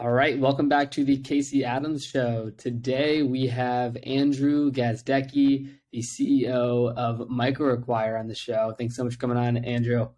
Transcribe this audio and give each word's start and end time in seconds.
All 0.00 0.12
right, 0.12 0.38
welcome 0.38 0.66
back 0.66 0.90
to 0.92 1.04
the 1.04 1.18
Casey 1.18 1.62
Adams 1.62 2.06
Show. 2.06 2.50
Today 2.56 3.22
we 3.22 3.46
have 3.48 3.98
Andrew 4.04 4.72
Gazdecki, 4.72 5.74
the 5.92 6.02
CEO 6.02 6.94
of 6.94 7.28
MicroAcquire, 7.28 8.18
on 8.18 8.26
the 8.26 8.34
show. 8.34 8.74
Thanks 8.78 8.96
so 8.96 9.04
much 9.04 9.12
for 9.12 9.20
coming 9.20 9.36
on, 9.36 9.58
Andrew. 9.58 10.08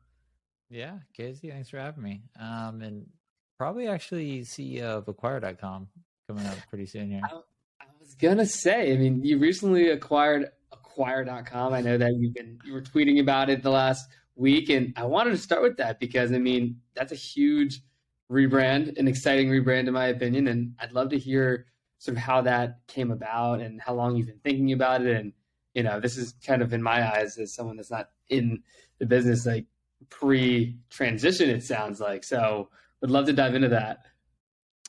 Yeah, 0.71 0.98
Casey, 1.16 1.50
thanks 1.50 1.68
for 1.68 1.79
having 1.79 2.04
me. 2.04 2.22
Um, 2.38 2.80
and 2.80 3.06
probably 3.58 3.88
actually 3.88 4.42
CEO 4.42 4.83
of 4.85 5.08
Acquire.com 5.08 5.88
coming 6.28 6.46
up 6.46 6.58
pretty 6.71 6.87
soon 6.87 7.10
here. 7.10 7.22
I, 7.24 7.38
I 7.80 7.87
was 7.99 8.14
gonna 8.14 8.46
say, 8.46 8.94
I 8.94 8.96
mean, 8.96 9.24
you 9.24 9.40
recently 9.40 9.88
acquired 9.88 10.53
Acquire.com. 10.71 11.72
I 11.72 11.80
know 11.80 11.99
that 11.99 12.14
you've 12.14 12.35
been 12.35 12.60
you 12.64 12.72
were 12.72 12.83
tweeting 12.83 13.19
about 13.19 13.51
it 13.51 13.64
the 13.64 13.71
last 13.71 14.08
week, 14.37 14.71
and 14.71 14.92
I 14.96 15.06
wanted 15.06 15.30
to 15.30 15.38
start 15.38 15.60
with 15.60 15.76
that 15.78 15.99
because 15.99 16.30
I 16.30 16.38
mean 16.38 16.77
that's 16.95 17.10
a 17.10 17.16
huge 17.16 17.80
rebrand, 18.33 18.98
an 18.98 19.06
exciting 19.06 19.48
rebrand 19.48 19.87
in 19.87 19.92
my 19.92 20.06
opinion. 20.06 20.48
And 20.48 20.75
I'd 20.80 20.93
love 20.93 21.11
to 21.11 21.19
hear 21.19 21.66
sort 21.98 22.16
of 22.16 22.23
how 22.23 22.41
that 22.43 22.80
came 22.88 23.11
about 23.11 23.61
and 23.61 23.80
how 23.80 23.95
long 23.95 24.16
you've 24.16 24.27
been 24.27 24.41
thinking 24.43 24.73
about 24.73 25.02
it. 25.02 25.16
And, 25.16 25.33
you 25.74 25.83
know, 25.83 26.01
this 26.01 26.16
is 26.16 26.34
kind 26.45 26.62
of 26.62 26.73
in 26.73 26.83
my 26.83 27.16
eyes 27.16 27.38
as 27.38 27.55
someone 27.55 27.77
that's 27.77 27.91
not 27.91 28.09
in 28.29 28.62
the 28.98 29.07
business, 29.07 29.47
like 29.47 29.66
pre 30.09 30.79
transition, 30.91 31.51
it 31.51 31.62
sounds 31.62 32.01
like. 32.01 32.24
So 32.24 32.71
would 33.01 33.10
love 33.10 33.27
to 33.27 33.33
dive 33.33 33.55
into 33.55 33.69
that. 33.69 33.98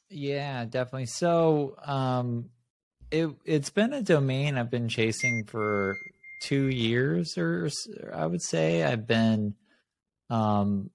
Yeah, 0.09 0.65
definitely. 0.65 1.07
So, 1.07 1.75
um, 1.83 2.49
it, 3.11 3.29
it's 3.45 3.69
been 3.69 3.93
a 3.93 4.01
domain 4.01 4.57
I've 4.57 4.71
been 4.71 4.89
chasing 4.89 5.43
for 5.45 5.97
two 6.41 6.67
years 6.67 7.37
or 7.37 7.69
I 8.11 8.25
would 8.25 8.41
say 8.41 8.83
I've 8.83 9.05
been, 9.05 9.55
um, 10.29 10.89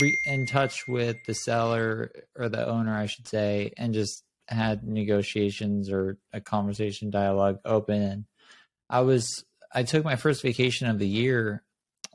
re- 0.00 0.18
in 0.24 0.46
touch 0.46 0.86
with 0.88 1.16
the 1.26 1.34
seller 1.34 2.10
or 2.36 2.48
the 2.48 2.66
owner, 2.66 2.96
I 2.96 3.06
should 3.06 3.28
say, 3.28 3.72
and 3.76 3.94
just 3.94 4.24
had 4.48 4.86
negotiations 4.86 5.90
or 5.90 6.18
a 6.32 6.40
conversation 6.40 7.10
dialogue 7.10 7.60
open. 7.64 8.26
I 8.90 9.00
was, 9.00 9.44
I 9.72 9.82
took 9.82 10.04
my 10.04 10.16
first 10.16 10.42
vacation 10.42 10.88
of 10.88 10.98
the 10.98 11.08
year 11.08 11.62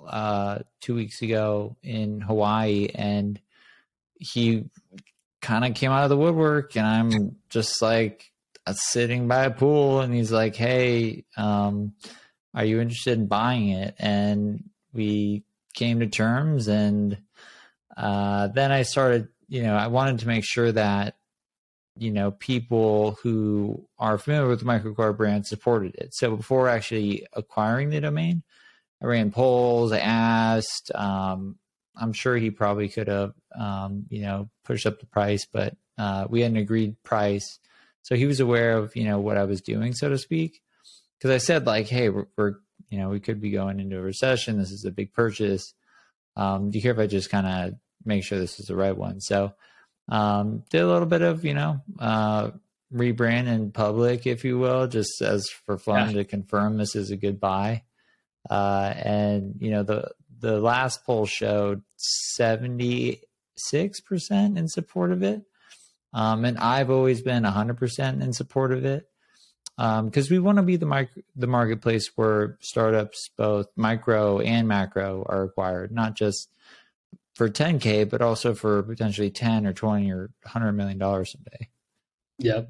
uh, 0.07 0.59
two 0.81 0.95
weeks 0.95 1.21
ago 1.21 1.75
in 1.83 2.21
Hawaii, 2.21 2.89
and 2.93 3.39
he 4.19 4.65
kind 5.41 5.65
of 5.65 5.73
came 5.73 5.91
out 5.91 6.03
of 6.03 6.09
the 6.09 6.17
woodwork, 6.17 6.75
and 6.75 6.85
I'm 6.85 7.37
just 7.49 7.81
like 7.81 8.31
uh, 8.65 8.73
sitting 8.73 9.27
by 9.27 9.45
a 9.45 9.51
pool, 9.51 10.01
and 10.01 10.13
he's 10.13 10.31
like, 10.31 10.55
"Hey, 10.55 11.25
um, 11.37 11.93
are 12.53 12.65
you 12.65 12.79
interested 12.79 13.17
in 13.17 13.27
buying 13.27 13.69
it?" 13.69 13.95
And 13.99 14.69
we 14.93 15.43
came 15.73 15.99
to 15.99 16.07
terms, 16.07 16.67
and 16.67 17.17
uh, 17.99 18.47
then 18.47 18.71
I 18.71 18.83
started, 18.83 19.27
you 19.49 19.61
know, 19.61 19.75
I 19.75 19.87
wanted 19.87 20.19
to 20.19 20.27
make 20.27 20.45
sure 20.45 20.71
that, 20.71 21.17
you 21.97 22.11
know, 22.11 22.31
people 22.31 23.17
who 23.21 23.85
are 23.97 24.17
familiar 24.17 24.47
with 24.47 24.59
the 24.59 24.65
MicroAcquire 24.65 25.17
brand 25.17 25.45
supported 25.45 25.95
it. 25.95 26.15
So 26.15 26.37
before 26.37 26.69
actually 26.69 27.27
acquiring 27.33 27.89
the 27.89 27.99
domain, 27.99 28.41
I 29.03 29.05
ran 29.07 29.31
polls, 29.31 29.91
I 29.91 29.99
asked, 29.99 30.91
um, 30.95 31.57
I'm 31.97 32.13
sure 32.13 32.37
he 32.37 32.51
probably 32.51 32.87
could 32.87 33.09
have, 33.09 33.33
um, 33.59 34.05
you 34.09 34.21
know, 34.21 34.49
pushed 34.63 34.85
up 34.85 35.01
the 35.01 35.05
price, 35.05 35.45
but 35.51 35.75
uh, 35.97 36.25
we 36.29 36.39
had 36.39 36.51
an 36.51 36.57
agreed 36.57 36.95
price. 37.03 37.59
So 38.03 38.15
he 38.15 38.27
was 38.27 38.39
aware 38.39 38.77
of, 38.77 38.95
you 38.95 39.03
know, 39.03 39.19
what 39.19 39.35
I 39.35 39.43
was 39.43 39.59
doing, 39.59 39.93
so 39.93 40.07
to 40.07 40.17
speak. 40.17 40.61
Because 41.17 41.31
I 41.31 41.37
said, 41.37 41.65
like, 41.65 41.87
hey, 41.87 42.07
we're, 42.07 42.27
we're, 42.37 42.55
you 42.89 42.97
know, 42.97 43.09
we 43.09 43.19
could 43.19 43.41
be 43.41 43.51
going 43.51 43.81
into 43.81 43.97
a 43.97 44.01
recession. 44.01 44.57
This 44.57 44.71
is 44.71 44.85
a 44.85 44.91
big 44.91 45.11
purchase. 45.11 45.73
Um, 46.37 46.71
do 46.71 46.77
you 46.77 46.81
care 46.81 46.93
if 46.93 46.99
I 46.99 47.07
just 47.07 47.29
kind 47.29 47.45
of 47.45 47.73
make 48.09 48.25
sure 48.25 48.37
this 48.37 48.59
is 48.59 48.65
the 48.65 48.75
right 48.75 48.95
one. 48.95 49.21
So 49.21 49.53
um, 50.09 50.63
did 50.69 50.81
a 50.81 50.87
little 50.87 51.07
bit 51.07 51.21
of 51.21 51.45
you 51.45 51.53
know 51.53 51.81
uh, 51.99 52.51
rebrand 52.93 53.47
in 53.47 53.71
public, 53.71 54.27
if 54.27 54.43
you 54.43 54.59
will, 54.59 54.87
just 54.87 55.21
as 55.21 55.47
for 55.65 55.77
fun 55.77 56.09
yeah. 56.09 56.17
to 56.17 56.25
confirm 56.25 56.77
this 56.77 56.95
is 56.95 57.11
a 57.11 57.17
good 57.17 57.39
buy. 57.39 57.83
Uh, 58.49 58.93
and 58.97 59.55
you 59.59 59.71
know 59.71 59.83
the 59.83 60.11
the 60.39 60.59
last 60.59 61.05
poll 61.05 61.25
showed 61.25 61.83
seventy 61.97 63.21
six 63.55 64.01
percent 64.01 64.57
in 64.57 64.67
support 64.67 65.11
of 65.11 65.23
it, 65.23 65.43
um, 66.13 66.43
and 66.43 66.57
I've 66.57 66.89
always 66.89 67.21
been 67.21 67.45
a 67.45 67.51
hundred 67.51 67.77
percent 67.77 68.23
in 68.23 68.33
support 68.33 68.71
of 68.71 68.85
it 68.85 69.05
because 69.77 70.29
um, 70.29 70.35
we 70.35 70.39
want 70.39 70.57
to 70.57 70.63
be 70.63 70.75
the 70.75 70.85
mic- 70.85 71.23
the 71.37 71.47
marketplace 71.47 72.11
where 72.17 72.57
startups, 72.59 73.29
both 73.37 73.67
micro 73.77 74.39
and 74.39 74.67
macro, 74.67 75.25
are 75.29 75.43
acquired, 75.43 75.91
not 75.93 76.15
just 76.15 76.49
for 77.39 77.47
10k 77.47 78.09
but 78.09 78.21
also 78.21 78.53
for 78.53 78.83
potentially 78.83 79.31
10 79.31 79.65
or 79.65 79.71
20 79.71 80.11
or 80.11 80.29
100 80.43 80.73
million 80.73 80.97
dollars 80.97 81.31
someday. 81.31 81.69
Yep. 82.39 82.69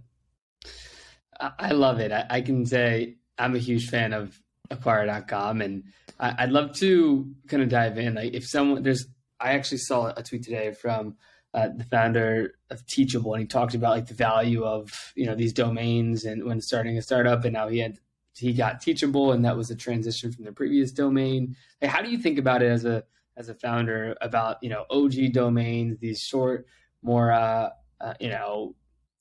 I 1.57 1.71
love 1.71 1.99
it. 1.99 2.11
I, 2.11 2.41
can 2.41 2.67
say 2.67 3.15
i'm 3.39 3.55
a 3.55 3.57
huge 3.57 3.89
fan 3.89 4.13
of 4.13 4.39
acquire.com 4.69 5.61
and 5.61 5.85
I, 6.19 6.45
would 6.45 6.53
love 6.53 6.75
to 6.75 7.33
kind 7.47 7.63
of 7.63 7.69
dive 7.69 7.97
in. 7.97 8.13
Like 8.13 8.35
if 8.35 8.45
someone 8.45 8.83
there's 8.83 9.07
i 9.39 9.53
actually 9.53 9.79
saw 9.79 10.13
a 10.15 10.21
tweet 10.21 10.43
today 10.43 10.71
from 10.71 11.15
uh, 11.55 11.69
the 11.75 11.85
founder 11.85 12.53
of 12.69 12.85
teachable 12.85 13.33
and 13.33 13.41
he 13.41 13.47
talked 13.47 13.73
about 13.73 13.95
like 13.95 14.05
the 14.05 14.13
value 14.13 14.63
of 14.63 14.91
you 15.15 15.25
know 15.25 15.33
these 15.33 15.53
domains 15.53 16.25
and 16.25 16.43
when 16.43 16.61
starting 16.61 16.95
a 16.95 17.01
startup 17.01 17.43
and 17.43 17.53
now 17.53 17.67
he 17.69 17.79
had 17.79 17.97
he 18.37 18.53
got 18.53 18.81
teachable 18.81 19.31
and 19.31 19.43
that 19.45 19.57
was 19.57 19.71
a 19.71 19.75
transition 19.75 20.31
from 20.31 20.45
the 20.45 20.51
previous 20.51 20.91
domain. 20.91 21.55
Like, 21.81 21.89
how 21.89 22.03
do 22.03 22.11
you 22.11 22.19
think 22.19 22.37
about 22.37 22.61
it 22.61 22.67
as 22.67 22.85
a 22.85 23.03
as 23.39 23.49
a 23.49 23.55
founder 23.55 24.15
about 24.21 24.57
you 24.61 24.69
know 24.69 24.85
OG 24.91 25.31
domains, 25.31 25.97
these 25.99 26.19
short, 26.19 26.67
more 27.01 27.31
uh, 27.31 27.69
uh, 28.01 28.13
you 28.19 28.29
know 28.29 28.75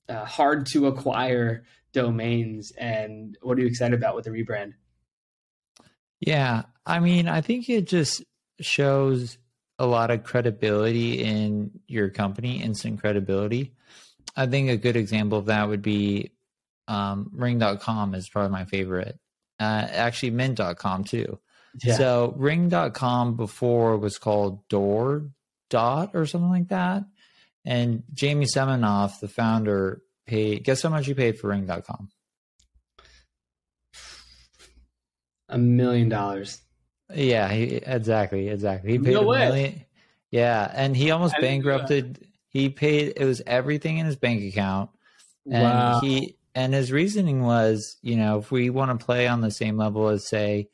uh, 0.09 0.25
hard 0.25 0.67
to 0.67 0.87
acquire 0.87 1.63
domains, 1.93 2.71
and 2.77 3.37
what 3.41 3.57
are 3.57 3.61
you 3.61 3.67
excited 3.67 3.97
about 3.97 4.15
with 4.15 4.25
the 4.25 4.31
rebrand? 4.31 4.73
Yeah, 6.19 6.63
I 6.85 6.99
mean, 6.99 7.27
I 7.27 7.41
think 7.41 7.69
it 7.69 7.87
just 7.87 8.23
shows 8.59 9.37
a 9.79 9.87
lot 9.87 10.11
of 10.11 10.23
credibility 10.23 11.23
in 11.23 11.71
your 11.87 12.09
company, 12.09 12.61
instant 12.61 12.99
credibility. 12.99 13.73
I 14.35 14.45
think 14.45 14.69
a 14.69 14.77
good 14.77 14.97
example 14.97 15.37
of 15.37 15.45
that 15.45 15.69
would 15.69 15.81
be 15.81 16.31
um, 16.89 17.31
ring.com 17.33 18.13
is 18.15 18.27
probably 18.27 18.51
my 18.51 18.65
favorite. 18.65 19.17
Uh, 19.59 19.87
actually, 19.89 20.31
mint.com 20.31 21.05
too. 21.05 21.39
Yeah. 21.83 21.95
So 21.95 22.33
ring.com 22.37 23.35
before 23.35 23.97
was 23.97 24.17
called 24.17 24.67
Door 24.67 25.29
Dot 25.69 26.11
or 26.13 26.25
something 26.25 26.49
like 26.49 26.69
that. 26.69 27.03
And 27.65 28.03
Jamie 28.13 28.45
Siminoff, 28.45 29.19
the 29.19 29.27
founder, 29.27 30.01
paid 30.25 30.63
guess 30.63 30.81
how 30.81 30.89
much 30.89 31.05
he 31.05 31.13
paid 31.13 31.39
for 31.39 31.49
ring.com? 31.49 32.09
A 35.49 35.57
million 35.57 36.09
dollars. 36.09 36.61
Yeah, 37.13 37.49
he, 37.51 37.63
exactly, 37.75 38.49
exactly. 38.49 38.91
He 38.91 38.99
paid 38.99 39.13
no 39.13 39.21
a 39.21 39.25
way. 39.25 39.47
million. 39.47 39.85
Yeah, 40.31 40.71
and 40.73 40.95
he 40.95 41.09
almost 41.11 41.35
bankrupted. 41.41 42.27
He 42.49 42.69
paid 42.69 43.13
it 43.15 43.25
was 43.25 43.41
everything 43.47 43.97
in 43.97 44.05
his 44.05 44.15
bank 44.15 44.43
account. 44.43 44.91
And 45.51 45.63
wow. 45.63 45.99
he 46.01 46.37
and 46.53 46.73
his 46.73 46.91
reasoning 46.91 47.41
was, 47.41 47.97
you 48.01 48.15
know, 48.15 48.37
if 48.37 48.51
we 48.51 48.69
want 48.69 48.97
to 48.97 49.03
play 49.03 49.27
on 49.27 49.41
the 49.41 49.51
same 49.51 49.77
level 49.77 50.07
as 50.09 50.27
say 50.27 50.69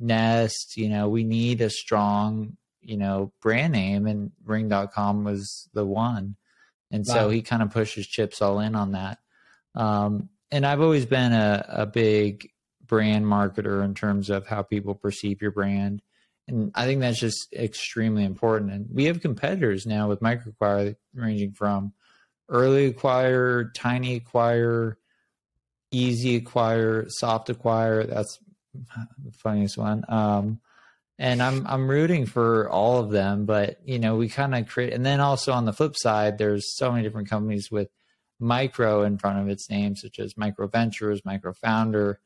Nest, 0.00 0.76
you 0.76 0.88
know, 0.88 1.08
we 1.08 1.24
need 1.24 1.60
a 1.60 1.70
strong, 1.70 2.56
you 2.80 2.96
know, 2.96 3.32
brand 3.42 3.72
name 3.72 4.06
and 4.06 4.32
ring.com 4.44 5.24
was 5.24 5.68
the 5.74 5.84
one. 5.84 6.36
And 6.90 7.04
wow. 7.06 7.14
so 7.14 7.30
he 7.30 7.42
kind 7.42 7.62
of 7.62 7.70
pushes 7.70 8.06
chips 8.06 8.42
all 8.42 8.58
in 8.60 8.74
on 8.74 8.92
that. 8.92 9.18
Um, 9.74 10.30
and 10.50 10.66
I've 10.66 10.80
always 10.80 11.06
been 11.06 11.32
a, 11.32 11.64
a 11.68 11.86
big 11.86 12.50
brand 12.84 13.24
marketer 13.24 13.84
in 13.84 13.94
terms 13.94 14.30
of 14.30 14.46
how 14.46 14.62
people 14.62 14.94
perceive 14.94 15.40
your 15.40 15.52
brand. 15.52 16.02
And 16.48 16.72
I 16.74 16.86
think 16.86 17.00
that's 17.00 17.20
just 17.20 17.52
extremely 17.52 18.24
important. 18.24 18.72
And 18.72 18.88
we 18.92 19.04
have 19.04 19.20
competitors 19.20 19.86
now 19.86 20.08
with 20.08 20.20
MicroAcquire 20.20 20.96
ranging 21.14 21.52
from 21.52 21.92
early 22.48 22.86
acquire, 22.86 23.70
tiny 23.76 24.16
acquire, 24.16 24.98
easy 25.92 26.36
acquire, 26.36 27.06
soft 27.08 27.50
acquire. 27.50 28.04
That's 28.04 28.40
funniest 29.38 29.78
one. 29.78 30.04
Um, 30.08 30.60
and 31.18 31.42
I'm 31.42 31.66
I'm 31.66 31.88
rooting 31.88 32.24
for 32.24 32.68
all 32.70 32.98
of 32.98 33.10
them, 33.10 33.44
but 33.44 33.78
you 33.84 33.98
know 33.98 34.16
we 34.16 34.28
kind 34.28 34.54
of 34.54 34.68
create. 34.68 34.94
And 34.94 35.04
then 35.04 35.20
also 35.20 35.52
on 35.52 35.66
the 35.66 35.72
flip 35.72 35.94
side, 35.96 36.38
there's 36.38 36.76
so 36.76 36.90
many 36.90 37.02
different 37.02 37.28
companies 37.28 37.70
with 37.70 37.88
micro 38.38 39.02
in 39.02 39.18
front 39.18 39.38
of 39.38 39.48
its 39.48 39.68
name, 39.68 39.94
such 39.96 40.18
as 40.18 40.36
Micro 40.36 40.66
Ventures, 40.66 41.22
Micro 41.24 41.52
Founder. 41.52 42.20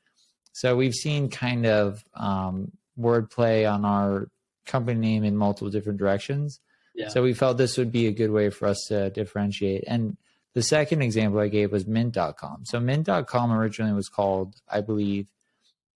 So 0.53 0.77
we've 0.77 0.95
seen 0.95 1.29
kind 1.29 1.67
of 1.67 2.05
um, 2.15 2.71
wordplay 2.99 3.71
on 3.71 3.85
our 3.85 4.29
company 4.65 5.01
name 5.01 5.25
in 5.25 5.37
multiple 5.37 5.71
different 5.71 5.99
directions. 5.99 6.61
Yeah. 6.95 7.09
So 7.09 7.23
we 7.23 7.35
felt 7.35 7.59
this 7.59 7.77
would 7.77 7.91
be 7.91 8.07
a 8.07 8.13
good 8.13 8.31
way 8.31 8.51
for 8.51 8.69
us 8.69 8.85
to 8.89 9.11
differentiate. 9.11 9.83
And 9.89 10.17
the 10.55 10.63
second 10.63 11.03
example 11.03 11.41
I 11.41 11.49
gave 11.49 11.73
was 11.73 11.87
Mint.com. 11.87 12.65
So 12.65 12.79
Mint.com 12.79 13.53
originally 13.53 13.93
was 13.93 14.09
called, 14.09 14.55
I 14.69 14.81
believe, 14.81 15.27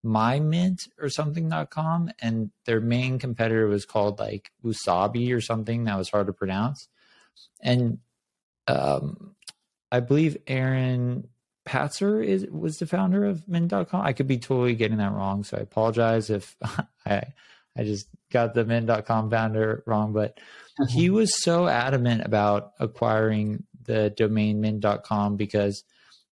mymint 0.06 0.88
or 1.00 1.10
something.com 1.10 2.12
and 2.22 2.52
their 2.66 2.80
main 2.80 3.20
competitor 3.20 3.68
was 3.68 3.86
called 3.86 4.20
like 4.20 4.52
Wesabe 4.64 5.34
or 5.34 5.42
something 5.42 5.86
that 5.86 5.98
was 5.98 6.10
hard 6.10 6.28
to 6.28 6.34
pronounce. 6.34 6.88
And 7.62 8.00
um, 8.68 9.36
I 9.92 10.00
believe 10.00 10.38
Aaron 10.48 11.28
Patzer 11.68 12.26
is 12.26 12.46
was 12.50 12.78
the 12.78 12.86
founder 12.86 13.26
of 13.26 13.48
Mint.com. 13.48 14.02
I 14.02 14.14
could 14.14 14.28
be 14.28 14.38
totally 14.38 14.76
getting 14.76 14.98
that 14.98 15.12
wrong, 15.14 15.44
so 15.44 15.58
I 15.58 15.62
apologize 15.62 16.30
if 16.30 16.56
I 17.06 17.24
I 17.78 17.84
just 17.84 18.08
got 18.32 18.54
the 18.54 18.66
Mint.com 18.66 19.30
founder 19.30 19.84
wrong. 19.86 20.14
But 20.14 20.40
he 20.90 21.10
was 21.10 21.42
so 21.42 21.68
adamant 21.68 22.26
about 22.26 22.72
acquiring 22.80 23.64
the 23.84 24.10
domain 24.12 24.62
Mint.com 24.62 25.36
because 25.36 25.84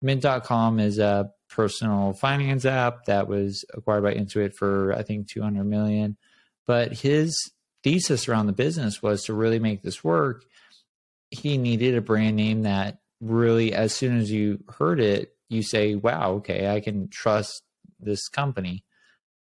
Mint.com 0.01 0.79
is 0.79 0.99
a 0.99 1.31
personal 1.55 2.11
finance 2.13 2.65
app 2.65 3.05
that 3.05 3.27
was 3.27 3.63
acquired 3.73 4.03
by 4.03 4.13
Intuit 4.13 4.53
for 4.53 4.93
I 4.93 5.03
think 5.03 5.29
200 5.29 5.63
million. 5.63 6.17
But 6.67 6.91
his 6.93 7.33
thesis 7.83 8.27
around 8.27 8.47
the 8.47 8.53
business 8.53 9.01
was 9.01 9.23
to 9.23 9.33
really 9.33 9.59
make 9.59 9.81
this 9.81 10.03
work. 10.03 10.43
He 11.29 11.57
needed 11.57 11.95
a 11.95 12.01
brand 12.01 12.35
name 12.35 12.63
that 12.63 12.99
really, 13.21 13.73
as 13.73 13.93
soon 13.93 14.17
as 14.17 14.29
you 14.29 14.63
heard 14.67 14.99
it, 14.99 15.33
you 15.47 15.63
say, 15.63 15.95
wow, 15.95 16.33
okay, 16.33 16.67
I 16.67 16.81
can 16.81 17.07
trust 17.07 17.63
this 17.99 18.27
company. 18.27 18.83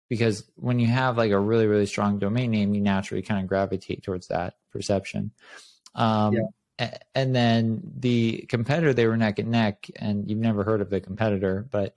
Because 0.09 0.45
when 0.55 0.79
you 0.79 0.87
have 0.87 1.17
like 1.17 1.33
a 1.33 1.41
really, 1.41 1.67
really 1.67 1.87
strong 1.87 2.19
domain 2.19 2.51
name, 2.51 2.75
you 2.75 2.81
naturally 2.81 3.23
kind 3.23 3.43
of 3.43 3.49
gravitate 3.49 4.03
towards 4.05 4.29
that 4.29 4.55
perception. 4.71 5.33
Um, 5.95 6.35
yeah. 6.35 6.43
And 6.79 7.35
then 7.35 7.83
the 7.99 8.47
competitor, 8.49 8.93
they 8.93 9.07
were 9.07 9.17
neck 9.17 9.39
and 9.39 9.51
neck, 9.51 9.89
and 9.97 10.29
you've 10.29 10.41
never 10.41 10.65
heard 10.65 10.81
of 10.81 10.91
the 10.91 11.01
competitor, 11.01 11.67
but 11.71 11.97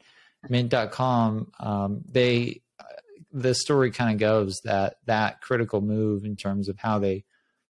Mint.com, 0.49 1.51
um, 1.59 2.03
they, 2.09 2.61
the 3.31 3.55
story 3.55 3.91
kind 3.91 4.13
of 4.13 4.19
goes 4.19 4.61
that 4.63 4.97
that 5.05 5.41
critical 5.41 5.81
move 5.81 6.25
in 6.25 6.35
terms 6.35 6.69
of 6.69 6.77
how 6.77 6.99
they 6.99 7.23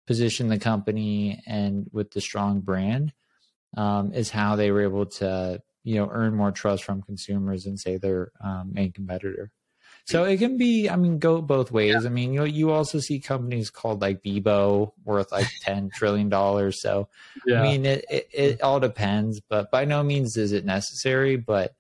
position 0.07 0.48
the 0.48 0.59
company 0.59 1.42
and 1.45 1.89
with 1.92 2.12
the 2.12 2.21
strong 2.21 2.59
brand 2.62 3.13
um, 3.77 4.13
is 4.13 4.30
how 4.30 4.56
they 4.56 4.71
were 4.71 4.81
able 4.81 5.06
to 5.06 5.62
you 5.83 5.95
know 5.95 6.09
earn 6.12 6.36
more 6.36 6.51
trust 6.51 6.83
from 6.83 7.01
consumers 7.01 7.65
and 7.65 7.80
say 7.80 7.97
their 7.97 8.31
um, 8.44 8.71
main 8.74 8.92
competitor. 8.92 9.51
So 10.06 10.24
it 10.24 10.38
can 10.38 10.57
be, 10.57 10.89
I 10.89 10.95
mean, 10.95 11.19
go 11.19 11.42
both 11.42 11.71
ways. 11.71 11.95
Yeah. 12.01 12.09
I 12.09 12.09
mean, 12.09 12.33
you 12.33 12.45
you 12.45 12.71
also 12.71 13.00
see 13.00 13.19
companies 13.19 13.69
called 13.69 14.01
like 14.01 14.24
Bebo 14.24 14.92
worth 15.03 15.31
like 15.31 15.48
ten 15.62 15.89
trillion 15.94 16.30
dollars. 16.30 16.81
So 16.81 17.07
yeah. 17.45 17.62
I 17.62 17.63
mean, 17.63 17.86
it, 17.86 18.06
it, 18.09 18.30
it 18.33 18.62
all 18.62 18.80
depends, 18.80 19.39
but 19.42 19.71
by 19.71 19.86
no 19.86 20.03
means 20.03 20.38
is 20.38 20.51
it 20.51 20.65
necessary. 20.65 21.38
But 21.38 21.74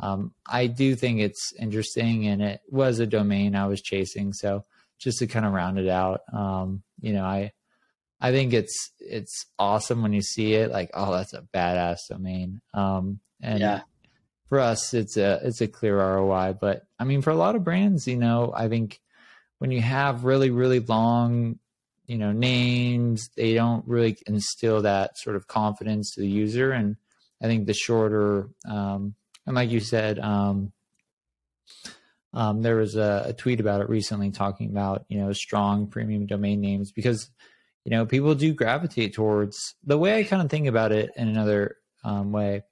um, 0.00 0.32
I 0.46 0.66
do 0.66 0.94
think 0.94 1.20
it's 1.20 1.52
interesting, 1.58 2.26
and 2.26 2.42
it 2.42 2.60
was 2.68 3.00
a 3.00 3.06
domain 3.06 3.54
I 3.54 3.66
was 3.66 3.82
chasing. 3.82 4.32
So 4.32 4.64
just 4.98 5.18
to 5.18 5.26
kind 5.26 5.46
of 5.46 5.52
round 5.52 5.78
it 5.78 5.88
out, 5.88 6.22
um, 6.32 6.82
you 7.00 7.12
know, 7.12 7.24
I 7.24 7.52
I 8.20 8.32
think 8.32 8.52
it's 8.52 8.90
it's 8.98 9.46
awesome 9.58 10.02
when 10.02 10.12
you 10.12 10.22
see 10.22 10.54
it. 10.54 10.70
Like, 10.70 10.90
oh, 10.94 11.12
that's 11.12 11.34
a 11.34 11.42
badass 11.54 11.98
domain. 12.08 12.60
Um, 12.74 13.20
and 13.40 13.60
yeah. 13.60 13.80
For 14.48 14.60
us, 14.60 14.94
it's 14.94 15.16
a 15.16 15.40
it's 15.42 15.60
a 15.60 15.68
clear 15.68 15.98
ROI. 15.98 16.54
But 16.60 16.86
I 16.98 17.04
mean, 17.04 17.22
for 17.22 17.30
a 17.30 17.36
lot 17.36 17.56
of 17.56 17.64
brands, 17.64 18.06
you 18.06 18.16
know, 18.16 18.52
I 18.54 18.68
think 18.68 19.00
when 19.58 19.70
you 19.70 19.80
have 19.80 20.24
really 20.24 20.50
really 20.50 20.80
long, 20.80 21.58
you 22.06 22.18
know, 22.18 22.32
names, 22.32 23.30
they 23.36 23.54
don't 23.54 23.86
really 23.86 24.16
instill 24.26 24.82
that 24.82 25.18
sort 25.18 25.36
of 25.36 25.46
confidence 25.46 26.12
to 26.14 26.20
the 26.20 26.28
user. 26.28 26.72
And 26.72 26.96
I 27.42 27.46
think 27.46 27.66
the 27.66 27.74
shorter, 27.74 28.48
um, 28.68 29.14
and 29.46 29.54
like 29.54 29.70
you 29.70 29.80
said, 29.80 30.18
um, 30.18 30.72
um, 32.34 32.62
there 32.62 32.76
was 32.76 32.96
a, 32.96 33.24
a, 33.28 33.32
tweet 33.32 33.60
about 33.60 33.80
it 33.80 33.88
recently 33.88 34.30
talking 34.30 34.70
about 34.70 35.04
you 35.08 35.18
know 35.18 35.32
strong 35.32 35.86
premium 35.86 36.26
domain 36.26 36.60
names 36.60 36.92
because 36.92 37.30
you 37.88 37.96
know, 37.96 38.04
people 38.04 38.34
do 38.34 38.52
gravitate 38.52 39.14
towards 39.14 39.74
the 39.82 39.96
way 39.96 40.18
I 40.18 40.24
kind 40.24 40.42
of 40.42 40.50
think 40.50 40.66
about 40.66 40.92
it 40.92 41.08
in 41.16 41.26
another 41.26 41.76
um, 42.04 42.32
way. 42.32 42.62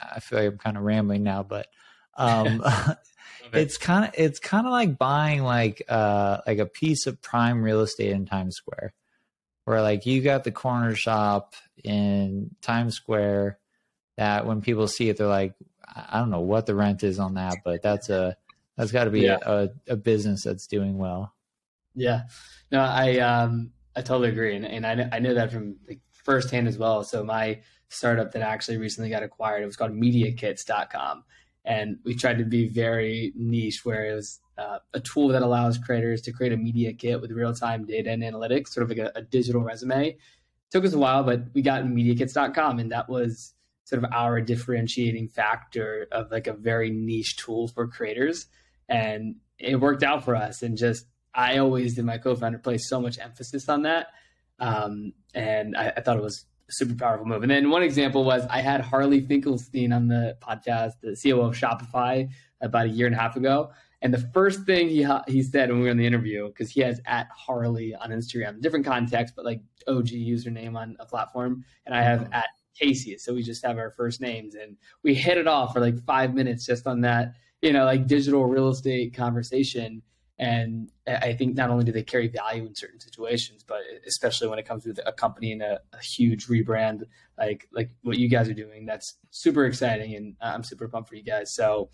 I 0.00 0.20
feel 0.20 0.38
like 0.38 0.52
I'm 0.52 0.58
kind 0.58 0.76
of 0.76 0.82
rambling 0.82 1.22
now, 1.22 1.42
but 1.42 1.66
um, 2.16 2.62
it's 3.52 3.76
kind 3.76 4.04
of 4.06 4.10
it's 4.14 4.38
kind 4.38 4.66
of 4.66 4.72
like 4.72 4.98
buying 4.98 5.42
like 5.42 5.82
uh, 5.88 6.38
like 6.46 6.58
a 6.58 6.66
piece 6.66 7.06
of 7.06 7.20
prime 7.22 7.62
real 7.62 7.80
estate 7.80 8.12
in 8.12 8.26
Times 8.26 8.56
Square, 8.56 8.92
where 9.64 9.82
like 9.82 10.06
you 10.06 10.22
got 10.22 10.44
the 10.44 10.52
corner 10.52 10.94
shop 10.94 11.54
in 11.84 12.54
Times 12.62 12.94
Square 12.94 13.58
that 14.16 14.46
when 14.46 14.62
people 14.62 14.88
see 14.88 15.08
it, 15.08 15.18
they're 15.18 15.26
like, 15.26 15.54
I 15.94 16.18
don't 16.18 16.30
know 16.30 16.40
what 16.40 16.66
the 16.66 16.74
rent 16.74 17.02
is 17.02 17.18
on 17.18 17.34
that, 17.34 17.56
but 17.64 17.82
that's 17.82 18.08
a 18.08 18.36
that's 18.76 18.92
got 18.92 19.04
to 19.04 19.10
be 19.10 19.22
yeah. 19.22 19.38
a, 19.42 19.68
a 19.88 19.96
business 19.96 20.44
that's 20.44 20.66
doing 20.66 20.98
well. 20.98 21.34
Yeah, 21.94 22.22
no, 22.70 22.80
I 22.80 23.18
um 23.18 23.72
I 23.94 24.02
totally 24.02 24.28
agree, 24.28 24.56
and, 24.56 24.66
and 24.66 24.86
I 24.86 24.94
know, 24.94 25.08
I 25.12 25.18
know 25.18 25.34
that 25.34 25.52
from 25.52 25.76
like 25.88 26.00
firsthand 26.26 26.68
as 26.68 26.76
well. 26.76 27.04
So 27.04 27.24
my 27.24 27.60
startup 27.88 28.32
that 28.32 28.42
actually 28.42 28.76
recently 28.76 29.08
got 29.08 29.22
acquired, 29.22 29.62
it 29.62 29.66
was 29.66 29.76
called 29.76 29.92
MediaKits.com, 29.92 31.24
and 31.64 31.98
we 32.04 32.14
tried 32.14 32.38
to 32.38 32.44
be 32.44 32.68
very 32.68 33.32
niche, 33.36 33.80
where 33.84 34.10
it 34.10 34.14
was 34.14 34.40
uh, 34.58 34.78
a 34.92 35.00
tool 35.00 35.28
that 35.28 35.42
allows 35.42 35.78
creators 35.78 36.20
to 36.22 36.32
create 36.32 36.52
a 36.52 36.56
media 36.56 36.92
kit 36.92 37.20
with 37.20 37.30
real 37.30 37.54
time 37.54 37.86
data 37.86 38.10
and 38.10 38.22
analytics, 38.22 38.68
sort 38.68 38.84
of 38.84 38.88
like 38.90 38.98
a, 38.98 39.12
a 39.18 39.22
digital 39.22 39.62
resume. 39.62 40.08
It 40.08 40.18
took 40.70 40.84
us 40.84 40.92
a 40.92 40.98
while, 40.98 41.22
but 41.22 41.44
we 41.54 41.62
got 41.62 41.84
MediaKits.com, 41.84 42.78
and 42.80 42.92
that 42.92 43.08
was 43.08 43.54
sort 43.84 44.02
of 44.02 44.10
our 44.12 44.40
differentiating 44.40 45.28
factor 45.28 46.08
of 46.10 46.30
like 46.32 46.48
a 46.48 46.52
very 46.52 46.90
niche 46.90 47.36
tool 47.36 47.68
for 47.68 47.86
creators, 47.86 48.46
and 48.88 49.36
it 49.58 49.76
worked 49.76 50.02
out 50.02 50.24
for 50.24 50.34
us. 50.34 50.62
And 50.62 50.76
just 50.76 51.06
I 51.34 51.58
always 51.58 51.94
did 51.94 52.04
my 52.04 52.18
co-founder 52.18 52.58
place 52.58 52.88
so 52.88 53.00
much 53.00 53.18
emphasis 53.18 53.68
on 53.68 53.82
that, 53.82 54.08
um, 54.58 55.12
and 55.34 55.76
I, 55.76 55.92
I, 55.96 56.00
thought 56.00 56.16
it 56.16 56.22
was 56.22 56.46
a 56.68 56.72
super 56.72 56.94
powerful 56.94 57.26
move. 57.26 57.42
And 57.42 57.50
then 57.50 57.70
one 57.70 57.82
example 57.82 58.24
was 58.24 58.46
I 58.46 58.60
had 58.60 58.80
Harley 58.80 59.20
Finkelstein 59.20 59.92
on 59.92 60.08
the 60.08 60.36
podcast, 60.40 60.92
the 61.02 61.10
CEO 61.10 61.46
of 61.46 61.54
Shopify, 61.54 62.28
about 62.60 62.86
a 62.86 62.88
year 62.88 63.06
and 63.06 63.14
a 63.14 63.18
half 63.18 63.36
ago. 63.36 63.70
And 64.02 64.12
the 64.12 64.30
first 64.32 64.64
thing 64.64 64.88
he 64.88 65.06
he 65.26 65.42
said 65.42 65.70
when 65.70 65.78
we 65.78 65.86
were 65.86 65.90
in 65.90 65.96
the 65.96 66.06
interview, 66.06 66.48
because 66.48 66.70
he 66.70 66.80
has 66.82 67.00
at 67.06 67.28
Harley 67.34 67.94
on 67.94 68.10
Instagram, 68.10 68.60
different 68.60 68.84
context, 68.84 69.34
but 69.34 69.44
like 69.44 69.60
OG 69.88 70.08
username 70.08 70.76
on 70.76 70.96
a 71.00 71.06
platform, 71.06 71.64
and 71.86 71.94
I 71.94 72.02
have 72.02 72.28
at 72.32 72.46
Casey, 72.78 73.16
so 73.18 73.32
we 73.32 73.42
just 73.42 73.64
have 73.64 73.78
our 73.78 73.94
first 73.96 74.20
names, 74.20 74.54
and 74.54 74.76
we 75.02 75.14
hit 75.14 75.38
it 75.38 75.46
off 75.46 75.72
for 75.72 75.80
like 75.80 75.98
five 76.04 76.34
minutes 76.34 76.66
just 76.66 76.86
on 76.86 77.00
that, 77.02 77.32
you 77.62 77.72
know, 77.72 77.84
like 77.84 78.06
digital 78.06 78.44
real 78.44 78.68
estate 78.68 79.14
conversation. 79.14 80.02
And 80.38 80.90
I 81.06 81.32
think 81.32 81.56
not 81.56 81.70
only 81.70 81.84
do 81.84 81.92
they 81.92 82.02
carry 82.02 82.28
value 82.28 82.66
in 82.66 82.74
certain 82.74 83.00
situations, 83.00 83.64
but 83.66 83.78
especially 84.06 84.48
when 84.48 84.58
it 84.58 84.68
comes 84.68 84.84
to 84.84 85.08
a 85.08 85.12
company 85.12 85.52
and 85.52 85.62
a, 85.62 85.80
a, 85.94 86.02
huge 86.02 86.46
rebrand 86.46 87.04
like 87.38 87.66
like 87.72 87.90
what 88.02 88.18
you 88.18 88.28
guys 88.28 88.46
are 88.48 88.54
doing, 88.54 88.84
that's 88.84 89.16
super 89.30 89.64
exciting, 89.64 90.14
and 90.14 90.36
I'm 90.42 90.62
super 90.62 90.88
pumped 90.88 91.08
for 91.08 91.14
you 91.14 91.22
guys. 91.22 91.54
So, 91.54 91.88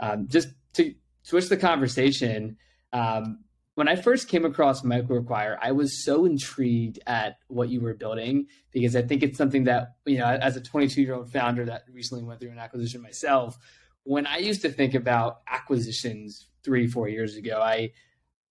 um, 0.00 0.26
just 0.28 0.48
to 0.74 0.92
switch 1.22 1.48
the 1.48 1.56
conversation, 1.56 2.56
um, 2.92 3.44
when 3.74 3.86
I 3.86 3.94
first 3.94 4.26
came 4.26 4.44
across 4.44 4.82
MicroAcquire, 4.82 5.56
I 5.62 5.70
was 5.70 6.04
so 6.04 6.24
intrigued 6.24 6.98
at 7.06 7.38
what 7.46 7.68
you 7.68 7.80
were 7.80 7.94
building 7.94 8.46
because 8.72 8.96
I 8.96 9.02
think 9.02 9.22
it's 9.22 9.38
something 9.38 9.64
that 9.64 9.94
you 10.04 10.18
know, 10.18 10.26
as 10.26 10.56
a 10.56 10.60
22 10.60 11.00
year 11.00 11.14
old 11.14 11.30
founder 11.30 11.64
that 11.66 11.84
recently 11.92 12.24
went 12.24 12.40
through 12.40 12.50
an 12.50 12.58
acquisition 12.58 13.02
myself, 13.02 13.56
when 14.02 14.26
I 14.26 14.38
used 14.38 14.62
to 14.62 14.68
think 14.68 14.94
about 14.94 15.42
acquisitions 15.46 16.48
three, 16.68 16.86
four 16.86 17.08
years 17.08 17.34
ago, 17.36 17.62
I 17.62 17.92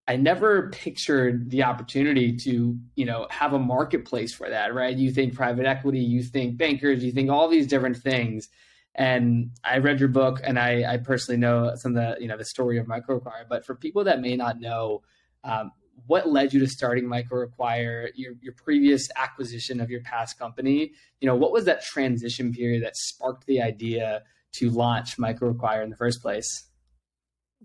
I 0.07 0.15
never 0.15 0.69
pictured 0.69 1.51
the 1.51 1.63
opportunity 1.63 2.35
to, 2.37 2.79
you 2.95 3.05
know, 3.05 3.27
have 3.29 3.53
a 3.53 3.59
marketplace 3.59 4.33
for 4.33 4.49
that, 4.49 4.73
right? 4.73 4.95
You 4.95 5.11
think 5.11 5.35
private 5.35 5.67
equity, 5.67 5.99
you 5.99 6.23
think 6.23 6.57
bankers, 6.57 7.03
you 7.03 7.11
think 7.11 7.29
all 7.29 7.47
these 7.47 7.67
different 7.67 7.97
things. 7.97 8.47
And 8.95 9.51
I 9.63 9.77
read 9.77 9.99
your 9.99 10.09
book 10.09 10.39
and 10.43 10.57
I, 10.57 10.93
I 10.93 10.97
personally 10.97 11.37
know 11.37 11.73
some 11.75 11.95
of 11.95 12.01
the, 12.01 12.21
you 12.21 12.27
know, 12.27 12.37
the 12.37 12.45
story 12.45 12.79
of 12.79 12.87
MicroAcquire. 12.87 13.47
But 13.47 13.65
for 13.65 13.75
people 13.75 14.05
that 14.05 14.21
may 14.21 14.35
not 14.35 14.59
know, 14.59 15.03
um, 15.43 15.71
what 16.07 16.29
led 16.29 16.53
you 16.53 16.61
to 16.61 16.67
starting 16.67 17.05
MicroAcquire, 17.05 18.09
your, 18.15 18.33
your 18.41 18.53
previous 18.53 19.09
acquisition 19.17 19.81
of 19.81 19.89
your 19.91 20.01
past 20.01 20.39
company, 20.39 20.93
you 21.19 21.27
know, 21.27 21.35
what 21.35 21.51
was 21.51 21.65
that 21.65 21.83
transition 21.83 22.53
period 22.53 22.81
that 22.83 22.95
sparked 22.95 23.45
the 23.45 23.61
idea 23.61 24.23
to 24.53 24.69
launch 24.69 25.17
MicroAcquire 25.17 25.83
in 25.83 25.89
the 25.89 25.97
first 25.97 26.21
place? 26.21 26.66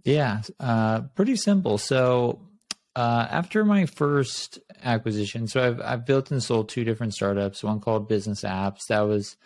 Yeah, 0.04 0.42
uh, 0.58 1.02
pretty 1.14 1.36
simple. 1.36 1.78
So 1.78 2.40
uh, 2.96 3.26
after 3.30 3.64
my 3.64 3.86
first 3.86 4.58
acquisition, 4.82 5.46
so 5.46 5.64
I've 5.64 5.80
I've 5.80 6.06
built 6.06 6.30
and 6.30 6.42
sold 6.42 6.68
two 6.68 6.84
different 6.84 7.14
startups. 7.14 7.62
One 7.62 7.80
called 7.80 8.08
Business 8.08 8.42
Apps 8.42 8.86
that 8.88 9.00
was 9.00 9.36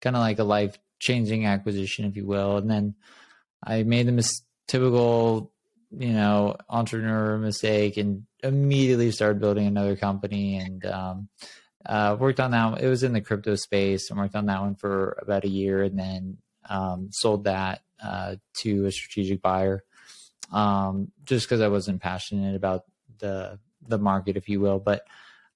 kind 0.00 0.16
of 0.16 0.20
like 0.20 0.38
a 0.38 0.44
life 0.44 0.78
changing 0.98 1.46
acquisition, 1.46 2.04
if 2.06 2.16
you 2.16 2.26
will, 2.26 2.56
and 2.58 2.70
then 2.70 2.94
I 3.64 3.82
made 3.84 4.06
the 4.08 4.12
mis- 4.12 4.42
typical 4.68 5.52
you 5.90 6.12
know 6.12 6.56
entrepreneur 6.68 7.38
mistake 7.38 7.96
and 7.96 8.24
immediately 8.42 9.10
started 9.10 9.40
building 9.40 9.66
another 9.66 9.96
company 9.96 10.56
and 10.56 10.84
um, 10.86 11.28
uh, 11.86 12.16
worked 12.18 12.40
on 12.40 12.50
that. 12.52 12.82
It 12.82 12.88
was 12.88 13.02
in 13.02 13.12
the 13.12 13.20
crypto 13.20 13.54
space 13.54 14.10
and 14.10 14.18
worked 14.18 14.36
on 14.36 14.46
that 14.46 14.60
one 14.60 14.74
for 14.74 15.18
about 15.22 15.44
a 15.44 15.48
year, 15.48 15.82
and 15.84 15.98
then 15.98 16.38
um, 16.68 17.08
sold 17.12 17.44
that 17.44 17.82
uh, 18.02 18.36
to 18.58 18.86
a 18.86 18.92
strategic 18.92 19.40
buyer 19.42 19.84
um, 20.50 21.10
just 21.24 21.46
because 21.46 21.60
I 21.60 21.68
wasn't 21.68 22.00
passionate 22.00 22.56
about 22.56 22.84
the 23.18 23.58
the 23.86 23.98
market, 23.98 24.36
if 24.36 24.48
you 24.48 24.60
will. 24.60 24.78
But 24.78 25.04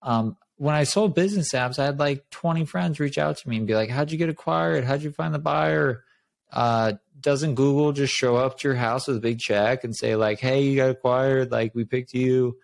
um, 0.02 0.36
when 0.56 0.74
I 0.74 0.84
sold 0.84 1.14
business 1.14 1.52
apps, 1.52 1.78
I 1.78 1.84
had 1.84 1.98
like 1.98 2.28
20 2.30 2.64
friends 2.64 3.00
reach 3.00 3.18
out 3.18 3.38
to 3.38 3.48
me 3.48 3.56
and 3.56 3.66
be 3.66 3.74
like, 3.74 3.90
How'd 3.90 4.12
you 4.12 4.18
get 4.18 4.28
acquired? 4.28 4.84
How'd 4.84 5.02
you 5.02 5.10
find 5.10 5.34
the 5.34 5.38
buyer? 5.38 6.04
Uh, 6.52 6.92
doesn't 7.18 7.56
Google 7.56 7.92
just 7.92 8.14
show 8.14 8.36
up 8.36 8.58
to 8.58 8.68
your 8.68 8.76
house 8.76 9.08
with 9.08 9.16
a 9.16 9.20
big 9.20 9.40
check 9.40 9.82
and 9.82 9.96
say, 9.96 10.14
like, 10.14 10.38
hey, 10.38 10.62
you 10.62 10.76
got 10.76 10.90
acquired, 10.90 11.50
like 11.50 11.74
we 11.74 11.84
picked 11.84 12.14
you? 12.14 12.58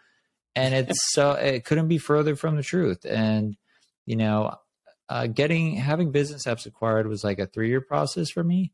And 0.54 0.74
it's 0.74 0.98
so 1.12 1.32
it 1.32 1.64
couldn't 1.64 1.88
be 1.88 1.98
further 1.98 2.36
from 2.36 2.56
the 2.56 2.62
truth. 2.62 3.04
And, 3.04 3.56
you 4.06 4.16
know, 4.16 4.54
uh, 5.08 5.26
getting 5.26 5.74
having 5.74 6.12
business 6.12 6.46
apps 6.46 6.66
acquired 6.66 7.08
was 7.08 7.24
like 7.24 7.40
a 7.40 7.46
three 7.46 7.68
year 7.68 7.80
process 7.80 8.30
for 8.30 8.44
me. 8.44 8.72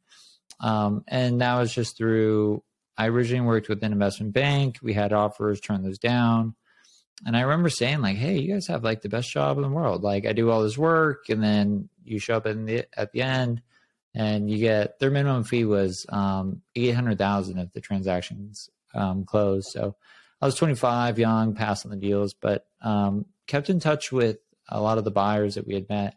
Um, 0.60 1.02
and 1.08 1.40
that 1.40 1.58
was 1.58 1.72
just 1.74 1.96
through 1.96 2.62
I 2.98 3.08
originally 3.08 3.46
worked 3.46 3.68
with 3.68 3.82
an 3.82 3.92
investment 3.92 4.32
bank. 4.32 4.78
We 4.82 4.94
had 4.94 5.12
offers, 5.12 5.60
turned 5.60 5.84
those 5.84 5.98
down. 5.98 6.54
And 7.24 7.36
I 7.36 7.42
remember 7.42 7.70
saying, 7.70 8.02
like, 8.02 8.16
hey, 8.16 8.38
you 8.38 8.52
guys 8.52 8.66
have 8.66 8.84
like 8.84 9.00
the 9.00 9.08
best 9.08 9.30
job 9.30 9.56
in 9.56 9.62
the 9.62 9.68
world. 9.70 10.02
Like 10.02 10.26
I 10.26 10.32
do 10.32 10.50
all 10.50 10.62
this 10.62 10.76
work 10.76 11.28
and 11.28 11.42
then 11.42 11.88
you 12.04 12.18
show 12.18 12.36
up 12.36 12.46
in 12.46 12.66
the 12.66 12.84
at 12.98 13.12
the 13.12 13.22
end 13.22 13.62
and 14.14 14.50
you 14.50 14.58
get 14.58 14.98
their 14.98 15.10
minimum 15.10 15.44
fee 15.44 15.64
was 15.64 16.04
um, 16.08 16.62
eight 16.74 16.94
hundred 16.94 17.18
thousand 17.18 17.58
if 17.58 17.72
the 17.72 17.80
transactions 17.80 18.68
um, 18.94 19.24
closed. 19.24 19.68
So 19.70 19.96
I 20.40 20.46
was 20.46 20.56
twenty 20.56 20.74
five, 20.74 21.18
young, 21.18 21.54
passing 21.54 21.90
the 21.90 21.96
deals, 21.96 22.34
but 22.34 22.66
um, 22.82 23.26
kept 23.46 23.70
in 23.70 23.80
touch 23.80 24.12
with 24.12 24.38
a 24.68 24.80
lot 24.80 24.98
of 24.98 25.04
the 25.04 25.10
buyers 25.10 25.54
that 25.54 25.66
we 25.66 25.74
had 25.74 25.88
met 25.88 26.16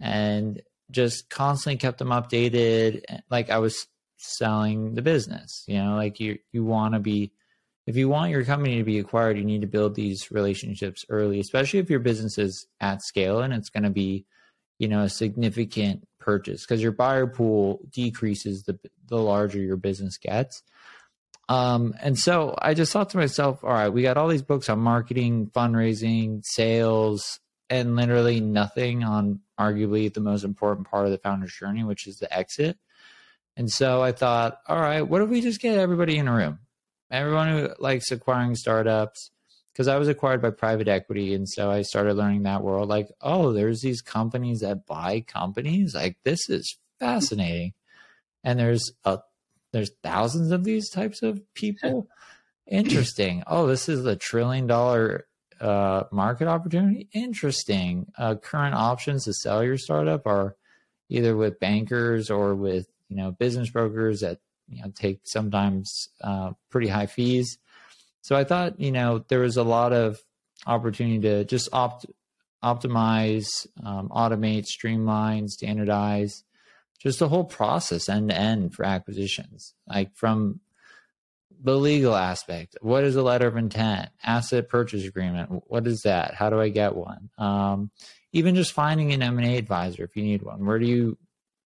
and 0.00 0.60
just 0.90 1.30
constantly 1.30 1.78
kept 1.78 1.98
them 1.98 2.08
updated. 2.08 3.02
Like 3.30 3.50
I 3.50 3.58
was 3.58 3.86
selling 4.18 4.94
the 4.94 5.02
business, 5.02 5.64
you 5.66 5.78
know, 5.78 5.96
like 5.96 6.20
you 6.20 6.38
you 6.52 6.64
want 6.64 6.94
to 6.94 7.00
be 7.00 7.32
if 7.86 7.96
you 7.96 8.08
want 8.08 8.30
your 8.30 8.44
company 8.44 8.76
to 8.76 8.84
be 8.84 8.98
acquired, 8.98 9.38
you 9.38 9.44
need 9.44 9.62
to 9.62 9.66
build 9.66 9.94
these 9.94 10.30
relationships 10.30 11.06
early, 11.08 11.40
especially 11.40 11.78
if 11.78 11.88
your 11.88 12.00
business 12.00 12.36
is 12.36 12.66
at 12.80 13.00
scale 13.02 13.40
and 13.40 13.54
it's 13.54 13.70
going 13.70 13.84
to 13.84 13.90
be, 13.90 14.26
you 14.78 14.88
know, 14.88 15.04
a 15.04 15.08
significant 15.08 16.06
purchase 16.20 16.66
because 16.66 16.82
your 16.82 16.92
buyer 16.92 17.26
pool 17.26 17.80
decreases 17.90 18.64
the 18.64 18.78
the 19.06 19.16
larger 19.16 19.58
your 19.58 19.76
business 19.76 20.18
gets. 20.18 20.62
Um, 21.48 21.94
and 22.02 22.18
so 22.18 22.54
I 22.60 22.74
just 22.74 22.92
thought 22.92 23.08
to 23.10 23.16
myself, 23.16 23.64
all 23.64 23.70
right, 23.70 23.88
we 23.88 24.02
got 24.02 24.18
all 24.18 24.28
these 24.28 24.42
books 24.42 24.68
on 24.68 24.80
marketing, 24.80 25.50
fundraising, 25.54 26.44
sales, 26.44 27.40
and 27.70 27.96
literally 27.96 28.40
nothing 28.40 29.02
on 29.02 29.40
arguably 29.58 30.12
the 30.12 30.20
most 30.20 30.44
important 30.44 30.88
part 30.90 31.06
of 31.06 31.10
the 31.10 31.18
founder's 31.18 31.54
journey, 31.54 31.84
which 31.84 32.06
is 32.06 32.18
the 32.18 32.32
exit. 32.36 32.76
And 33.58 33.70
so 33.70 34.00
I 34.02 34.12
thought, 34.12 34.60
all 34.66 34.80
right, 34.80 35.02
what 35.02 35.20
if 35.20 35.28
we 35.28 35.42
just 35.42 35.60
get 35.60 35.76
everybody 35.76 36.16
in 36.16 36.28
a 36.28 36.34
room? 36.34 36.60
everyone 37.10 37.48
who 37.48 37.68
likes 37.78 38.10
acquiring 38.10 38.54
startups 38.54 39.30
because 39.72 39.88
I 39.88 39.96
was 39.96 40.08
acquired 40.08 40.42
by 40.42 40.50
private 40.50 40.88
equity, 40.88 41.34
and 41.34 41.48
so 41.48 41.70
I 41.70 41.82
started 41.82 42.14
learning 42.14 42.42
that 42.42 42.62
world. 42.62 42.88
Like, 42.88 43.08
oh, 43.20 43.52
there's 43.52 43.80
these 43.80 44.00
companies 44.00 44.60
that 44.60 44.86
buy 44.86 45.20
companies. 45.20 45.94
Like, 45.94 46.16
this 46.24 46.48
is 46.50 46.78
fascinating, 46.98 47.74
and 48.42 48.58
there's 48.58 48.92
a 49.04 49.20
there's 49.72 49.90
thousands 50.02 50.50
of 50.50 50.64
these 50.64 50.90
types 50.90 51.22
of 51.22 51.40
people. 51.54 52.08
Interesting. 52.66 53.42
Oh, 53.46 53.66
this 53.66 53.88
is 53.88 54.04
a 54.04 54.16
trillion 54.16 54.66
dollar 54.66 55.26
uh, 55.60 56.04
market 56.10 56.48
opportunity. 56.48 57.08
Interesting. 57.12 58.12
Uh, 58.18 58.34
current 58.34 58.74
options 58.74 59.24
to 59.24 59.32
sell 59.32 59.64
your 59.64 59.78
startup 59.78 60.26
are 60.26 60.56
either 61.08 61.34
with 61.34 61.60
bankers 61.60 62.30
or 62.30 62.54
with 62.54 62.86
you 63.08 63.16
know 63.16 63.32
business 63.32 63.70
brokers 63.70 64.20
that 64.20 64.38
you 64.68 64.82
know 64.82 64.92
take 64.94 65.20
sometimes 65.24 66.08
uh, 66.22 66.52
pretty 66.70 66.88
high 66.88 67.06
fees. 67.06 67.58
So 68.20 68.36
I 68.36 68.44
thought 68.44 68.80
you 68.80 68.92
know 68.92 69.24
there 69.28 69.40
was 69.40 69.56
a 69.56 69.62
lot 69.62 69.92
of 69.92 70.18
opportunity 70.66 71.20
to 71.20 71.44
just 71.44 71.68
opt 71.72 72.06
optimize, 72.62 73.66
um, 73.84 74.08
automate, 74.08 74.66
streamline, 74.66 75.48
standardize, 75.48 76.42
just 76.98 77.20
the 77.20 77.28
whole 77.28 77.44
process 77.44 78.08
end 78.08 78.30
to 78.30 78.36
end 78.36 78.74
for 78.74 78.84
acquisitions, 78.84 79.74
like 79.86 80.14
from 80.16 80.60
the 81.62 81.76
legal 81.76 82.14
aspect. 82.14 82.76
What 82.80 83.04
is 83.04 83.16
a 83.16 83.22
letter 83.22 83.46
of 83.46 83.56
intent? 83.56 84.10
Asset 84.22 84.68
purchase 84.68 85.04
agreement. 85.04 85.62
What 85.66 85.86
is 85.86 86.02
that? 86.02 86.34
How 86.34 86.50
do 86.50 86.60
I 86.60 86.68
get 86.68 86.94
one? 86.94 87.30
Um, 87.38 87.90
even 88.32 88.54
just 88.54 88.72
finding 88.72 89.12
an 89.12 89.22
M 89.22 89.38
and 89.38 89.46
A 89.46 89.56
advisor 89.56 90.04
if 90.04 90.16
you 90.16 90.22
need 90.22 90.42
one. 90.42 90.64
Where 90.66 90.78
do 90.78 90.86
you 90.86 91.16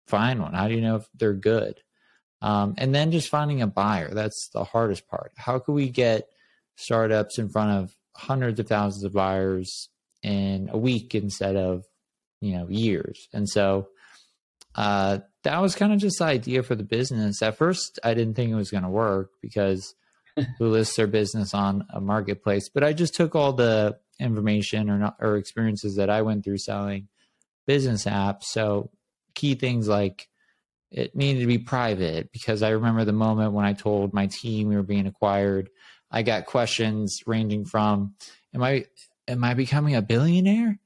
find 0.07 0.41
one? 0.41 0.53
How 0.53 0.67
do 0.67 0.75
you 0.75 0.81
know 0.81 0.97
if 0.97 1.07
they're 1.15 1.33
good? 1.33 1.81
Um, 2.41 2.75
and 2.77 2.93
then 2.93 3.11
just 3.11 3.29
finding 3.29 3.61
a 3.61 3.67
buyer. 3.67 4.13
That's 4.13 4.49
the 4.53 4.63
hardest 4.63 5.07
part. 5.07 5.31
How 5.37 5.59
can 5.59 5.73
we 5.73 5.89
get 5.89 6.27
startups 6.75 7.39
in 7.39 7.49
front 7.49 7.71
of 7.71 7.95
hundreds 8.15 8.59
of 8.59 8.67
thousands 8.67 9.03
of 9.03 9.13
buyers 9.13 9.89
in 10.21 10.69
a 10.71 10.77
week 10.77 11.15
instead 11.15 11.55
of, 11.55 11.85
you 12.41 12.55
know, 12.55 12.67
years? 12.69 13.27
And 13.33 13.49
so 13.49 13.87
uh, 14.75 15.19
that 15.43 15.61
was 15.61 15.75
kind 15.75 15.93
of 15.93 15.99
just 15.99 16.19
the 16.19 16.25
idea 16.25 16.61
for 16.61 16.75
the 16.75 16.83
business. 16.83 17.41
At 17.41 17.57
first, 17.57 17.99
I 18.03 18.13
didn't 18.13 18.35
think 18.35 18.51
it 18.51 18.55
was 18.55 18.71
going 18.71 18.83
to 18.83 18.89
work 18.89 19.31
because 19.41 19.95
who 20.59 20.67
lists 20.67 20.97
their 20.97 21.07
business 21.07 21.53
on 21.53 21.85
a 21.89 22.01
marketplace? 22.01 22.69
But 22.69 22.83
I 22.83 22.93
just 22.93 23.15
took 23.15 23.35
all 23.35 23.53
the 23.53 23.97
information 24.19 24.89
or 24.89 24.97
not, 24.97 25.15
or 25.19 25.37
experiences 25.37 25.95
that 25.95 26.09
I 26.09 26.21
went 26.21 26.43
through 26.43 26.57
selling 26.57 27.07
business 27.65 28.05
apps. 28.05 28.43
So 28.43 28.91
key 29.35 29.55
things 29.55 29.87
like 29.87 30.27
it 30.91 31.15
needed 31.15 31.41
to 31.41 31.47
be 31.47 31.57
private 31.57 32.31
because 32.31 32.63
I 32.63 32.69
remember 32.69 33.05
the 33.05 33.11
moment 33.11 33.53
when 33.53 33.65
I 33.65 33.73
told 33.73 34.13
my 34.13 34.27
team 34.27 34.69
we 34.69 34.75
were 34.75 34.83
being 34.83 35.07
acquired. 35.07 35.69
I 36.09 36.21
got 36.21 36.45
questions 36.45 37.21
ranging 37.27 37.65
from, 37.65 38.15
"Am 38.53 38.63
I 38.63 38.85
am 39.27 39.43
I 39.43 39.53
becoming 39.53 39.95
a 39.95 40.01
billionaire 40.01 40.79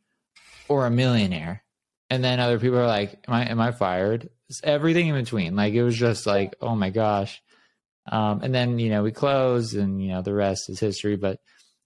or 0.68 0.86
a 0.86 0.92
millionaire?" 0.92 1.64
And 2.10 2.24
then 2.24 2.40
other 2.40 2.60
people 2.60 2.80
are 2.80 2.88
like, 2.88 3.24
"Am 3.28 3.34
I 3.34 3.50
am 3.50 3.60
I 3.60 3.72
fired?" 3.72 4.30
It's 4.50 4.62
everything 4.64 5.08
in 5.08 5.16
between. 5.16 5.56
Like 5.56 5.74
it 5.74 5.84
was 5.84 5.96
just 5.96 6.26
like, 6.26 6.56
"Oh 6.60 6.76
my 6.76 6.90
gosh!" 6.90 7.42
Um, 8.12 8.42
and 8.42 8.56
then 8.56 8.80
you 8.80 8.90
know 8.90 9.04
we 9.04 9.12
closed, 9.12 9.76
and 9.76 10.02
you 10.02 10.10
know 10.10 10.22
the 10.22 10.34
rest 10.34 10.70
is 10.70 10.80
history. 10.80 11.18
But 11.18 11.40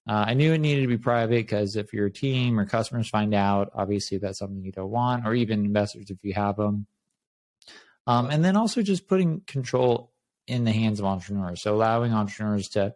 uh, 0.07 0.25
I 0.27 0.33
knew 0.33 0.53
it 0.53 0.57
needed 0.57 0.81
to 0.81 0.87
be 0.87 0.97
private 0.97 1.45
because 1.47 1.75
if 1.75 1.93
your 1.93 2.09
team 2.09 2.59
or 2.59 2.65
customers 2.65 3.09
find 3.09 3.33
out, 3.33 3.71
obviously 3.73 4.17
that's 4.17 4.39
something 4.39 4.63
you 4.63 4.71
don't 4.71 4.89
want, 4.89 5.25
or 5.25 5.33
even 5.33 5.63
investors 5.63 6.09
if 6.09 6.17
you 6.23 6.33
have 6.33 6.57
them. 6.57 6.87
Um, 8.05 8.29
and 8.29 8.43
then 8.43 8.57
also 8.57 8.81
just 8.81 9.07
putting 9.07 9.41
control 9.47 10.11
in 10.45 10.65
the 10.65 10.73
hands 10.73 10.99
of 10.99 11.05
entrepreneurs. 11.05 11.61
So 11.61 11.73
allowing 11.73 12.11
entrepreneurs 12.11 12.67
to, 12.69 12.93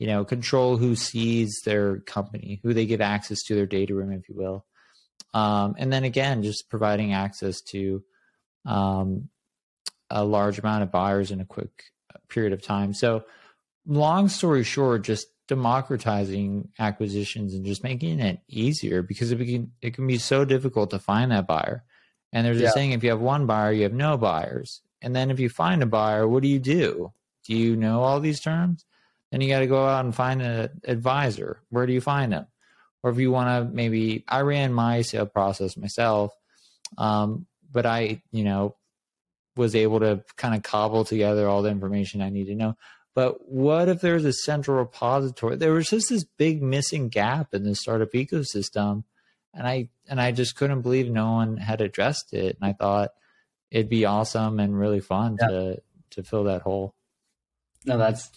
you 0.00 0.08
know, 0.08 0.24
control 0.24 0.76
who 0.76 0.96
sees 0.96 1.60
their 1.64 2.00
company, 2.00 2.58
who 2.64 2.74
they 2.74 2.86
give 2.86 3.00
access 3.00 3.42
to 3.44 3.54
their 3.54 3.66
data 3.66 3.94
room, 3.94 4.12
if 4.12 4.28
you 4.28 4.34
will. 4.34 4.64
Um, 5.32 5.76
and 5.78 5.92
then 5.92 6.02
again, 6.02 6.42
just 6.42 6.68
providing 6.68 7.12
access 7.12 7.60
to 7.62 8.02
um, 8.66 9.28
a 10.10 10.24
large 10.24 10.58
amount 10.58 10.82
of 10.82 10.90
buyers 10.90 11.30
in 11.30 11.40
a 11.40 11.44
quick 11.44 11.84
uh, 12.12 12.18
period 12.28 12.52
of 12.52 12.62
time. 12.62 12.94
So, 12.94 13.24
long 13.86 14.28
story 14.28 14.64
short, 14.64 15.02
just 15.02 15.28
democratizing 15.48 16.68
acquisitions 16.78 17.54
and 17.54 17.64
just 17.64 17.82
making 17.82 18.20
it 18.20 18.40
easier 18.48 19.02
because 19.02 19.32
it 19.32 19.38
can 19.38 19.72
it 19.80 19.94
can 19.94 20.06
be 20.06 20.18
so 20.18 20.44
difficult 20.44 20.90
to 20.90 20.98
find 20.98 21.30
that 21.30 21.46
buyer. 21.46 21.84
And 22.32 22.46
there's 22.46 22.60
yeah. 22.60 22.68
a 22.68 22.72
saying 22.72 22.92
if 22.92 23.04
you 23.04 23.10
have 23.10 23.20
one 23.20 23.46
buyer, 23.46 23.72
you 23.72 23.82
have 23.82 23.92
no 23.92 24.16
buyers. 24.16 24.80
And 25.02 25.14
then 25.14 25.30
if 25.30 25.40
you 25.40 25.48
find 25.48 25.82
a 25.82 25.86
buyer, 25.86 26.26
what 26.26 26.42
do 26.42 26.48
you 26.48 26.58
do? 26.60 27.12
Do 27.44 27.54
you 27.56 27.76
know 27.76 28.02
all 28.02 28.20
these 28.20 28.40
terms? 28.40 28.84
Then 29.30 29.40
you 29.40 29.48
got 29.48 29.60
to 29.60 29.66
go 29.66 29.86
out 29.86 30.04
and 30.04 30.14
find 30.14 30.40
an 30.42 30.70
advisor. 30.84 31.60
Where 31.70 31.86
do 31.86 31.92
you 31.92 32.00
find 32.00 32.32
them? 32.32 32.46
Or 33.02 33.10
if 33.10 33.18
you 33.18 33.32
want 33.32 33.48
to 33.48 33.74
maybe, 33.74 34.24
I 34.28 34.42
ran 34.42 34.72
my 34.72 35.02
sale 35.02 35.26
process 35.26 35.76
myself, 35.76 36.32
um, 36.98 37.46
but 37.70 37.84
I, 37.84 38.22
you 38.30 38.44
know, 38.44 38.76
was 39.56 39.74
able 39.74 40.00
to 40.00 40.22
kind 40.36 40.54
of 40.54 40.62
cobble 40.62 41.04
together 41.04 41.48
all 41.48 41.62
the 41.62 41.70
information 41.70 42.22
I 42.22 42.30
need 42.30 42.46
to 42.46 42.54
know. 42.54 42.76
But 43.14 43.48
what 43.50 43.88
if 43.88 44.00
there's 44.00 44.24
a 44.24 44.32
central 44.32 44.78
repository? 44.78 45.56
There 45.56 45.72
was 45.72 45.90
just 45.90 46.08
this 46.08 46.24
big 46.24 46.62
missing 46.62 47.08
gap 47.08 47.52
in 47.52 47.64
the 47.64 47.74
startup 47.74 48.12
ecosystem 48.12 49.04
and 49.54 49.66
I 49.66 49.88
and 50.08 50.20
I 50.20 50.32
just 50.32 50.56
couldn't 50.56 50.82
believe 50.82 51.10
no 51.10 51.32
one 51.32 51.56
had 51.56 51.80
addressed 51.80 52.32
it. 52.32 52.56
And 52.60 52.68
I 52.68 52.72
thought 52.72 53.10
it'd 53.70 53.88
be 53.88 54.04
awesome 54.04 54.60
and 54.60 54.78
really 54.78 55.00
fun 55.00 55.36
yeah. 55.40 55.48
to 55.48 55.82
to 56.10 56.22
fill 56.22 56.44
that 56.44 56.62
hole. 56.62 56.94
No, 57.84 57.98
that's 57.98 58.30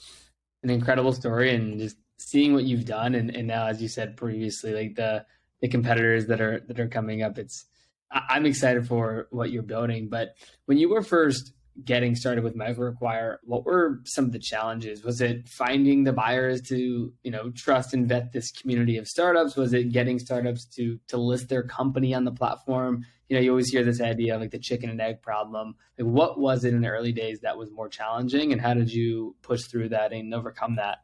an 0.64 0.70
incredible 0.70 1.14
story, 1.14 1.54
and 1.54 1.80
just 1.80 1.98
seeing 2.18 2.54
what 2.54 2.64
you've 2.64 2.86
done, 2.86 3.14
and, 3.14 3.36
and 3.36 3.48
now, 3.48 3.68
as 3.68 3.82
you 3.82 3.88
said 3.88 4.18
previously, 4.18 4.74
like 4.74 4.96
the 4.96 5.26
the 5.62 5.68
competitors 5.68 6.28
that 6.28 6.42
are 6.42 6.62
that 6.68 6.80
are 6.80 6.88
coming 6.88 7.22
up, 7.22 7.38
it's 7.38 7.66
I'm 8.12 8.46
excited 8.46 8.88
for 8.88 9.28
what 9.32 9.52
you're 9.52 9.64
building. 9.64 10.10
But 10.10 10.36
when 10.66 10.78
you 10.78 10.90
were 10.90 11.02
first 11.02 11.54
getting 11.84 12.16
started 12.16 12.44
with 12.44 12.56
MicroAcquire, 12.56 13.38
what 13.44 13.66
were 13.66 14.00
some 14.06 14.26
of 14.26 14.32
the 14.32 14.40
challenges? 14.40 15.04
Was 15.04 15.20
it 15.20 15.48
finding 15.48 16.04
the 16.04 16.14
buyers 16.14 16.62
to, 16.70 17.12
you 17.24 17.32
know, 17.32 17.50
trust 17.52 17.94
and 17.94 18.08
vet 18.08 18.32
this 18.32 18.52
community 18.52 18.98
of 18.98 19.08
startups? 19.08 19.56
Was 19.56 19.74
it 19.74 19.92
getting 19.92 20.20
startups 20.20 20.66
to 20.76 21.00
to 21.08 21.18
list 21.18 21.50
their 21.50 21.64
company 21.64 22.14
on 22.14 22.24
the 22.24 22.32
platform? 22.32 23.06
You 23.28 23.36
know, 23.36 23.42
you 23.42 23.50
always 23.50 23.70
hear 23.70 23.84
this 23.84 24.00
idea 24.00 24.36
of 24.36 24.42
like 24.42 24.52
the 24.52 24.60
chicken 24.60 24.90
and 24.90 25.02
egg 25.02 25.22
problem. 25.22 25.76
Like 25.98 26.08
what 26.08 26.40
was 26.40 26.64
it 26.64 26.74
in 26.74 26.82
the 26.82 26.90
early 26.90 27.12
days 27.12 27.40
that 27.42 27.58
was 27.58 27.72
more 27.72 27.90
challenging 27.90 28.52
and 28.52 28.62
how 28.62 28.74
did 28.74 28.94
you 28.94 29.36
push 29.42 29.64
through 29.64 29.90
that 29.90 30.14
and 30.14 30.34
overcome 30.34 30.76
that? 30.76 31.00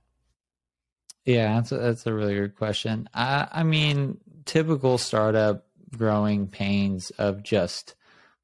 Yeah, 1.25 1.55
that's 1.55 1.71
a, 1.71 1.77
that's 1.77 2.07
a 2.07 2.13
really 2.13 2.35
good 2.35 2.55
question. 2.55 3.09
I, 3.13 3.47
I 3.51 3.63
mean, 3.63 4.19
typical 4.45 4.97
startup 4.97 5.67
growing 5.97 6.47
pains 6.47 7.09
of 7.11 7.43
just 7.43 7.95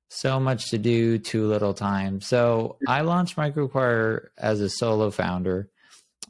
so 0.10 0.40
much 0.40 0.70
to 0.72 0.78
do, 0.78 1.18
too 1.18 1.48
little 1.48 1.74
time. 1.74 2.22
So 2.22 2.78
I 2.88 3.02
launched 3.02 3.36
MicroAcquire 3.36 4.28
as 4.38 4.62
a 4.62 4.70
solo 4.70 5.12
founder. 5.12 5.70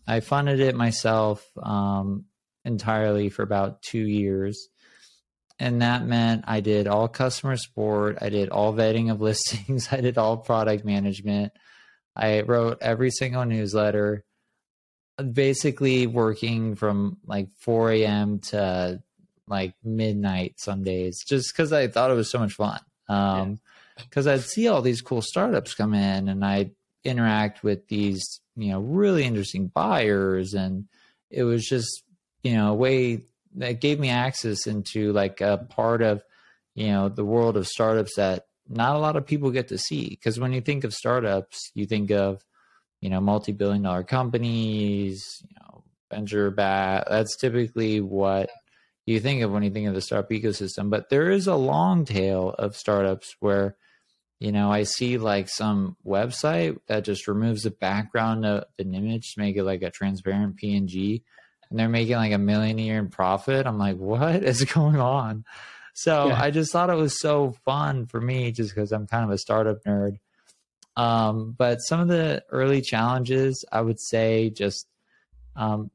I 0.08 0.22
funded 0.22 0.60
it 0.60 0.76
myself 0.76 1.46
um, 1.62 2.26
entirely 2.66 3.30
for 3.30 3.44
about 3.44 3.82
two 3.82 4.06
years. 4.06 4.70
And 5.60 5.82
that 5.82 6.06
meant 6.06 6.46
I 6.48 6.60
did 6.62 6.88
all 6.88 7.08
customer 7.08 7.58
support, 7.58 8.20
I 8.22 8.30
did 8.30 8.50
all 8.50 8.74
vetting 8.74 9.12
of 9.12 9.22
listings, 9.22 9.90
I 9.92 10.02
did 10.02 10.18
all 10.18 10.38
product 10.38 10.86
management. 10.86 11.54
I 12.16 12.42
wrote 12.42 12.80
every 12.82 13.12
single 13.12 13.46
newsletter, 13.46 14.24
basically 15.34 16.08
working 16.08 16.76
from 16.76 17.18
like 17.26 17.50
4 17.60 17.92
a.m. 17.92 18.40
to 18.40 19.02
like 19.48 19.76
midnight 19.84 20.56
some 20.58 20.84
days, 20.84 21.24
just 21.24 21.54
because 21.54 21.72
I 21.72 21.88
thought 21.88 22.12
it 22.12 22.16
was 22.16 22.32
so 22.32 22.40
much 22.40 22.54
fun. 22.54 22.80
Um, 23.08 23.60
because 23.98 24.28
I'd 24.28 24.42
see 24.42 24.68
all 24.68 24.82
these 24.82 25.02
cool 25.02 25.22
startups 25.22 25.74
come 25.74 25.94
in 25.94 26.28
and 26.28 26.44
I'd 26.44 26.72
interact 27.04 27.64
with 27.64 27.88
these, 27.88 28.42
you 28.56 28.72
know, 28.72 28.80
really 28.80 29.24
interesting 29.24 29.68
buyers. 29.68 30.54
And 30.54 30.88
it 31.30 31.44
was 31.44 31.66
just, 31.66 32.04
you 32.44 32.54
know, 32.54 32.72
a 32.72 32.76
way 32.76 33.24
that 33.56 33.82
gave 33.82 34.00
me 34.00 34.10
access 34.10 34.68
into 34.68 35.14
like 35.14 35.42
a 35.42 35.66
part 35.70 36.02
of, 36.02 36.24
you 36.76 36.88
know, 36.88 37.10
the 37.10 37.26
world 37.26 37.58
of 37.58 37.68
startups 37.68 38.16
that 38.16 38.46
not 38.70 38.96
a 38.96 39.00
lot 39.00 39.16
of 39.16 39.26
people 39.26 39.52
get 39.52 39.70
to 39.70 39.78
see. 39.78 40.10
Because 40.10 40.40
when 40.40 40.54
you 40.54 40.62
think 40.62 40.84
of 40.84 40.94
startups, 40.94 41.72
you 41.74 41.86
think 41.86 42.12
of, 42.12 42.44
you 43.02 43.10
know, 43.10 43.22
multi 43.22 43.52
billion 43.52 43.84
dollar 43.84 44.04
companies, 44.04 45.42
you 45.48 45.56
know, 45.62 45.84
venture 46.12 46.52
back. 46.52 47.06
That's 47.10 47.36
typically 47.36 48.02
what 48.02 48.50
you 49.06 49.20
think 49.20 49.42
of 49.42 49.52
when 49.52 49.64
you 49.64 49.70
think 49.70 49.88
of 49.88 49.96
the 49.96 50.02
startup 50.02 50.30
ecosystem. 50.30 50.90
But 50.90 51.10
there 51.10 51.30
is 51.30 51.48
a 51.48 51.56
long 51.56 52.06
tail 52.06 52.50
of 52.58 52.76
startups 52.76 53.36
where, 53.40 53.78
you 54.40 54.52
know, 54.52 54.72
I 54.72 54.84
see 54.84 55.18
like 55.18 55.50
some 55.50 55.96
website 56.06 56.78
that 56.88 57.04
just 57.04 57.28
removes 57.28 57.64
the 57.64 57.72
background 57.72 58.46
of 58.46 58.66
an 58.78 58.94
image 58.94 59.34
to 59.34 59.40
make 59.42 59.56
it 59.56 59.64
like 59.64 59.82
a 59.82 59.90
transparent 59.90 60.58
PNG 60.62 61.22
and 61.70 61.80
they're 61.80 61.90
making 61.90 62.16
like 62.16 62.32
a 62.32 62.38
million 62.38 62.80
a 62.80 62.82
year 62.82 63.00
in 63.00 63.10
profit. 63.10 63.66
I'm 63.66 63.78
like, 63.78 63.98
what 63.98 64.44
is 64.44 64.64
going 64.74 65.00
on? 65.00 65.44
So 65.94 66.28
yeah. 66.28 66.42
I 66.42 66.52
just 66.52 66.72
thought 66.72 66.92
it 66.92 66.96
was 66.96 67.20
so 67.20 67.56
fun 67.66 68.06
for 68.06 68.22
me 68.22 68.52
just 68.52 68.74
because 68.74 68.92
I'm 68.92 69.08
kind 69.08 69.24
of 69.24 69.32
a 69.32 69.38
startup 69.38 69.84
nerd. 69.84 70.20
Um, 70.96 71.56
but 71.58 71.78
some 71.78 72.00
of 72.00 72.08
the 72.08 72.44
early 72.50 72.82
challenges, 72.82 73.66
I 73.72 73.82
would 73.82 74.00
say, 74.00 74.50
just 74.50 74.88
um, 75.56 75.90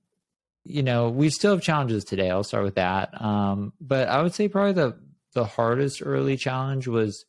you 0.65 0.83
know, 0.83 1.09
we 1.09 1.31
still 1.31 1.53
have 1.53 1.63
challenges 1.63 2.05
today. 2.05 2.31
I'll 2.31 2.45
start 2.45 2.65
with 2.65 2.77
that. 2.77 3.21
Um, 3.21 3.73
but 3.81 4.09
I 4.09 4.23
would 4.23 4.35
say 4.35 4.49
probably 4.49 4.73
the 4.73 4.99
the 5.35 5.45
hardest 5.45 6.03
early 6.05 6.37
challenge 6.37 6.87
was 6.87 7.25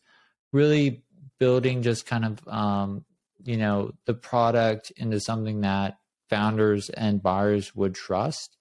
really 0.54 1.04
building 1.40 1.82
just 1.82 2.06
kind 2.06 2.24
of 2.24 2.48
um, 2.48 3.04
you 3.44 3.58
know 3.58 3.92
the 4.06 4.14
product 4.14 4.92
into 4.96 5.20
something 5.20 5.62
that 5.62 5.98
founders 6.30 6.90
and 6.90 7.22
buyers 7.22 7.76
would 7.76 7.94
trust 7.94 8.58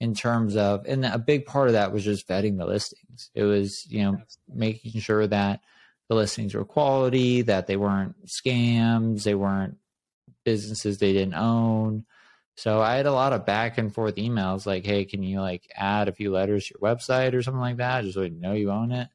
in 0.00 0.14
terms 0.14 0.56
of 0.56 0.84
and 0.86 1.04
a 1.04 1.18
big 1.18 1.46
part 1.46 1.68
of 1.68 1.74
that 1.74 1.92
was 1.92 2.04
just 2.04 2.26
vetting 2.26 2.58
the 2.58 2.66
listings. 2.66 3.30
It 3.34 3.44
was 3.44 3.86
you 3.90 4.02
know 4.02 4.18
making 4.48 5.00
sure 5.00 5.26
that 5.26 5.60
the 6.08 6.14
listings 6.14 6.54
were 6.54 6.64
quality 6.64 7.42
that 7.42 7.66
they 7.66 7.76
weren't 7.76 8.26
scams 8.26 9.22
they 9.22 9.34
weren't 9.34 9.76
businesses 10.44 10.98
they 10.98 11.12
didn't 11.12 11.34
own. 11.34 12.04
So 12.56 12.80
i 12.80 12.96
had 12.96 13.06
a 13.06 13.12
lot 13.12 13.32
of 13.32 13.46
back 13.46 13.78
and 13.78 13.94
forth 13.94 14.16
emails 14.16 14.66
like 14.66 14.84
hey 14.84 15.04
can 15.04 15.22
you 15.22 15.40
like 15.40 15.70
add 15.76 16.08
a 16.08 16.12
few 16.12 16.32
letters 16.32 16.66
to 16.66 16.74
your 16.74 16.94
website 16.94 17.34
or 17.34 17.42
something 17.42 17.60
like 17.60 17.76
that? 17.76 18.02
Just 18.02 18.14
so 18.14 18.22
you 18.22 18.30
know 18.30 18.54
you 18.54 18.70
own 18.70 18.92
it. 18.92 19.08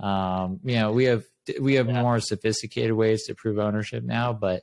Um 0.00 0.60
you 0.64 0.76
know 0.76 0.92
we 0.92 1.04
have 1.04 1.24
we 1.60 1.74
have 1.74 1.88
yeah. 1.88 2.02
more 2.02 2.20
sophisticated 2.20 2.92
ways 2.92 3.24
to 3.24 3.34
prove 3.34 3.58
ownership 3.58 4.02
now 4.04 4.32
but 4.32 4.62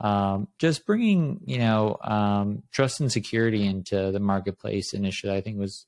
um, 0.00 0.48
just 0.58 0.86
bringing 0.86 1.40
you 1.46 1.58
know 1.58 1.96
um, 2.02 2.62
trust 2.72 3.00
and 3.00 3.10
security 3.10 3.66
into 3.66 4.10
the 4.10 4.20
marketplace 4.20 4.92
initially, 4.92 5.34
I 5.34 5.40
think 5.40 5.58
was 5.58 5.86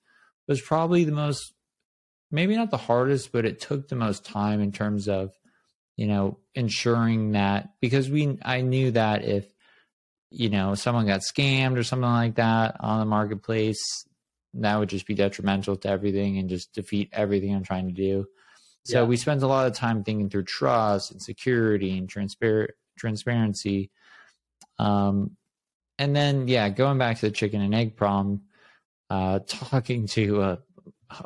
was 0.48 0.61
probably 0.61 1.05
the 1.05 1.12
most 1.12 1.53
maybe 2.31 2.57
not 2.57 2.70
the 2.70 2.77
hardest, 2.77 3.33
but 3.33 3.44
it 3.44 3.61
took 3.61 3.88
the 3.88 3.96
most 3.96 4.24
time 4.24 4.61
in 4.61 4.72
terms 4.72 5.09
of 5.09 5.33
you 5.96 6.07
know 6.07 6.38
ensuring 6.55 7.33
that 7.33 7.70
because 7.81 8.09
we 8.09 8.38
I 8.42 8.61
knew 8.61 8.92
that 8.92 9.24
if 9.24 9.53
you 10.31 10.51
know 10.51 10.74
someone 10.74 11.07
got 11.07 11.20
scammed 11.20 11.77
or 11.77 11.83
something 11.83 12.09
like 12.09 12.37
that 12.37 12.77
on 12.81 13.01
the 13.01 13.07
marketplace, 13.07 13.83
that 14.55 14.77
would 14.77 14.88
just 14.88 15.07
be 15.07 15.14
detrimental 15.14 15.77
to 15.77 15.88
everything 15.88 16.38
and 16.38 16.48
just 16.48 16.72
defeat 16.72 17.11
everything 17.12 17.55
I'm 17.55 17.64
trying 17.64 17.88
to 17.88 17.92
do. 17.92 18.27
So 18.87 19.03
yeah. 19.03 19.09
we 19.09 19.16
spend 19.16 19.42
a 19.42 19.49
lot 19.49 19.66
of 19.66 19.72
time 19.72 20.05
thinking 20.05 20.31
through 20.31 20.44
trust 20.44 21.11
and 21.11 21.20
security 21.20 21.99
and 21.99 22.09
transparent 22.09 22.70
transparency. 22.96 23.90
Um, 24.79 25.33
and 25.99 26.14
then, 26.14 26.46
yeah, 26.46 26.68
going 26.68 26.96
back 26.96 27.18
to 27.18 27.27
the 27.27 27.33
chicken 27.33 27.61
and 27.62 27.75
egg 27.75 27.96
problem, 27.96 28.42
uh, 29.11 29.40
talking 29.46 30.07
to 30.09 30.42
a, 30.42 30.59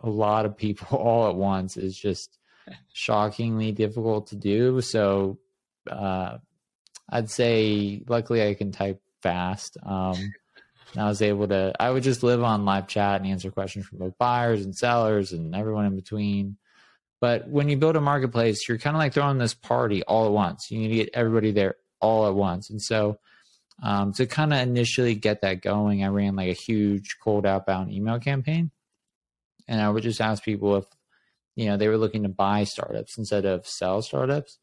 a 0.03 0.09
lot 0.09 0.47
of 0.47 0.57
people 0.57 0.97
all 0.99 1.29
at 1.29 1.35
once 1.35 1.77
is 1.77 1.99
just 1.99 2.39
shockingly 2.95 3.73
difficult 3.73 4.29
to 4.29 4.37
do. 4.37 4.81
So, 4.81 5.39
uh, 5.87 6.39
I'd 7.11 7.29
say, 7.29 8.03
luckily, 8.09 8.47
I 8.49 8.55
can 8.55 8.73
type 8.73 9.03
fast. 9.21 9.77
Um, 9.85 10.33
I 10.97 11.07
was 11.09 11.21
able 11.21 11.47
to, 11.49 11.75
I 11.79 11.91
would 11.91 12.05
just 12.05 12.23
live 12.23 12.43
on 12.43 12.65
live 12.65 12.87
chat 12.87 13.21
and 13.21 13.31
answer 13.31 13.51
questions 13.51 13.85
from 13.85 13.99
both 13.99 14.17
buyers 14.17 14.65
and 14.65 14.75
sellers 14.75 15.33
and 15.33 15.55
everyone 15.55 15.85
in 15.85 15.95
between. 15.95 16.57
But 17.21 17.49
when 17.49 17.69
you 17.69 17.77
build 17.77 17.97
a 17.97 18.01
marketplace, 18.01 18.67
you're 18.69 18.79
kind 18.79 18.97
of 18.97 18.99
like 18.99 19.13
throwing 19.13 19.39
this 19.39 19.55
party 19.55 20.03
all 20.05 20.27
at 20.27 20.33
once. 20.33 20.71
You 20.71 20.79
need 20.79 20.89
to 20.89 20.95
get 20.95 21.11
everybody 21.15 21.53
there 21.53 21.77
all 22.01 22.27
at 22.27 22.35
once. 22.35 22.71
And 22.71 22.81
so 22.81 23.19
um, 23.83 24.13
to 24.15 24.27
kind 24.27 24.53
of 24.53 24.61
initially 24.61 25.15
get 25.15 25.43
that 25.43 25.63
going, 25.63 26.03
I 26.03 26.09
ran 26.09 26.37
like 26.37 26.51
a 26.51 26.55
huge 26.55 27.17
cold 27.23 27.47
outbound 27.47 27.93
email 27.93 28.19
campaign. 28.19 28.71
And 29.69 29.81
I 29.81 29.89
would 29.89 30.03
just 30.03 30.21
ask 30.21 30.43
people 30.43 30.77
if, 30.77 30.85
you 31.57 31.67
know, 31.67 31.77
they 31.77 31.89
were 31.89 31.99
looking 31.99 32.23
to 32.23 32.29
buy 32.29 32.65
startups 32.65 33.19
instead 33.19 33.45
of 33.45 33.67
sell 33.67 34.03
startups. 34.03 34.59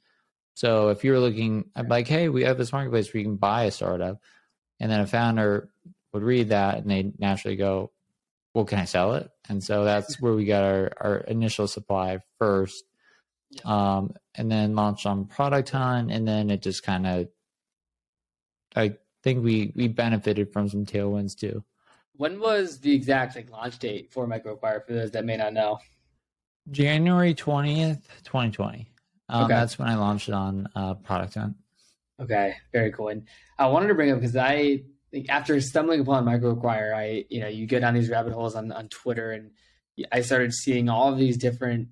So 0.56 0.90
if 0.90 1.04
you're 1.04 1.20
looking, 1.20 1.66
I'm 1.76 1.88
like, 1.88 2.08
hey, 2.08 2.30
we 2.30 2.44
have 2.44 2.58
this 2.58 2.74
marketplace 2.74 3.14
where 3.14 3.20
you 3.20 3.28
can 3.28 3.36
buy 3.36 3.66
a 3.66 3.72
startup. 3.72 4.20
And 4.80 4.92
then 4.92 5.02
a 5.02 5.08
founder 5.08 5.70
would 6.14 6.24
read 6.24 6.50
that 6.50 6.78
and 6.78 6.90
they 6.90 7.12
naturally 7.20 7.56
go, 7.56 7.92
well, 8.58 8.66
can 8.66 8.80
I 8.80 8.86
sell 8.86 9.14
it? 9.14 9.30
And 9.50 9.64
so 9.64 9.84
that's 9.84 10.20
where 10.20 10.34
we 10.34 10.44
got 10.44 10.64
our, 10.64 10.92
our 11.00 11.18
initial 11.28 11.68
supply 11.68 12.18
first. 12.40 12.86
Um, 13.64 14.16
and 14.34 14.52
then 14.52 14.74
launched 14.74 15.06
on 15.06 15.26
Product 15.26 15.70
Hunt. 15.70 16.12
And 16.12 16.28
then 16.28 16.50
it 16.50 16.64
just 16.64 16.82
kind 16.82 17.06
of, 17.06 17.28
I 18.76 18.96
think 19.22 19.44
we, 19.44 19.74
we 19.76 19.88
benefited 19.88 20.52
from 20.52 20.70
some 20.70 20.88
tailwinds 20.88 21.38
too. 21.38 21.64
When 22.14 22.40
was 22.40 22.80
the 22.80 22.92
exact 22.96 23.36
like 23.36 23.52
launch 23.52 23.78
date 23.78 24.12
for 24.12 24.28
MicroAcquire 24.28 24.84
for 24.88 24.94
those 24.94 25.12
that 25.12 25.24
may 25.24 25.38
not 25.38 25.54
know? 25.54 25.78
January 26.72 27.36
20th, 27.36 28.02
2020. 28.24 28.92
Um, 29.30 29.44
okay. 29.44 29.54
That's 29.54 29.78
when 29.78 29.88
I 29.88 29.94
launched 29.94 30.30
it 30.30 30.34
on 30.34 30.68
uh, 30.76 30.96
Product 30.96 31.36
Hunt. 31.36 31.56
Okay, 32.20 32.56
very 32.74 32.92
cool. 32.92 33.10
And 33.10 33.28
I 33.60 33.68
wanted 33.68 33.90
to 33.90 33.94
bring 33.94 34.10
up 34.10 34.18
because 34.20 34.36
I 34.36 34.82
after 35.30 35.60
stumbling 35.62 36.02
upon 36.02 36.26
MicroAcquire, 36.26 36.94
I 36.94 37.26
you 37.30 37.42
know 37.42 37.48
you 37.48 37.68
go 37.68 37.80
down 37.80 37.94
these 37.94 38.10
rabbit 38.10 38.34
holes 38.34 38.56
on 38.56 38.72
on 38.72 38.90
Twitter, 38.90 39.32
and 39.32 39.52
I 40.12 40.22
started 40.22 40.54
seeing 40.54 40.90
all 40.90 41.12
of 41.12 41.18
these 41.18 41.38
different 41.38 41.90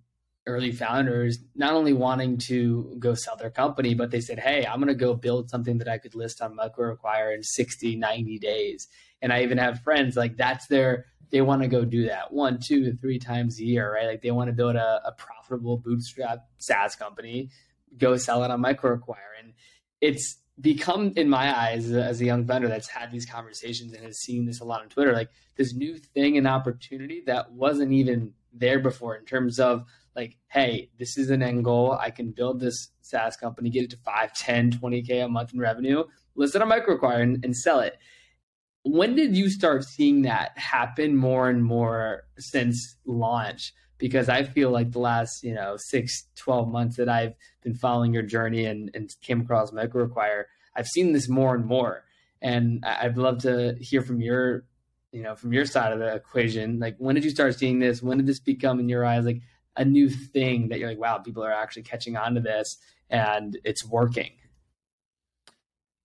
early 0.47 0.71
founders 0.71 1.39
not 1.55 1.73
only 1.73 1.93
wanting 1.93 2.37
to 2.37 2.95
go 2.99 3.13
sell 3.15 3.35
their 3.35 3.49
company, 3.49 3.93
but 3.93 4.11
they 4.11 4.21
said, 4.21 4.39
Hey, 4.39 4.65
I'm 4.65 4.79
going 4.79 4.87
to 4.87 4.95
go 4.95 5.15
build 5.15 5.49
something 5.49 5.79
that 5.79 5.87
I 5.87 5.97
could 5.97 6.15
list 6.15 6.41
on 6.41 6.55
MicroAcquire 6.55 7.33
in 7.33 7.43
60, 7.43 7.95
90 7.95 8.39
days. 8.39 8.87
And 9.21 9.33
I 9.33 9.43
even 9.43 9.57
have 9.57 9.81
friends 9.81 10.15
like 10.15 10.37
that's 10.37 10.67
their, 10.67 11.05
they 11.31 11.41
want 11.41 11.63
to 11.63 11.67
go 11.67 11.83
do 11.83 12.05
that 12.07 12.31
one, 12.31 12.59
two, 12.63 12.93
three 12.93 13.17
times 13.17 13.59
a 13.59 13.63
year, 13.63 13.91
right? 13.91 14.05
Like 14.05 14.21
they 14.21 14.31
want 14.31 14.49
to 14.49 14.53
build 14.53 14.75
a, 14.75 15.01
a 15.05 15.11
profitable 15.13 15.77
bootstrap 15.77 16.45
SaaS 16.59 16.95
company, 16.95 17.49
go 17.97 18.15
sell 18.15 18.43
it 18.43 18.51
on 18.51 18.61
MicroAcquire. 18.61 19.39
And 19.39 19.53
it's, 19.99 20.37
become 20.61 21.11
in 21.15 21.29
my 21.29 21.57
eyes 21.57 21.91
as 21.91 22.21
a 22.21 22.25
young 22.25 22.45
vendor 22.45 22.67
that's 22.67 22.87
had 22.87 23.11
these 23.11 23.25
conversations 23.25 23.93
and 23.93 24.05
has 24.05 24.19
seen 24.19 24.45
this 24.45 24.61
a 24.61 24.63
lot 24.63 24.81
on 24.81 24.87
twitter 24.87 25.11
like 25.11 25.29
this 25.57 25.73
new 25.73 25.97
thing 25.97 26.37
and 26.37 26.47
opportunity 26.47 27.21
that 27.25 27.51
wasn't 27.51 27.91
even 27.91 28.31
there 28.53 28.79
before 28.79 29.15
in 29.15 29.25
terms 29.25 29.59
of 29.59 29.83
like 30.15 30.37
hey 30.47 30.89
this 30.97 31.17
is 31.17 31.29
an 31.29 31.43
end 31.43 31.63
goal. 31.63 31.97
I 31.99 32.09
can 32.09 32.31
build 32.31 32.59
this 32.59 32.89
saas 33.01 33.35
company 33.35 33.69
get 33.69 33.83
it 33.83 33.89
to 33.91 33.97
5 33.97 34.33
10 34.33 34.71
20k 34.71 35.25
a 35.25 35.27
month 35.27 35.53
in 35.53 35.59
revenue 35.59 36.05
list 36.35 36.55
it 36.55 36.61
on 36.61 36.69
MicroAcquire 36.69 37.21
and, 37.21 37.43
and 37.43 37.55
sell 37.55 37.79
it. 37.79 37.97
When 38.83 39.15
did 39.15 39.35
you 39.35 39.49
start 39.49 39.83
seeing 39.83 40.23
that 40.23 40.57
happen 40.57 41.15
more 41.15 41.49
and 41.49 41.63
more 41.63 42.23
since 42.37 42.97
launch 43.05 43.73
because 43.97 44.29
I 44.29 44.43
feel 44.43 44.71
like 44.71 44.91
the 44.91 44.99
last, 44.99 45.43
you 45.43 45.53
know, 45.53 45.77
six, 45.77 46.27
12 46.35 46.67
months 46.67 46.97
that 46.97 47.09
I've 47.09 47.33
been 47.63 47.75
following 47.75 48.13
your 48.13 48.23
journey 48.23 48.65
and, 48.65 48.91
and 48.93 49.09
came 49.21 49.41
across 49.41 49.71
MicroAcquire, 49.71 50.43
I've 50.75 50.87
seen 50.87 51.13
this 51.13 51.29
more 51.29 51.55
and 51.55 51.65
more. 51.65 52.03
And 52.41 52.83
I'd 52.85 53.17
love 53.17 53.39
to 53.43 53.75
hear 53.79 54.01
from 54.01 54.21
your 54.21 54.65
you 55.15 55.21
know, 55.21 55.33
from 55.33 55.53
your 55.53 55.65
side 55.65 55.93
of 55.93 55.99
the 55.99 56.13
equation, 56.13 56.77
like 56.77 56.97
when 56.97 57.15
did 57.15 57.23
you 57.23 57.29
start 57.29 57.57
seeing 57.57 57.79
this? 57.79 58.03
When 58.03 58.17
did 58.17 58.27
this 58.27 58.41
become 58.41 58.81
in 58.81 58.89
your 58.89 59.05
eyes 59.05 59.23
like 59.23 59.41
a 59.77 59.85
new 59.85 60.09
thing 60.09 60.67
that 60.67 60.79
you're 60.79 60.89
like, 60.89 60.99
wow, 60.99 61.19
people 61.19 61.41
are 61.41 61.53
actually 61.53 61.83
catching 61.83 62.17
on 62.17 62.35
to 62.35 62.41
this 62.41 62.75
and 63.09 63.57
it's 63.63 63.85
working? 63.85 64.33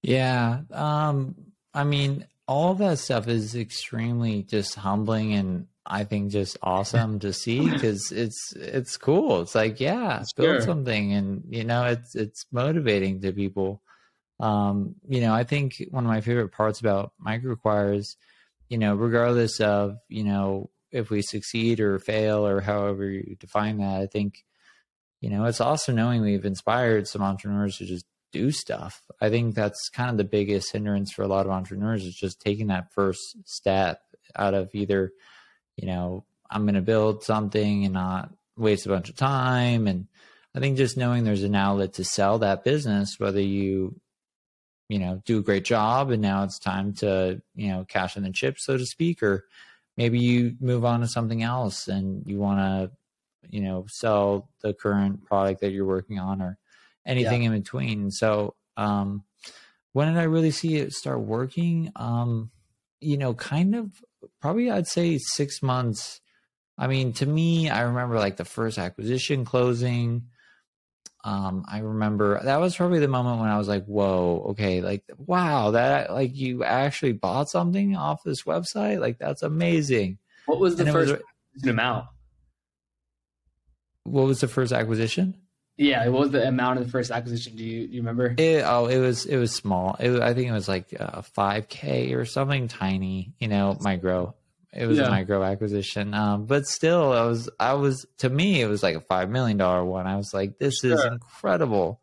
Yeah. 0.02 0.60
Um, 0.70 1.34
I 1.74 1.82
mean, 1.82 2.24
all 2.46 2.74
that 2.74 3.00
stuff 3.00 3.26
is 3.26 3.56
extremely 3.56 4.44
just 4.44 4.76
humbling 4.76 5.34
and 5.34 5.66
I 5.90 6.04
think 6.04 6.30
just 6.30 6.56
awesome 6.62 7.18
to 7.18 7.32
see 7.32 7.68
because 7.68 8.12
it's 8.12 8.54
it's 8.54 8.96
cool. 8.96 9.40
It's 9.42 9.56
like, 9.56 9.80
yeah, 9.80 10.22
build 10.36 10.48
sure. 10.48 10.60
something 10.60 11.12
and 11.12 11.42
you 11.50 11.64
know, 11.64 11.84
it's 11.84 12.14
it's 12.14 12.46
motivating 12.52 13.20
to 13.22 13.32
people. 13.32 13.82
Um, 14.38 14.94
you 15.08 15.20
know, 15.20 15.34
I 15.34 15.44
think 15.44 15.82
one 15.90 16.04
of 16.04 16.08
my 16.08 16.20
favorite 16.20 16.52
parts 16.52 16.80
about 16.80 17.12
is, 17.92 18.16
you 18.68 18.78
know, 18.78 18.94
regardless 18.94 19.60
of, 19.60 19.96
you 20.08 20.24
know, 20.24 20.70
if 20.92 21.10
we 21.10 21.22
succeed 21.22 21.80
or 21.80 21.98
fail 21.98 22.46
or 22.46 22.60
however 22.60 23.04
you 23.04 23.36
define 23.38 23.78
that, 23.78 24.00
I 24.00 24.06
think, 24.06 24.44
you 25.20 25.28
know, 25.28 25.44
it's 25.44 25.60
also 25.60 25.92
knowing 25.92 26.22
we've 26.22 26.46
inspired 26.46 27.08
some 27.08 27.20
entrepreneurs 27.22 27.78
to 27.78 27.84
just 27.84 28.06
do 28.32 28.50
stuff. 28.50 29.02
I 29.20 29.28
think 29.28 29.54
that's 29.54 29.88
kind 29.90 30.10
of 30.10 30.16
the 30.16 30.24
biggest 30.24 30.72
hindrance 30.72 31.12
for 31.12 31.22
a 31.22 31.28
lot 31.28 31.46
of 31.46 31.52
entrepreneurs 31.52 32.04
is 32.04 32.14
just 32.14 32.40
taking 32.40 32.68
that 32.68 32.92
first 32.94 33.20
step 33.44 34.00
out 34.36 34.54
of 34.54 34.70
either, 34.72 35.12
you 35.76 35.86
know, 35.86 36.24
I'm 36.50 36.64
going 36.64 36.74
to 36.74 36.82
build 36.82 37.24
something 37.24 37.84
and 37.84 37.94
not 37.94 38.32
waste 38.56 38.86
a 38.86 38.90
bunch 38.90 39.08
of 39.08 39.16
time. 39.16 39.86
And 39.86 40.06
I 40.54 40.60
think 40.60 40.76
just 40.76 40.96
knowing 40.96 41.24
there's 41.24 41.44
an 41.44 41.54
outlet 41.54 41.94
to 41.94 42.04
sell 42.04 42.38
that 42.40 42.64
business, 42.64 43.18
whether 43.18 43.40
you 43.40 44.00
you 44.90 44.98
know 44.98 45.22
do 45.24 45.38
a 45.38 45.42
great 45.42 45.64
job 45.64 46.10
and 46.10 46.20
now 46.20 46.42
it's 46.42 46.58
time 46.58 46.92
to 46.92 47.40
you 47.54 47.68
know 47.68 47.86
cash 47.88 48.16
in 48.16 48.24
the 48.24 48.32
chips 48.32 48.66
so 48.66 48.76
to 48.76 48.84
speak 48.84 49.22
or 49.22 49.46
maybe 49.96 50.18
you 50.18 50.56
move 50.60 50.84
on 50.84 51.00
to 51.00 51.06
something 51.06 51.44
else 51.44 51.86
and 51.86 52.26
you 52.26 52.38
want 52.38 52.58
to 52.58 52.90
you 53.48 53.60
know 53.60 53.86
sell 53.88 54.50
the 54.62 54.74
current 54.74 55.24
product 55.24 55.60
that 55.60 55.70
you're 55.70 55.86
working 55.86 56.18
on 56.18 56.42
or 56.42 56.58
anything 57.06 57.44
yeah. 57.44 57.50
in 57.50 57.58
between 57.58 58.10
so 58.10 58.54
um 58.76 59.22
when 59.92 60.08
did 60.12 60.20
i 60.20 60.24
really 60.24 60.50
see 60.50 60.76
it 60.76 60.92
start 60.92 61.20
working 61.20 61.92
um 61.94 62.50
you 63.00 63.16
know 63.16 63.32
kind 63.32 63.76
of 63.76 63.92
probably 64.40 64.70
i'd 64.70 64.86
say 64.86 65.18
six 65.18 65.62
months 65.62 66.20
i 66.78 66.86
mean 66.86 67.12
to 67.12 67.26
me 67.26 67.68
i 67.70 67.82
remember 67.82 68.18
like 68.18 68.36
the 68.36 68.44
first 68.44 68.78
acquisition 68.78 69.44
closing 69.44 70.22
um, 71.22 71.64
I 71.68 71.80
remember 71.80 72.42
that 72.42 72.60
was 72.60 72.76
probably 72.76 72.98
the 72.98 73.08
moment 73.08 73.40
when 73.40 73.50
I 73.50 73.58
was 73.58 73.68
like, 73.68 73.84
whoa, 73.84 74.46
okay, 74.50 74.80
like, 74.80 75.04
wow, 75.18 75.72
that, 75.72 76.10
like, 76.12 76.34
you 76.34 76.64
actually 76.64 77.12
bought 77.12 77.50
something 77.50 77.94
off 77.94 78.22
this 78.24 78.44
website? 78.44 79.00
Like, 79.00 79.18
that's 79.18 79.42
amazing. 79.42 80.18
What 80.46 80.60
was 80.60 80.76
the 80.76 80.84
and 80.84 80.92
first 80.92 81.12
was, 81.12 81.66
amount? 81.66 82.06
What 84.04 84.26
was 84.26 84.40
the 84.40 84.48
first 84.48 84.72
acquisition? 84.72 85.36
Yeah, 85.80 86.06
what 86.08 86.20
was 86.20 86.30
the 86.32 86.46
amount 86.46 86.78
of 86.78 86.84
the 86.84 86.90
first 86.90 87.10
acquisition? 87.10 87.56
Do 87.56 87.64
you, 87.64 87.88
do 87.88 87.94
you 87.94 88.00
remember? 88.02 88.34
It, 88.36 88.64
oh, 88.66 88.84
it 88.84 88.98
was, 88.98 89.24
it 89.24 89.38
was 89.38 89.54
small. 89.54 89.96
It, 89.98 90.20
I 90.20 90.34
think 90.34 90.48
it 90.48 90.52
was 90.52 90.68
like 90.68 90.94
uh, 91.00 91.22
5K 91.22 92.14
or 92.14 92.26
something 92.26 92.68
tiny, 92.68 93.32
you 93.38 93.48
know, 93.48 93.78
micro. 93.80 94.34
It 94.74 94.84
was 94.84 94.98
yeah. 94.98 95.06
a 95.06 95.10
micro 95.10 95.42
acquisition. 95.42 96.12
Um, 96.12 96.44
but 96.44 96.66
still, 96.66 97.12
I 97.12 97.24
was, 97.24 97.48
I 97.58 97.72
was, 97.72 98.04
to 98.18 98.28
me, 98.28 98.60
it 98.60 98.66
was 98.66 98.82
like 98.82 98.94
a 98.94 99.00
$5 99.00 99.30
million 99.30 99.56
one. 99.56 99.86
one. 99.86 100.06
I 100.06 100.18
was 100.18 100.34
like, 100.34 100.58
this 100.58 100.80
sure. 100.80 100.92
is 100.92 101.02
incredible. 101.02 102.02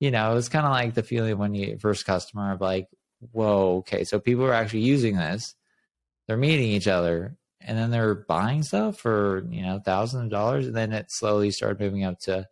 You 0.00 0.10
know, 0.10 0.30
it 0.30 0.34
was 0.34 0.50
kind 0.50 0.66
of 0.66 0.72
like 0.72 0.92
the 0.92 1.02
feeling 1.02 1.38
when 1.38 1.54
you 1.54 1.78
first 1.78 2.04
customer 2.04 2.52
of 2.52 2.60
like, 2.60 2.88
whoa, 3.32 3.78
okay, 3.78 4.04
so 4.04 4.20
people 4.20 4.44
are 4.44 4.52
actually 4.52 4.82
using 4.82 5.16
this. 5.16 5.54
They're 6.26 6.36
meeting 6.36 6.68
each 6.68 6.86
other 6.86 7.38
and 7.62 7.78
then 7.78 7.90
they're 7.90 8.14
buying 8.14 8.64
stuff 8.64 8.98
for, 8.98 9.46
you 9.48 9.62
know, 9.62 9.80
thousands 9.82 10.24
of 10.24 10.30
dollars. 10.30 10.66
And 10.66 10.76
then 10.76 10.92
it 10.92 11.06
slowly 11.08 11.50
started 11.52 11.80
moving 11.80 12.04
up 12.04 12.18
to, 12.24 12.46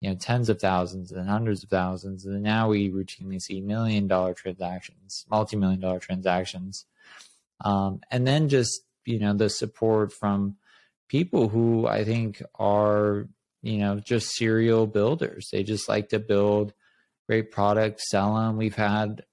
you 0.00 0.10
know, 0.10 0.16
tens 0.16 0.48
of 0.48 0.60
thousands 0.60 1.12
and 1.12 1.28
hundreds 1.28 1.62
of 1.62 1.70
thousands. 1.70 2.24
And 2.26 2.42
now 2.42 2.68
we 2.68 2.90
routinely 2.90 3.40
see 3.40 3.60
million 3.60 4.06
dollar 4.06 4.34
transactions, 4.34 5.24
multi 5.30 5.56
million 5.56 5.80
dollar 5.80 5.98
transactions 5.98 6.84
um, 7.60 8.00
and 8.10 8.26
then 8.26 8.48
just 8.48 8.82
you 9.04 9.18
know 9.18 9.34
the 9.34 9.50
support 9.50 10.12
from 10.12 10.56
people 11.08 11.48
who 11.48 11.86
I 11.86 12.04
think 12.04 12.42
are 12.54 13.28
you 13.62 13.78
know 13.78 14.00
just 14.00 14.34
serial 14.34 14.86
builders. 14.86 15.48
They 15.52 15.62
just 15.62 15.88
like 15.88 16.10
to 16.10 16.18
build 16.18 16.72
great 17.28 17.50
products, 17.50 18.10
sell 18.10 18.34
them. 18.34 18.56
We've 18.56 18.74
had 18.74 19.24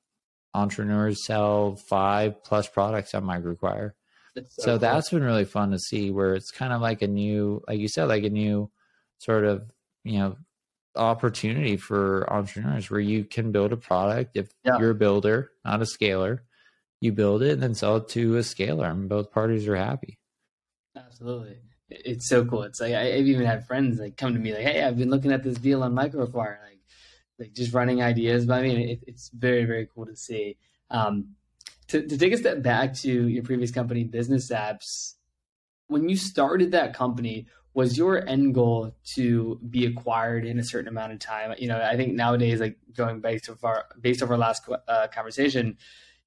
entrepreneurs 0.54 1.26
sell 1.26 1.76
five 1.76 2.44
plus 2.44 2.68
products 2.68 3.14
on 3.14 3.24
microacquire. 3.24 3.94
That's 4.36 4.56
so, 4.56 4.62
so 4.62 4.72
cool. 4.72 4.80
that's 4.80 5.10
been 5.10 5.24
really 5.24 5.46
fun 5.46 5.72
to 5.72 5.80
see 5.80 6.10
where 6.10 6.36
it's 6.36 6.52
kind 6.52 6.72
of 6.72 6.82
like 6.82 7.02
a 7.02 7.08
new, 7.08 7.62
like 7.68 7.80
you 7.80 7.90
said, 7.90 8.06
like 8.06 8.24
a 8.24 8.30
new 8.30 8.72
sort 9.18 9.44
of, 9.44 9.70
you 10.06 10.20
know, 10.20 10.38
opportunity 10.96 11.78
for 11.78 12.32
entrepreneurs 12.32 12.90
where 12.90 13.00
you 13.00 13.24
can 13.24 13.52
build 13.52 13.72
a 13.72 13.78
product 13.78 14.36
if 14.36 14.50
yeah. 14.64 14.78
you're 14.80 14.92
a 14.92 14.96
builder, 14.96 15.52
not 15.64 15.82
a 15.82 15.86
scaler, 15.86 16.44
you 17.00 17.12
build 17.12 17.42
it 17.42 17.52
and 17.52 17.64
then 17.64 17.74
sell 17.74 17.98
it 17.98 18.08
to 18.10 18.38
a 18.38 18.44
scaler 18.44 18.88
and 18.88 19.10
both 19.10 19.32
parties 19.32 19.68
are 19.68 19.76
happy. 19.76 20.18
Absolutely. 20.96 21.58
It's 21.90 22.28
so 22.28 22.46
cool. 22.46 22.64
It's 22.64 22.80
like 22.80 22.94
i've 22.94 23.26
even 23.26 23.46
had 23.46 23.68
friends 23.68 24.00
like 24.00 24.16
come 24.16 24.34
to 24.34 24.40
me 24.40 24.54
like 24.54 24.64
hey 24.64 24.82
i've 24.82 24.98
been 24.98 25.10
looking 25.10 25.32
at 25.32 25.44
this 25.44 25.58
deal 25.58 25.84
on 25.84 25.94
microacquire 25.94 26.58
like 26.64 26.80
like 27.38 27.54
just 27.54 27.74
running 27.74 28.02
ideas 28.02 28.46
but 28.46 28.60
i 28.60 28.62
mean 28.62 28.78
it, 28.78 29.04
it's 29.08 29.30
very 29.30 29.66
very 29.66 29.88
cool 29.94 30.06
to 30.06 30.16
see. 30.16 30.58
Um, 30.90 31.36
to, 31.88 32.08
to 32.08 32.18
take 32.18 32.32
a 32.32 32.38
step 32.38 32.62
back 32.62 32.94
to 32.96 33.28
your 33.28 33.44
previous 33.44 33.72
company 33.72 34.06
business 34.06 34.50
apps 34.50 35.16
when 35.88 36.08
you 36.08 36.16
started 36.16 36.72
that 36.72 36.94
company 36.94 37.48
was 37.74 37.98
your 37.98 38.28
end 38.28 38.54
goal 38.54 38.94
to 39.16 39.60
be 39.70 39.86
acquired 39.86 40.46
in 40.46 40.60
a 40.60 40.64
certain 40.64 40.88
amount 40.88 41.14
of 41.14 41.20
time 41.20 41.54
you 41.58 41.68
know 41.68 41.82
i 41.82 41.96
think 41.96 42.14
nowadays 42.14 42.60
like 42.60 42.78
going 42.96 43.20
based 43.20 43.50
off 43.50 43.64
our 43.64 43.86
based 44.00 44.22
off 44.22 44.30
our 44.30 44.38
last 44.38 44.68
uh, 44.88 45.08
conversation 45.08 45.78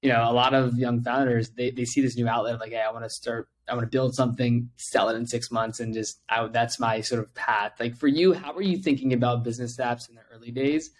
you 0.05 0.11
know, 0.11 0.29
a 0.29 0.33
lot 0.33 0.53
of 0.53 0.77
young 0.77 1.01
founders 1.01 1.49
they, 1.49 1.71
they 1.71 1.83
see 1.83 1.99
this 1.99 2.15
new 2.15 2.27
outlet 2.27 2.53
of 2.53 2.59
like, 2.59 2.71
hey, 2.71 2.83
I 2.87 2.91
want 2.91 3.05
to 3.05 3.09
start, 3.09 3.49
I 3.67 3.73
want 3.73 3.85
to 3.85 3.89
build 3.89 4.13
something, 4.13 4.69
sell 4.77 5.09
it 5.09 5.15
in 5.15 5.25
six 5.25 5.49
months, 5.49 5.79
and 5.79 5.95
just 5.95 6.21
I, 6.29 6.45
that's 6.47 6.79
my 6.79 7.01
sort 7.01 7.21
of 7.21 7.33
path. 7.33 7.73
Like 7.79 7.97
for 7.97 8.07
you, 8.07 8.33
how 8.33 8.53
were 8.53 8.61
you 8.61 8.77
thinking 8.77 9.13
about 9.13 9.43
business 9.43 9.77
apps 9.77 10.07
in 10.07 10.13
the 10.13 10.21
early 10.31 10.51
days? 10.51 10.91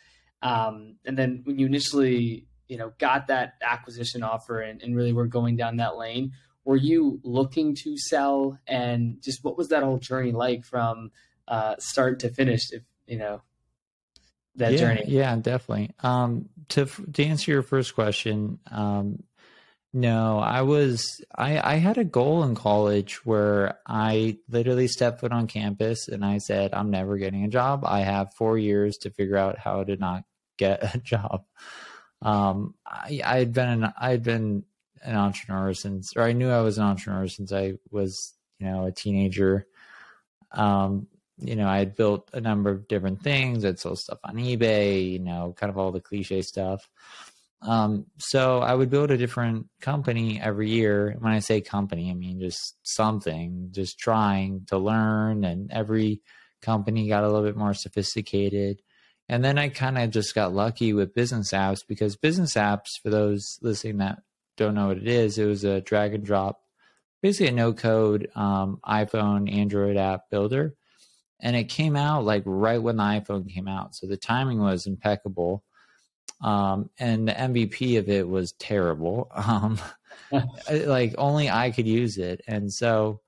Um, 0.42 0.96
and 1.06 1.16
then 1.16 1.42
when 1.44 1.60
you 1.60 1.68
initially, 1.68 2.48
you 2.68 2.78
know, 2.78 2.94
got 2.98 3.28
that 3.28 3.54
acquisition 3.62 4.24
offer 4.24 4.62
and, 4.62 4.82
and 4.82 4.96
really 4.96 5.14
were 5.14 5.28
going 5.28 5.56
down 5.56 5.78
that 5.78 5.98
lane, 5.98 6.32
were 6.66 6.76
you 6.76 7.20
looking 7.24 7.76
to 7.76 7.98
sell? 7.98 8.60
And 8.68 9.22
just 9.22 9.44
what 9.44 9.58
was 9.58 9.70
that 9.70 9.84
whole 9.84 10.00
journey 10.00 10.32
like 10.32 10.66
from 10.66 11.12
uh, 11.48 11.76
start 11.80 12.20
to 12.22 12.30
finish? 12.30 12.72
If 12.72 12.84
you 13.08 13.18
know, 13.18 13.42
that 14.56 14.74
yeah, 14.74 14.78
journey. 14.80 15.04
Yeah, 15.08 15.36
definitely. 15.38 15.92
Um, 16.02 16.50
to 16.70 16.86
to 16.86 17.24
answer 17.24 17.52
your 17.52 17.62
first 17.62 17.96
question, 17.96 18.60
um, 18.72 19.24
no, 19.94 20.40
I 20.40 20.64
was 20.64 21.24
I 21.34 21.76
I 21.76 21.76
had 21.76 21.98
a 21.98 22.04
goal 22.04 22.44
in 22.44 22.56
college 22.56 23.26
where 23.26 23.80
I 23.86 24.38
literally 24.50 24.88
stepped 24.88 25.22
foot 25.22 25.32
on 25.32 25.48
campus 25.48 26.08
and 26.08 26.26
I 26.26 26.40
said 26.40 26.74
I'm 26.74 26.90
never 26.90 27.18
getting 27.18 27.46
a 27.46 27.50
job. 27.50 27.86
I 27.86 28.02
have 28.02 28.34
four 28.34 28.58
years 28.58 28.98
to 28.98 29.12
figure 29.12 29.38
out 29.38 29.58
how 29.58 29.84
to 29.84 29.96
not 29.96 30.24
get 30.58 30.84
a 30.96 30.98
job. 30.98 31.46
Um, 32.22 32.74
I 32.86 33.22
I 33.24 33.38
had 33.38 33.54
been 33.54 33.70
an 33.70 33.94
I 33.98 34.10
had 34.10 34.24
been 34.24 34.64
an 35.06 35.16
entrepreneur 35.16 35.74
since, 35.74 36.14
or 36.16 36.24
I 36.24 36.34
knew 36.34 36.50
I 36.50 36.62
was 36.62 36.78
an 36.78 36.86
entrepreneur 36.86 37.28
since 37.28 37.52
I 37.52 37.74
was 37.92 38.34
you 38.60 38.68
know 38.68 38.86
a 38.86 38.92
teenager. 38.92 39.68
Um, 40.52 41.08
you 41.38 41.56
know, 41.56 41.68
I 41.68 41.80
had 41.80 41.96
built 41.96 42.30
a 42.34 42.40
number 42.40 42.70
of 42.70 42.88
different 42.88 43.22
things. 43.22 43.66
I'd 43.66 43.80
sold 43.80 44.00
stuff 44.00 44.20
on 44.24 44.36
eBay, 44.36 45.12
you 45.12 45.20
know, 45.20 45.54
kind 45.58 45.70
of 45.70 45.78
all 45.78 45.92
the 45.92 46.00
cliche 46.00 46.42
stuff. 46.42 46.88
Um, 47.62 48.06
so 48.18 48.60
I 48.60 48.74
would 48.74 48.90
build 48.90 49.12
a 49.12 49.18
different 49.18 49.68
company 49.82 50.40
every 50.40 50.70
year. 50.70 51.16
When 51.20 51.34
I 51.34 51.40
say 51.40 51.62
company, 51.62 52.12
I 52.12 52.14
mean 52.14 52.40
just 52.40 52.76
something, 52.84 53.70
just 53.72 53.98
trying 53.98 54.66
to 54.68 54.78
learn. 54.78 55.44
And 55.44 55.72
every 55.72 56.22
company 56.62 57.08
got 57.08 57.24
a 57.24 57.28
little 57.28 57.44
bit 57.44 57.58
more 57.58 57.74
sophisticated. 57.74 58.82
And 59.28 59.44
then 59.44 59.58
I 59.58 59.70
kind 59.70 59.98
of 59.98 60.12
just 60.12 60.36
got 60.36 60.54
lucky 60.54 60.94
with 60.94 61.16
business 61.16 61.52
apps 61.52 61.80
because 61.88 62.16
business 62.16 62.54
apps, 62.54 63.00
for 63.02 63.10
those 63.10 63.58
listening 63.62 63.98
that 63.98 64.20
don't 64.58 64.76
know 64.76 64.88
what 64.88 64.98
it 64.98 65.08
is, 65.08 65.38
it 65.38 65.46
was 65.46 65.64
a 65.64 65.82
drag 65.82 66.14
and 66.14 66.26
drop, 66.26 66.62
basically 67.22 67.48
a 67.48 67.52
no 67.52 67.74
code 67.74 68.30
um, 68.36 68.80
iPhone, 68.86 69.54
Android 69.54 69.98
app 69.98 70.30
builder 70.30 70.76
and 71.40 71.56
it 71.56 71.66
came 71.66 71.96
out 71.96 72.26
like 72.26 72.44
right 72.46 72.82
when 72.82 72.98
the 72.98 73.04
iPhone 73.04 73.48
came 73.48 73.68
out. 73.68 73.96
So 73.96 74.08
the 74.08 74.18
timing 74.18 74.60
was 74.60 74.88
impeccable. 74.88 75.64
Um, 76.42 76.90
and 77.00 77.28
the 77.28 77.34
MVP 77.34 77.98
of 77.98 78.10
it 78.10 78.28
was 78.28 78.54
terrible. 78.54 79.32
Um, 79.38 79.80
like 80.72 81.14
only 81.18 81.50
I 81.50 81.72
could 81.72 81.86
use 81.86 82.18
it. 82.18 82.42
And 82.48 82.74
so 82.74 83.20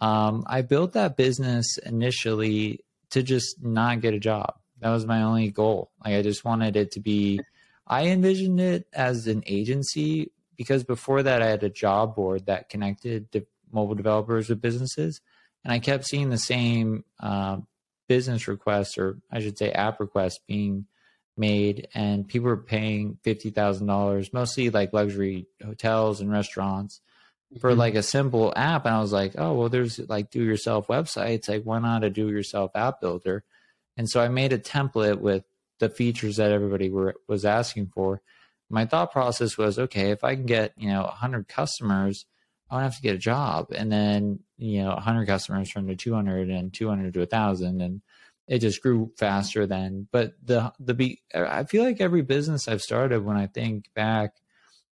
um, 0.00 0.44
I 0.46 0.62
built 0.62 0.92
that 0.92 1.16
business 1.16 1.76
initially 1.78 2.84
to 3.10 3.22
just 3.22 3.62
not 3.62 4.00
get 4.00 4.14
a 4.14 4.20
job. 4.20 4.54
That 4.78 4.90
was 4.90 5.04
my 5.04 5.22
only 5.22 5.50
goal. 5.50 5.90
Like 6.02 6.14
I 6.14 6.22
just 6.22 6.44
wanted 6.44 6.76
it 6.76 6.92
to 6.92 7.00
be, 7.00 7.40
I 7.86 8.06
envisioned 8.06 8.60
it 8.60 8.86
as 8.92 9.26
an 9.26 9.42
agency 9.46 10.30
because 10.60 10.84
before 10.84 11.22
that 11.22 11.40
I 11.40 11.46
had 11.46 11.62
a 11.62 11.70
job 11.70 12.14
board 12.14 12.44
that 12.44 12.68
connected 12.68 13.30
de- 13.30 13.46
mobile 13.72 13.94
developers 13.94 14.50
with 14.50 14.60
businesses, 14.60 15.22
and 15.64 15.72
I 15.72 15.78
kept 15.78 16.04
seeing 16.04 16.28
the 16.28 16.36
same 16.36 17.02
uh, 17.18 17.60
business 18.08 18.46
requests, 18.46 18.98
or 18.98 19.16
I 19.32 19.40
should 19.40 19.56
say, 19.56 19.72
app 19.72 20.00
requests 20.00 20.38
being 20.46 20.84
made, 21.34 21.88
and 21.94 22.28
people 22.28 22.48
were 22.50 22.58
paying 22.58 23.16
fifty 23.22 23.48
thousand 23.48 23.86
dollars, 23.86 24.34
mostly 24.34 24.68
like 24.68 24.92
luxury 24.92 25.46
hotels 25.64 26.20
and 26.20 26.30
restaurants, 26.30 27.00
for 27.58 27.70
Mm-hmm. 27.70 27.80
like 27.80 27.94
a 27.94 28.02
simple 28.02 28.52
app. 28.54 28.84
And 28.84 28.94
I 28.94 29.00
was 29.00 29.12
like, 29.14 29.32
oh 29.38 29.54
well, 29.54 29.70
there's 29.70 29.98
like 30.10 30.30
do 30.30 30.42
yourself 30.44 30.88
websites. 30.88 31.48
Like, 31.48 31.62
why 31.62 31.78
not 31.78 32.04
a 32.04 32.10
do 32.10 32.28
yourself 32.28 32.72
app 32.74 33.00
builder? 33.00 33.44
And 33.96 34.10
so 34.10 34.20
I 34.20 34.28
made 34.28 34.52
a 34.52 34.58
template 34.58 35.20
with 35.20 35.44
the 35.78 35.88
features 35.88 36.36
that 36.36 36.52
everybody 36.52 36.90
were 36.90 37.14
was 37.28 37.46
asking 37.46 37.92
for. 37.94 38.20
My 38.70 38.86
thought 38.86 39.12
process 39.12 39.58
was, 39.58 39.78
okay, 39.78 40.10
if 40.10 40.24
I 40.24 40.34
can 40.36 40.46
get 40.46 40.72
you 40.76 40.88
know 40.88 41.02
100 41.02 41.48
customers, 41.48 42.24
I 42.70 42.76
don't 42.76 42.84
have 42.84 42.96
to 42.96 43.02
get 43.02 43.16
a 43.16 43.18
job, 43.18 43.72
and 43.74 43.90
then 43.90 44.40
you 44.56 44.82
know 44.82 44.90
100 44.90 45.26
customers 45.26 45.70
turned 45.70 45.88
to 45.88 45.96
200 45.96 46.48
and 46.48 46.72
200 46.72 47.12
to 47.14 47.18
1,000, 47.20 47.80
and 47.80 48.00
it 48.46 48.60
just 48.60 48.82
grew 48.82 49.12
faster 49.18 49.66
then. 49.66 50.08
But 50.12 50.34
the 50.42 50.72
the 50.78 50.94
be 50.94 51.20
I 51.34 51.64
feel 51.64 51.84
like 51.84 52.00
every 52.00 52.22
business 52.22 52.68
I've 52.68 52.82
started, 52.82 53.24
when 53.24 53.36
I 53.36 53.46
think 53.48 53.86
back, 53.94 54.34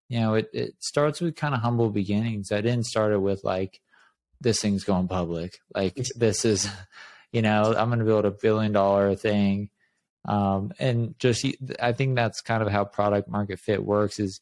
you 0.08 0.20
know, 0.20 0.34
it 0.34 0.50
it 0.52 0.74
starts 0.80 1.20
with 1.20 1.36
kind 1.36 1.54
of 1.54 1.60
humble 1.60 1.90
beginnings. 1.90 2.52
I 2.52 2.60
didn't 2.60 2.86
start 2.86 3.12
it 3.12 3.18
with 3.18 3.44
like 3.44 3.80
this 4.40 4.60
thing's 4.60 4.84
going 4.84 5.08
public, 5.08 5.60
like 5.74 5.94
this 6.16 6.44
is, 6.44 6.68
you 7.32 7.42
know, 7.42 7.74
I'm 7.76 7.88
going 7.88 7.98
to 8.00 8.04
build 8.04 8.24
a 8.24 8.30
billion 8.30 8.72
dollar 8.72 9.14
thing 9.14 9.70
um, 10.24 10.72
and 10.78 11.18
just 11.18 11.46
i 11.80 11.92
think 11.92 12.16
that's 12.16 12.40
kind 12.40 12.62
of 12.62 12.68
how 12.70 12.84
product 12.84 13.28
market 13.28 13.58
fit 13.58 13.84
works 13.84 14.18
is 14.18 14.40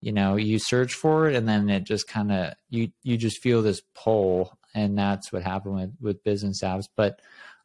you 0.00 0.12
know 0.12 0.36
you 0.36 0.58
search 0.58 0.94
for 0.94 1.28
it 1.28 1.34
and 1.34 1.48
then 1.48 1.68
it 1.70 1.84
just 1.84 2.06
kind 2.06 2.30
of 2.30 2.52
you 2.70 2.90
you 3.02 3.16
just 3.16 3.42
feel 3.42 3.62
this 3.62 3.82
pull 3.94 4.56
and 4.74 4.96
that's 4.98 5.32
what 5.32 5.42
happened 5.42 5.74
with 5.74 5.92
with 6.00 6.22
business 6.22 6.62
apps. 6.62 6.86
But 6.94 7.20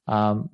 um, 0.08 0.50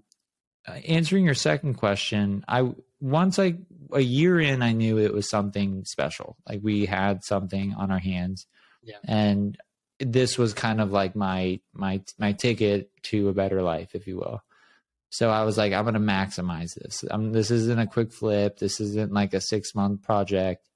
answering 0.88 1.24
your 1.24 1.36
second 1.36 1.76
question 1.76 2.44
i 2.48 2.70
once 3.00 3.38
i 3.40 3.56
a 3.94 4.00
year 4.02 4.40
in 4.40 4.62
i 4.62 4.74
knew 4.74 4.98
it 4.98 5.14
was 5.14 5.30
something 5.30 5.86
special. 5.86 6.36
Like 6.48 6.60
we 6.64 6.86
had 6.86 7.24
something 7.24 7.74
on 7.76 7.90
our 7.92 8.00
hands 8.00 8.48
Yeah. 8.84 8.98
and 9.06 9.58
this 10.00 10.38
was 10.38 10.54
kind 10.54 10.82
of 10.82 10.92
like 10.92 11.16
my 11.16 11.60
my 11.74 12.02
my 12.20 12.34
ticket 12.34 12.90
to 13.04 13.30
a 13.30 13.34
better 13.34 13.62
life 13.62 13.96
if 13.96 14.08
you 14.08 14.18
will 14.18 14.42
so 15.10 15.30
I 15.30 15.44
was 15.44 15.58
like, 15.58 15.74
I'm 15.74 15.84
going 15.86 15.94
to 15.94 16.00
maximize 16.00 16.74
this. 16.76 17.04
Um, 17.10 17.32
this 17.32 17.50
isn't 17.50 17.80
a 17.80 17.88
quick 17.88 18.12
flip. 18.12 18.60
This 18.60 18.80
isn't 18.80 19.14
like 19.14 19.34
a 19.34 19.42
six 19.42 19.74
month 19.74 20.02
project. 20.04 20.68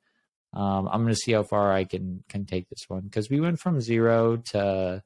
Um, 0.54 0.90
I'm 0.92 1.02
going 1.02 1.14
to 1.14 1.20
see 1.20 1.32
how 1.32 1.44
far 1.44 1.72
I 1.72 1.86
can 1.86 2.24
can 2.28 2.46
take 2.46 2.70
this 2.70 2.90
one 2.90 3.02
because 3.02 3.30
we 3.30 3.40
went 3.40 3.60
from 3.60 3.82
zero 3.82 4.38
to 4.52 5.04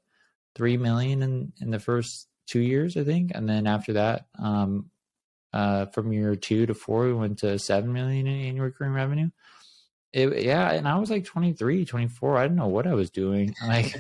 three 0.56 0.78
million 0.78 1.22
in 1.22 1.54
in 1.62 1.72
the 1.72 1.80
first 1.80 2.28
two 2.48 2.60
years, 2.60 2.98
I 2.98 3.04
think, 3.04 3.32
and 3.34 3.48
then 3.48 3.68
after 3.68 3.94
that, 3.94 4.26
um, 4.40 4.90
uh, 5.54 5.86
from 5.88 6.14
year 6.14 6.36
two 6.36 6.66
to 6.66 6.74
four, 6.74 7.06
we 7.06 7.14
went 7.14 7.40
to 7.40 7.60
seven 7.60 7.94
million 7.94 8.28
in 8.28 8.48
annual 8.48 8.66
recurring 8.66 8.94
revenue. 8.94 9.30
It, 10.14 10.44
yeah, 10.44 10.72
and 10.72 10.88
I 10.88 10.98
was 10.98 11.10
like 11.10 11.26
23, 11.26 11.84
24. 11.84 12.38
I 12.38 12.44
didn't 12.44 12.56
know 12.56 12.68
what 12.68 12.88
I 12.88 12.94
was 12.94 13.10
doing. 13.10 13.54
Like, 13.68 13.96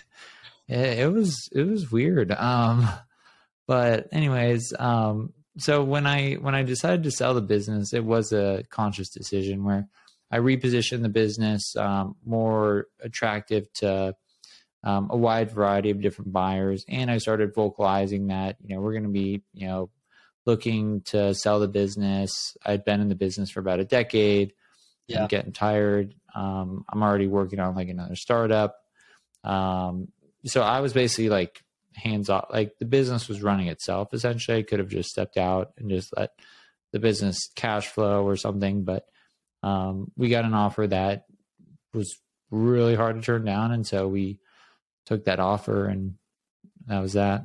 it, 0.67 0.99
it 0.99 1.11
was 1.11 1.49
it 1.51 1.63
was 1.67 1.91
weird. 1.91 2.31
Um, 2.31 2.87
but 3.67 4.07
anyways 4.11 4.73
um 4.79 5.33
so 5.57 5.83
when 5.83 6.05
i 6.05 6.33
when 6.33 6.55
i 6.55 6.63
decided 6.63 7.03
to 7.03 7.11
sell 7.11 7.33
the 7.33 7.41
business 7.41 7.93
it 7.93 8.03
was 8.03 8.31
a 8.31 8.63
conscious 8.69 9.09
decision 9.09 9.63
where 9.63 9.87
i 10.31 10.37
repositioned 10.37 11.01
the 11.01 11.09
business 11.09 11.75
um, 11.75 12.15
more 12.25 12.87
attractive 13.01 13.71
to 13.73 14.15
um, 14.85 15.07
a 15.09 15.17
wide 15.17 15.51
variety 15.51 15.89
of 15.89 15.99
different 15.99 16.31
buyers. 16.31 16.85
And 16.87 17.11
i 17.11 17.17
started 17.17 17.53
vocalizing 17.53 18.27
that 18.27 18.57
you 18.63 18.73
know 18.73 18.81
we're 18.81 18.93
going 18.93 19.03
to 19.03 19.09
be 19.09 19.41
you 19.53 19.67
know 19.67 19.89
looking 20.45 21.01
to 21.01 21.33
sell 21.33 21.59
the 21.59 21.67
business. 21.67 22.55
I'd 22.63 22.85
been 22.85 23.01
in 23.01 23.09
the 23.09 23.15
business 23.15 23.49
for 23.49 23.59
about 23.59 23.79
a 23.79 23.85
decade. 23.85 24.53
Yeah. 25.07 25.23
i'm 25.23 25.27
getting 25.27 25.51
tired. 25.51 26.13
Um, 26.33 26.85
i'm 26.87 27.03
already 27.03 27.27
working 27.27 27.59
on 27.59 27.75
like 27.75 27.89
another 27.89 28.15
startup. 28.15 28.75
Um, 29.43 30.09
so 30.45 30.61
i 30.61 30.79
was 30.79 30.93
basically 30.93 31.29
like 31.29 31.63
hands 31.95 32.29
off 32.29 32.47
like 32.51 32.77
the 32.79 32.85
business 32.85 33.27
was 33.27 33.41
running 33.41 33.67
itself 33.67 34.13
essentially 34.13 34.57
i 34.57 34.63
could 34.63 34.79
have 34.79 34.89
just 34.89 35.09
stepped 35.09 35.37
out 35.37 35.71
and 35.77 35.89
just 35.89 36.15
let 36.17 36.31
the 36.91 36.99
business 36.99 37.49
cash 37.55 37.87
flow 37.87 38.23
or 38.25 38.35
something 38.35 38.83
but 38.83 39.05
um, 39.63 40.11
we 40.15 40.29
got 40.29 40.45
an 40.45 40.53
offer 40.53 40.85
that 40.85 41.25
was 41.93 42.19
really 42.51 42.95
hard 42.95 43.15
to 43.15 43.21
turn 43.21 43.43
down 43.43 43.71
and 43.71 43.87
so 43.87 44.07
we 44.07 44.39
took 45.05 45.25
that 45.25 45.39
offer 45.39 45.85
and 45.85 46.15
that 46.87 46.99
was 46.99 47.13
that 47.13 47.43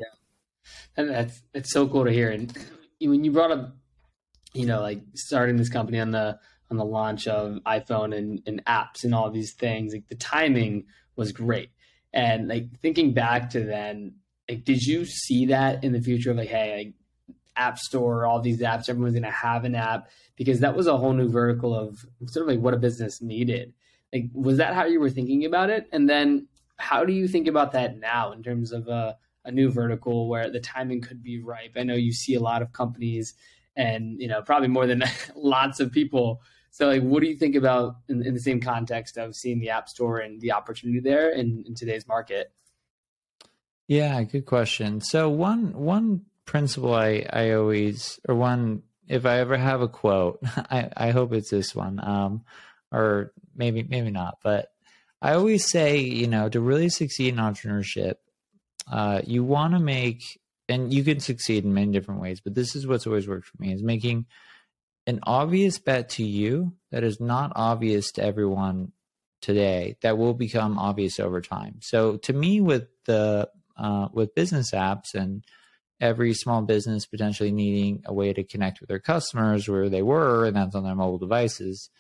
And 0.97 1.11
that's 1.11 1.43
it's 1.55 1.73
so 1.73 1.89
cool 1.89 2.05
to 2.05 2.13
hear. 2.13 2.31
And 2.31 2.57
when 3.01 3.25
you 3.25 3.33
brought 3.33 3.51
up, 3.51 3.75
you 4.53 4.67
know, 4.67 4.81
like 4.81 5.01
starting 5.15 5.57
this 5.57 5.69
company 5.69 6.01
on 6.01 6.11
the 6.11 6.39
on 6.71 6.77
the 6.77 6.85
launch 6.85 7.27
of 7.27 7.59
iPhone 7.67 8.17
and, 8.17 8.43
and 8.47 8.65
apps 8.65 9.05
and 9.05 9.15
all 9.15 9.31
these 9.31 9.55
things, 9.55 9.93
like 9.93 10.09
the 10.09 10.15
timing 10.15 10.85
was 11.17 11.33
great. 11.33 11.71
And 12.13 12.49
like 12.49 12.79
thinking 12.81 13.13
back 13.13 13.51
to 13.51 13.61
then, 13.65 14.15
like 14.51 14.65
did 14.65 14.83
you 14.83 15.05
see 15.05 15.47
that 15.47 15.83
in 15.85 15.93
the 15.93 16.01
future 16.01 16.31
of 16.31 16.37
like, 16.37 16.49
hey, 16.49 16.77
like 16.77 16.95
App 17.57 17.79
Store, 17.79 18.27
all 18.27 18.41
these 18.41 18.61
apps, 18.61 18.89
everyone's 18.89 19.15
gonna 19.15 19.31
have 19.31 19.65
an 19.65 19.75
app 19.75 20.11
because 20.37 20.61
that 20.61 20.77
was 20.77 20.87
a 20.87 20.97
whole 20.97 21.13
new 21.13 21.29
vertical 21.29 21.75
of 21.75 22.05
sort 22.27 22.49
of 22.49 22.55
like 22.55 22.63
what 22.63 22.75
a 22.75 22.79
business 22.79 23.23
needed. 23.23 23.73
Like, 24.13 24.25
was 24.33 24.57
that 24.59 24.75
how 24.75 24.87
you 24.87 25.01
were 25.01 25.11
thinking 25.11 25.45
about 25.45 25.71
it? 25.71 25.89
And 25.93 26.09
then 26.09 26.49
how 26.79 27.05
do 27.05 27.13
you 27.13 27.29
think 27.29 27.47
about 27.47 27.73
that 27.73 27.99
now 27.99 28.33
in 28.33 28.43
terms 28.43 28.73
of 28.73 28.89
uh 28.89 29.15
a 29.45 29.51
new 29.51 29.71
vertical 29.71 30.29
where 30.29 30.51
the 30.51 30.61
timing 30.61 31.01
could 31.01 31.23
be 31.23 31.41
ripe. 31.41 31.73
I 31.77 31.83
know 31.83 31.95
you 31.95 32.13
see 32.13 32.35
a 32.35 32.41
lot 32.41 32.63
of 32.63 32.73
companies 32.73 33.35
and, 33.77 34.21
you 34.21 34.29
know, 34.29 34.43
probably 34.43 34.69
more 34.69 34.87
than 34.87 35.03
lots 35.35 35.81
of 35.81 35.93
people. 35.93 36.43
So 36.71 36.89
like, 36.89 37.03
what 37.03 37.23
do 37.23 37.29
you 37.29 37.37
think 37.37 37.57
about 37.57 37.97
in, 38.09 38.25
in 38.25 38.35
the 38.35 38.41
same 38.41 38.61
context 38.61 39.17
of 39.17 39.35
seeing 39.35 39.59
the 39.59 39.71
app 39.71 39.89
store 39.89 40.19
and 40.19 40.41
the 40.41 40.53
opportunity 40.53 41.01
there 41.01 41.31
in, 41.31 41.65
in 41.67 41.75
today's 41.75 42.07
market? 42.07 42.53
Yeah, 43.91 44.23
good 44.23 44.47
question. 44.47 45.01
So 45.01 45.29
one 45.29 45.73
one 45.73 46.21
principle 46.45 46.95
I 46.95 47.27
I 47.29 47.51
always 47.55 48.21
or 48.29 48.37
one 48.37 48.85
if 49.09 49.27
I 49.27 49.41
ever 49.41 49.57
have 49.57 49.81
a 49.81 49.89
quote, 49.89 50.39
I 50.71 50.89
I 50.97 51.11
hope 51.11 51.33
it's 51.33 51.51
this 51.51 51.75
one. 51.75 51.99
Um 52.01 52.45
or 52.93 53.33
maybe 53.57 53.83
maybe 53.83 54.13
not, 54.13 54.39
but 54.45 54.69
I 55.21 55.33
always 55.33 55.69
say, 55.69 55.99
you 55.99 56.29
know, 56.29 56.49
to 56.49 56.61
really 56.61 56.89
succeed 56.89 57.35
in 57.35 57.41
entrepreneurship, 57.41 58.15
uh 58.93 59.23
you 59.27 59.43
want 59.43 59.75
to 59.75 59.81
make 59.81 60.39
and 60.69 60.95
you 60.95 61.03
can 61.03 61.19
succeed 61.19 61.65
in 61.65 61.75
many 61.75 61.91
different 61.91 62.21
ways, 62.21 62.41
but 62.41 62.55
this 62.55 62.77
is 62.77 62.87
what's 62.87 63.09
always 63.09 63.27
worked 63.27 63.49
for 63.49 63.61
me 63.61 63.73
is 63.73 63.83
making 63.83 64.27
an 65.09 65.19
obvious 65.25 65.81
bet 65.81 66.11
to 66.11 66.23
you 66.25 66.75
that 66.93 67.03
is 67.03 67.19
not 67.19 67.51
obvious 67.57 68.13
to 68.13 68.23
everyone 68.23 68.93
today 69.43 69.97
that 70.03 70.17
will 70.17 70.35
become 70.35 70.79
obvious 70.79 71.19
over 71.19 71.41
time. 71.41 71.81
So 71.81 72.19
to 72.19 72.33
me 72.33 72.61
with 72.61 72.87
the 73.07 73.49
uh, 73.81 74.09
with 74.13 74.35
business 74.35 74.73
apps 74.73 75.15
and 75.15 75.45
every 76.01 76.35
small 76.35 76.63
business 76.63 77.07
potentially 77.07 77.53
needing 77.53 78.03
a 78.07 78.15
way 78.15 78.33
to 78.33 78.45
connect 78.45 78.81
with 78.81 78.89
their 78.89 79.01
customers 79.01 79.69
where 79.69 79.89
they 79.89 80.03
were, 80.03 80.47
and 80.47 80.57
that's 80.57 80.75
on 80.75 80.85
their 80.85 80.95
mobile 80.95 81.19
devices, 81.19 81.91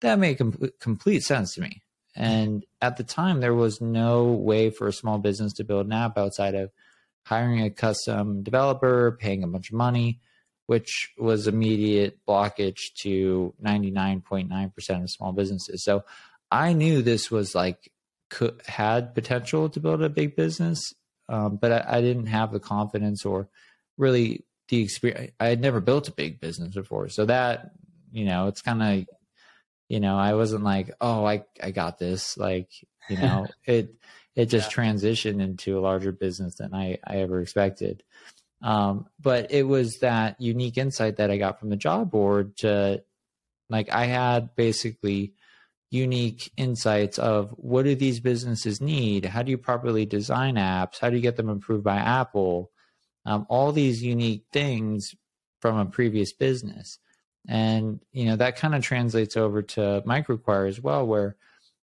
that 0.00 0.18
made 0.18 0.38
com- 0.38 0.70
complete 0.80 1.22
sense 1.22 1.54
to 1.54 1.60
me. 1.60 1.82
And 2.14 2.64
at 2.80 2.96
the 2.96 3.04
time, 3.04 3.40
there 3.40 3.54
was 3.54 3.80
no 3.80 4.24
way 4.24 4.70
for 4.70 4.88
a 4.88 4.92
small 4.92 5.18
business 5.18 5.52
to 5.54 5.64
build 5.64 5.86
an 5.86 5.92
app 5.92 6.16
outside 6.16 6.54
of 6.54 6.70
hiring 7.26 7.60
a 7.60 7.70
custom 7.70 8.42
developer, 8.42 9.18
paying 9.20 9.42
a 9.42 9.48
bunch 9.48 9.70
of 9.70 9.76
money, 9.76 10.20
which 10.66 11.12
was 11.18 11.46
immediate 11.46 12.18
blockage 12.26 12.80
to 13.02 13.54
99.9% 13.62 15.02
of 15.02 15.10
small 15.10 15.32
businesses. 15.32 15.84
So 15.84 16.04
I 16.50 16.72
knew 16.72 17.02
this 17.02 17.30
was 17.30 17.54
like 17.54 17.90
could 18.30 18.60
had 18.66 19.14
potential 19.14 19.68
to 19.68 19.80
build 19.80 20.02
a 20.02 20.08
big 20.08 20.36
business, 20.36 20.92
um, 21.28 21.56
but 21.56 21.72
I, 21.72 21.98
I, 21.98 22.00
didn't 22.00 22.26
have 22.26 22.52
the 22.52 22.60
confidence 22.60 23.24
or 23.24 23.48
really 23.96 24.44
the 24.68 24.82
experience. 24.82 25.32
I 25.40 25.46
had 25.46 25.60
never 25.60 25.80
built 25.80 26.08
a 26.08 26.12
big 26.12 26.40
business 26.40 26.74
before, 26.74 27.08
so 27.08 27.26
that 27.26 27.72
you 28.12 28.24
know, 28.24 28.48
it's 28.48 28.62
kind 28.62 28.82
of 28.82 29.16
you 29.88 30.00
know, 30.00 30.16
I 30.16 30.34
wasn't 30.34 30.64
like, 30.64 30.90
oh, 31.00 31.24
I 31.24 31.44
I 31.62 31.70
got 31.70 31.98
this. 31.98 32.36
Like 32.36 32.68
you 33.08 33.16
know, 33.18 33.46
it 33.64 33.94
it 34.34 34.46
just 34.46 34.70
yeah. 34.70 34.84
transitioned 34.84 35.40
into 35.40 35.78
a 35.78 35.80
larger 35.80 36.12
business 36.12 36.56
than 36.56 36.74
I 36.74 36.98
I 37.06 37.18
ever 37.18 37.40
expected. 37.40 38.02
Um, 38.62 39.06
but 39.20 39.52
it 39.52 39.64
was 39.64 39.98
that 40.00 40.40
unique 40.40 40.78
insight 40.78 41.16
that 41.16 41.30
I 41.30 41.36
got 41.36 41.60
from 41.60 41.68
the 41.68 41.76
job 41.76 42.10
board 42.10 42.56
to 42.58 43.02
like 43.68 43.92
I 43.92 44.06
had 44.06 44.54
basically 44.56 45.34
unique 45.90 46.50
insights 46.56 47.18
of 47.18 47.50
what 47.56 47.84
do 47.84 47.94
these 47.94 48.20
businesses 48.20 48.80
need? 48.80 49.24
How 49.24 49.42
do 49.42 49.50
you 49.50 49.58
properly 49.58 50.06
design 50.06 50.56
apps? 50.56 50.98
How 51.00 51.10
do 51.10 51.16
you 51.16 51.22
get 51.22 51.36
them 51.36 51.48
approved 51.48 51.84
by 51.84 51.96
Apple? 51.96 52.70
Um, 53.24 53.46
all 53.48 53.72
these 53.72 54.02
unique 54.02 54.44
things 54.52 55.14
from 55.60 55.78
a 55.78 55.86
previous 55.86 56.32
business. 56.32 56.98
And, 57.48 58.00
you 58.12 58.26
know, 58.26 58.36
that 58.36 58.56
kind 58.56 58.74
of 58.74 58.82
translates 58.82 59.36
over 59.36 59.62
to 59.62 60.02
MicroAcquire 60.06 60.68
as 60.68 60.80
well, 60.80 61.06
where 61.06 61.36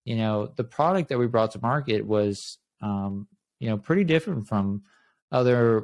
you 0.05 0.15
know, 0.15 0.51
the 0.55 0.63
product 0.63 1.09
that 1.09 1.19
we 1.19 1.27
brought 1.27 1.51
to 1.51 1.61
market 1.61 2.05
was, 2.05 2.57
um, 2.81 3.27
you 3.59 3.69
know, 3.69 3.77
pretty 3.77 4.03
different 4.03 4.47
from 4.47 4.83
other, 5.31 5.83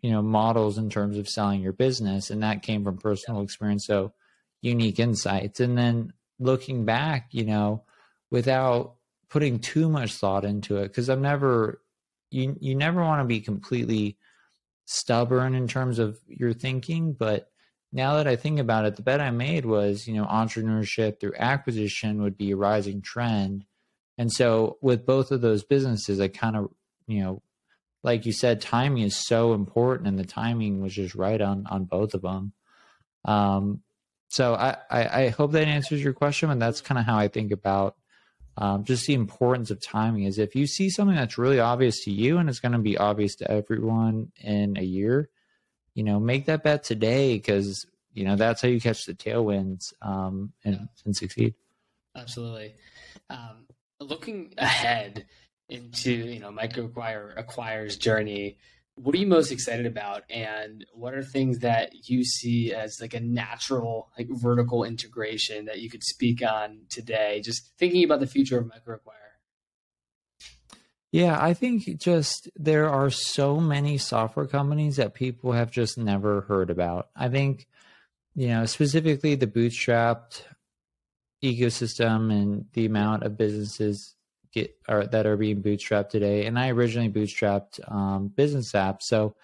you 0.00 0.10
know, 0.10 0.22
models 0.22 0.78
in 0.78 0.88
terms 0.90 1.18
of 1.18 1.28
selling 1.28 1.60
your 1.60 1.72
business. 1.72 2.30
And 2.30 2.42
that 2.42 2.62
came 2.62 2.84
from 2.84 2.98
personal 2.98 3.42
experience. 3.42 3.86
So 3.86 4.12
unique 4.62 5.00
insights. 5.00 5.60
And 5.60 5.76
then 5.76 6.12
looking 6.38 6.84
back, 6.84 7.28
you 7.32 7.44
know, 7.44 7.82
without 8.30 8.94
putting 9.28 9.58
too 9.58 9.88
much 9.88 10.14
thought 10.14 10.44
into 10.44 10.76
it, 10.76 10.88
because 10.88 11.08
I'm 11.08 11.22
never, 11.22 11.82
you, 12.30 12.56
you 12.60 12.74
never 12.74 13.02
want 13.02 13.20
to 13.20 13.26
be 13.26 13.40
completely 13.40 14.16
stubborn 14.86 15.54
in 15.54 15.68
terms 15.68 15.98
of 15.98 16.18
your 16.26 16.52
thinking, 16.52 17.12
but 17.12 17.50
now 17.92 18.16
that 18.16 18.26
I 18.26 18.36
think 18.36 18.58
about 18.58 18.84
it, 18.84 18.96
the 18.96 19.02
bet 19.02 19.20
I 19.20 19.30
made 19.30 19.64
was, 19.64 20.06
you 20.06 20.14
know, 20.14 20.24
entrepreneurship 20.26 21.20
through 21.20 21.34
acquisition 21.38 22.22
would 22.22 22.36
be 22.36 22.50
a 22.50 22.56
rising 22.56 23.00
trend. 23.00 23.64
And 24.18 24.30
so 24.32 24.78
with 24.82 25.06
both 25.06 25.30
of 25.30 25.40
those 25.40 25.64
businesses, 25.64 26.20
I 26.20 26.28
kind 26.28 26.56
of, 26.56 26.70
you 27.06 27.20
know, 27.20 27.42
like 28.02 28.26
you 28.26 28.32
said, 28.32 28.60
timing 28.60 29.02
is 29.02 29.26
so 29.26 29.54
important 29.54 30.08
and 30.08 30.18
the 30.18 30.24
timing 30.24 30.80
was 30.82 30.94
just 30.94 31.14
right 31.14 31.40
on 31.40 31.66
on 31.68 31.84
both 31.84 32.14
of 32.14 32.22
them. 32.22 32.52
Um, 33.24 33.82
so 34.28 34.54
I, 34.54 34.76
I, 34.90 35.22
I 35.22 35.28
hope 35.28 35.52
that 35.52 35.66
answers 35.66 36.02
your 36.02 36.12
question. 36.12 36.50
And 36.50 36.60
that's 36.60 36.80
kind 36.80 36.98
of 36.98 37.04
how 37.04 37.18
I 37.18 37.28
think 37.28 37.50
about 37.50 37.96
um, 38.56 38.84
just 38.84 39.06
the 39.06 39.14
importance 39.14 39.70
of 39.70 39.80
timing 39.80 40.24
is 40.24 40.38
if 40.38 40.54
you 40.54 40.66
see 40.66 40.90
something 40.90 41.16
that's 41.16 41.38
really 41.38 41.60
obvious 41.60 42.04
to 42.04 42.10
you 42.10 42.38
and 42.38 42.48
it's 42.48 42.60
going 42.60 42.72
to 42.72 42.78
be 42.78 42.98
obvious 42.98 43.36
to 43.36 43.50
everyone 43.50 44.32
in 44.40 44.76
a 44.76 44.82
year, 44.82 45.30
you 45.94 46.02
know, 46.02 46.20
make 46.20 46.46
that 46.46 46.62
bet 46.62 46.84
today 46.84 47.36
because 47.36 47.86
you 48.12 48.24
know 48.24 48.36
that's 48.36 48.60
how 48.60 48.68
you 48.68 48.80
catch 48.80 49.04
the 49.06 49.14
tailwinds 49.14 49.92
um, 50.02 50.52
and, 50.64 50.74
yeah. 50.74 50.86
and 51.04 51.16
succeed. 51.16 51.54
Absolutely. 52.16 52.74
Um, 53.30 53.66
looking 54.00 54.54
ahead 54.58 55.26
into 55.68 56.10
you 56.10 56.40
know 56.40 56.50
microacquire 56.50 57.36
acquires 57.36 57.96
journey, 57.96 58.58
what 59.02 59.14
are 59.14 59.18
you 59.18 59.26
most 59.26 59.50
excited 59.50 59.86
about, 59.86 60.24
and 60.28 60.84
what 60.92 61.14
are 61.14 61.22
things 61.22 61.60
that 61.60 62.08
you 62.08 62.24
see 62.24 62.72
as 62.72 62.98
like 63.00 63.14
a 63.14 63.20
natural 63.20 64.10
like 64.18 64.28
vertical 64.30 64.84
integration 64.84 65.66
that 65.66 65.80
you 65.80 65.88
could 65.90 66.04
speak 66.04 66.42
on 66.42 66.80
today? 66.90 67.40
Just 67.44 67.70
thinking 67.78 68.04
about 68.04 68.20
the 68.20 68.26
future 68.26 68.58
of 68.58 68.66
microacquire. 68.66 69.14
Yeah, 71.10 71.42
I 71.42 71.54
think 71.54 71.98
just 71.98 72.50
there 72.54 72.90
are 72.90 73.08
so 73.08 73.60
many 73.60 73.96
software 73.96 74.46
companies 74.46 74.96
that 74.96 75.14
people 75.14 75.52
have 75.52 75.70
just 75.70 75.96
never 75.96 76.42
heard 76.42 76.68
about. 76.68 77.08
I 77.16 77.28
think, 77.30 77.66
you 78.34 78.48
know, 78.48 78.66
specifically 78.66 79.34
the 79.34 79.46
bootstrapped 79.46 80.42
ecosystem 81.42 82.30
and 82.30 82.66
the 82.74 82.84
amount 82.84 83.22
of 83.22 83.38
businesses 83.38 84.16
get 84.52 84.74
that 84.88 85.26
are 85.26 85.36
being 85.36 85.62
bootstrapped 85.62 86.10
today. 86.10 86.46
And 86.46 86.58
I 86.58 86.70
originally 86.70 87.10
bootstrapped 87.10 87.80
um, 87.90 88.32
Bizness 88.36 88.74
Apps. 88.74 89.02
So, 89.02 89.34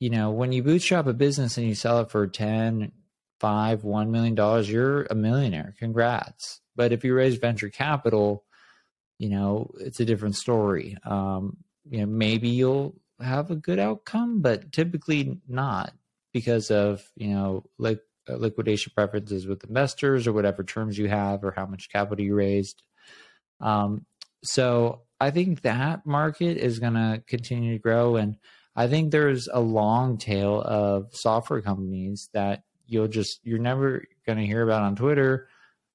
you 0.00 0.10
know, 0.10 0.30
when 0.30 0.52
you 0.52 0.62
bootstrap 0.62 1.06
a 1.06 1.12
business 1.12 1.58
and 1.58 1.66
you 1.66 1.74
sell 1.74 2.00
it 2.00 2.10
for 2.10 2.26
10, 2.26 2.92
5, 3.40 3.84
1 3.84 4.10
million 4.10 4.34
dollars, 4.34 4.70
you're 4.70 5.02
a 5.04 5.14
millionaire. 5.14 5.74
Congrats. 5.78 6.60
But 6.76 6.92
if 6.92 7.04
you 7.04 7.14
raise 7.14 7.36
venture 7.36 7.68
capital, 7.68 8.44
you 9.18 9.28
know, 9.28 9.70
it's 9.78 10.00
a 10.00 10.04
different 10.04 10.36
story. 10.36 10.96
Um, 11.04 11.58
you 11.88 12.00
know, 12.00 12.06
maybe 12.06 12.48
you'll 12.48 12.96
have 13.20 13.50
a 13.50 13.56
good 13.56 13.78
outcome, 13.78 14.42
but 14.42 14.72
typically 14.72 15.38
not 15.48 15.92
because 16.32 16.70
of, 16.70 17.08
you 17.16 17.28
know, 17.28 17.64
like 17.78 18.00
uh, 18.28 18.36
liquidation 18.36 18.92
preferences 18.94 19.46
with 19.46 19.64
investors 19.64 20.26
or 20.26 20.32
whatever 20.32 20.62
terms 20.62 20.96
you 20.96 21.08
have 21.08 21.44
or 21.44 21.50
how 21.50 21.66
much 21.66 21.90
capital 21.90 22.24
you 22.24 22.34
raised. 22.34 22.82
Um, 23.60 24.06
so 24.44 25.02
I 25.20 25.30
think 25.30 25.62
that 25.62 26.04
market 26.04 26.56
is 26.56 26.78
going 26.78 26.94
to 26.94 27.22
continue 27.26 27.74
to 27.74 27.78
grow. 27.78 28.16
And 28.16 28.36
I 28.74 28.88
think 28.88 29.10
there's 29.10 29.48
a 29.52 29.60
long 29.60 30.18
tail 30.18 30.60
of 30.60 31.06
software 31.12 31.62
companies 31.62 32.28
that 32.32 32.64
you'll 32.86 33.08
just, 33.08 33.40
you're 33.44 33.58
never 33.58 34.04
going 34.26 34.38
to 34.38 34.46
hear 34.46 34.62
about 34.62 34.82
on 34.82 34.96
Twitter 34.96 35.48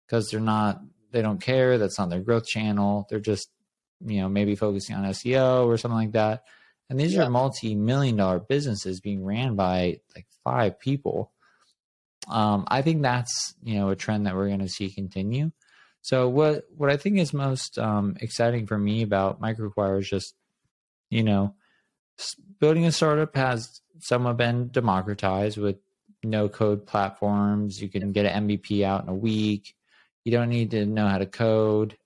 because 0.06 0.30
they're 0.30 0.40
not 0.40 0.82
they 1.12 1.22
don't 1.22 1.42
care. 1.42 1.78
That's 1.78 1.98
not 1.98 2.10
their 2.10 2.22
growth 2.22 2.46
channel. 2.46 3.08
They're 3.10 3.20
just, 3.20 3.50
you 4.06 4.22
know, 4.22 4.30
maybe 4.30 4.56
focusing 4.56 4.96
on 4.96 5.06
SEO 5.06 5.66
or 5.66 5.78
something 5.78 5.98
like 5.98 6.12
that. 6.12 6.44
And 6.90 7.00
these 7.00 7.14
yeah. 7.14 7.24
are 7.24 7.30
multi-million 7.30 8.16
dollar 8.16 8.40
businesses 8.40 9.02
being 9.02 9.24
ran 9.24 9.56
by 9.56 10.00
like 10.16 10.28
five 10.44 10.80
people. 10.80 11.32
Um, 12.30 12.66
I 12.68 12.82
think 12.82 13.02
that's 13.02 13.56
you 13.64 13.76
know 13.76 13.90
a 13.90 13.96
trend 13.96 14.26
that 14.26 14.36
we're 14.36 14.48
going 14.48 14.60
to 14.60 14.70
see 14.70 14.90
continue. 14.90 15.52
So 16.08 16.30
what 16.30 16.64
what 16.74 16.90
I 16.90 16.96
think 16.96 17.18
is 17.18 17.34
most 17.34 17.78
um, 17.78 18.16
exciting 18.22 18.66
for 18.66 18.78
me 18.78 19.02
about 19.02 19.42
MicroAcquire 19.42 20.00
is 20.00 20.10
just 20.10 20.36
you 21.10 21.22
know 21.22 21.54
building 22.62 22.86
a 22.86 22.94
startup 22.94 23.36
has 23.36 23.82
somewhat 24.00 24.38
been 24.38 24.70
democratized 24.70 25.58
with 25.58 25.76
no 26.24 26.48
code 26.48 26.88
platforms. 26.88 27.82
You 27.82 27.90
can 27.90 28.14
get 28.14 28.26
an 28.26 28.48
MVP 28.48 28.84
out 28.84 29.04
in 29.04 29.10
a 29.10 29.14
week. 29.14 29.76
You 30.24 30.32
don't 30.32 30.48
need 30.48 30.72
to 30.72 30.86
know 30.86 31.10
how 31.10 31.18
to 31.18 31.26
code. 31.26 31.98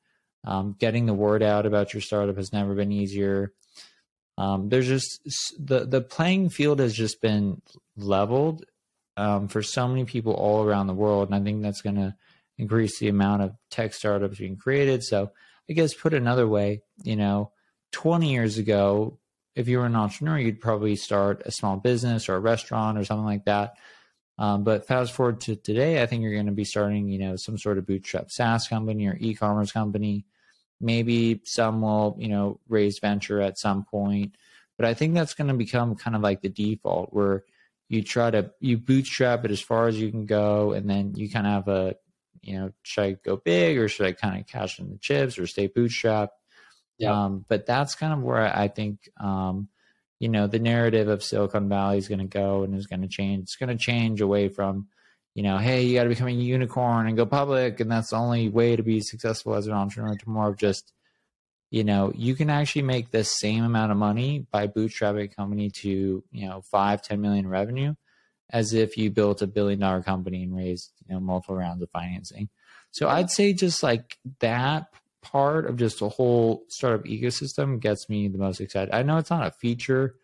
Um, 0.46 0.76
getting 0.80 1.06
the 1.06 1.14
word 1.14 1.44
out 1.44 1.68
about 1.68 1.94
your 1.94 2.02
startup 2.02 2.38
has 2.38 2.52
never 2.52 2.74
been 2.74 2.92
easier. 2.92 3.54
Um, 4.36 4.70
there's 4.70 4.88
just 4.88 5.22
the 5.60 5.86
the 5.86 6.02
playing 6.02 6.50
field 6.50 6.80
has 6.80 6.96
just 6.96 7.22
been 7.22 7.62
leveled 7.96 8.66
um, 9.16 9.48
for 9.48 9.62
so 9.62 9.88
many 9.88 10.06
people 10.06 10.34
all 10.34 10.66
around 10.66 10.88
the 10.88 10.96
world, 10.96 11.30
and 11.30 11.36
I 11.36 11.44
think 11.44 11.62
that's 11.62 11.84
going 11.84 11.98
to 11.98 12.16
increase 12.58 13.00
the 13.00 13.08
amount 13.08 13.42
of 13.42 13.56
tech 13.70 13.94
startups 13.94 14.40
being 14.40 14.58
created. 14.58 15.04
So, 15.04 15.32
I 15.70 15.74
guess 15.74 15.94
put 15.94 16.14
another 16.14 16.48
way, 16.48 16.82
you 17.04 17.16
know, 17.16 17.52
20 17.92 18.32
years 18.32 18.58
ago, 18.58 19.20
if 19.56 19.68
you 19.68 19.80
were 19.80 19.86
an 19.86 19.96
entrepreneur, 19.96 20.38
you'd 20.38 20.62
probably 20.62 20.96
start 20.96 21.44
a 21.46 21.52
small 21.52 21.78
business 21.78 22.30
or 22.30 22.36
a 22.36 22.40
restaurant 22.40 22.98
or 22.98 23.06
something 23.06 23.26
like 23.26 23.46
that. 23.46 23.76
Um, 24.38 24.64
but 24.64 24.88
fast 24.88 25.14
forward 25.14 25.42
to 25.42 25.56
today, 25.56 26.02
I 26.02 26.06
think 26.06 26.24
you're 26.24 26.34
going 26.34 26.46
to 26.48 26.52
be 26.52 26.64
starting, 26.64 27.10
you 27.10 27.20
know, 27.20 27.36
some 27.36 27.58
sort 27.58 27.78
of 27.78 27.86
bootstrap 27.86 28.32
SaaS 28.32 28.68
company 28.68 29.08
or 29.08 29.18
e-commerce 29.20 29.72
company. 29.72 30.26
Maybe 30.80 31.42
some 31.46 31.82
will, 31.82 32.16
you 32.18 32.30
know, 32.30 32.60
raise 32.68 32.98
venture 33.00 33.40
at 33.40 33.60
some 33.60 33.84
point. 33.84 34.36
But 34.78 34.88
I 34.88 34.94
think 34.94 35.14
that's 35.14 35.36
going 35.36 35.50
to 35.50 35.54
become 35.54 35.96
kind 35.96 36.16
of 36.16 36.24
like 36.24 36.42
the 36.42 36.50
default 36.50 37.14
where 37.14 37.44
you 37.88 38.02
try 38.02 38.32
to 38.32 38.52
you 38.60 38.78
bootstrap 38.78 39.46
it 39.46 39.52
as 39.52 39.62
far 39.62 39.88
as 39.88 40.00
you 40.00 40.10
can 40.10 40.26
go, 40.26 40.72
and 40.72 40.90
then 40.90 41.14
you 41.16 41.30
kind 41.30 41.46
of 41.46 41.54
have 41.54 41.68
a, 41.68 41.96
you 42.42 42.58
know, 42.58 42.72
should 42.84 43.04
I 43.04 43.12
go 43.14 43.38
big 43.38 43.78
or 43.78 43.88
should 43.88 44.08
I 44.08 44.12
kind 44.14 44.40
of 44.40 44.48
cash 44.48 44.80
in 44.80 44.90
the 44.90 44.98
chips 44.98 45.38
or 45.38 45.48
stay 45.48 45.68
bootstrapped? 45.68 46.30
Yeah. 46.98 47.26
Um, 47.26 47.46
but 47.48 47.66
that's 47.66 47.96
kind 47.96 48.14
of 48.14 48.22
where 48.22 48.42
I 48.42 48.68
think 48.68 49.10
um, 49.20 49.70
you 50.20 50.30
know 50.30 50.48
the 50.48 50.60
narrative 50.60 51.08
of 51.08 51.24
Silicon 51.24 51.70
Valley 51.70 51.98
is 51.98 52.08
going 52.08 52.20
to 52.20 52.26
go 52.26 52.64
and 52.64 52.76
is 52.76 52.88
going 52.88 53.02
to 53.02 53.08
change. 53.08 53.44
It's 53.44 53.56
going 53.56 53.76
to 53.76 53.84
change 53.84 54.22
away 54.22 54.50
from 54.50 54.88
you 55.34 55.44
know, 55.44 55.58
hey, 55.58 55.84
you 55.84 55.96
got 55.96 56.04
to 56.04 56.10
become 56.10 56.28
a 56.28 56.32
unicorn 56.32 57.08
and 57.08 57.16
go 57.16 57.26
public, 57.26 57.80
and 57.80 57.90
that's 57.90 58.10
the 58.10 58.18
only 58.18 58.50
way 58.50 58.76
to 58.76 58.84
be 58.84 59.00
successful 59.00 59.56
as 59.56 59.68
an 59.68 59.74
entrepreneur. 59.74 60.16
To 60.16 60.30
more 60.30 60.50
of 60.50 60.58
just, 60.58 60.92
you 61.70 61.86
know, 61.86 62.12
you 62.14 62.36
can 62.36 62.50
actually 62.50 62.82
make 62.82 63.12
the 63.12 63.24
same 63.24 63.64
amount 63.64 63.92
of 63.92 63.98
money 63.98 64.46
by 64.52 64.68
bootstrapping 64.68 65.24
a 65.24 65.28
company 65.30 65.70
to 65.70 66.24
you 66.32 66.48
know 66.48 66.62
five, 66.70 67.02
ten 67.02 67.22
million 67.22 67.48
revenue, 67.48 67.96
as 68.52 68.74
if 68.74 68.98
you 68.98 69.10
built 69.10 69.42
a 69.42 69.48
billion 69.48 69.80
dollar 69.80 70.02
company 70.02 70.44
and 70.44 70.56
raised 70.56 70.92
you 71.08 71.14
know 71.14 71.20
multiple 71.20 71.56
rounds 71.56 71.82
of 71.82 71.90
financing. 71.90 72.50
So 72.92 73.08
I'd 73.08 73.32
say 73.32 73.54
just 73.54 73.84
like 73.84 74.18
that 74.40 74.88
part 75.22 75.68
of 75.68 75.78
just 75.78 76.02
a 76.02 76.10
whole 76.10 76.66
startup 76.68 77.06
ecosystem 77.06 77.80
gets 77.80 78.10
me 78.10 78.28
the 78.28 78.38
most 78.38 78.60
excited. 78.60 78.94
I 78.94 79.04
know 79.04 79.18
it's 79.18 79.30
not 79.30 79.48
a 79.48 79.52
feature. 79.52 80.16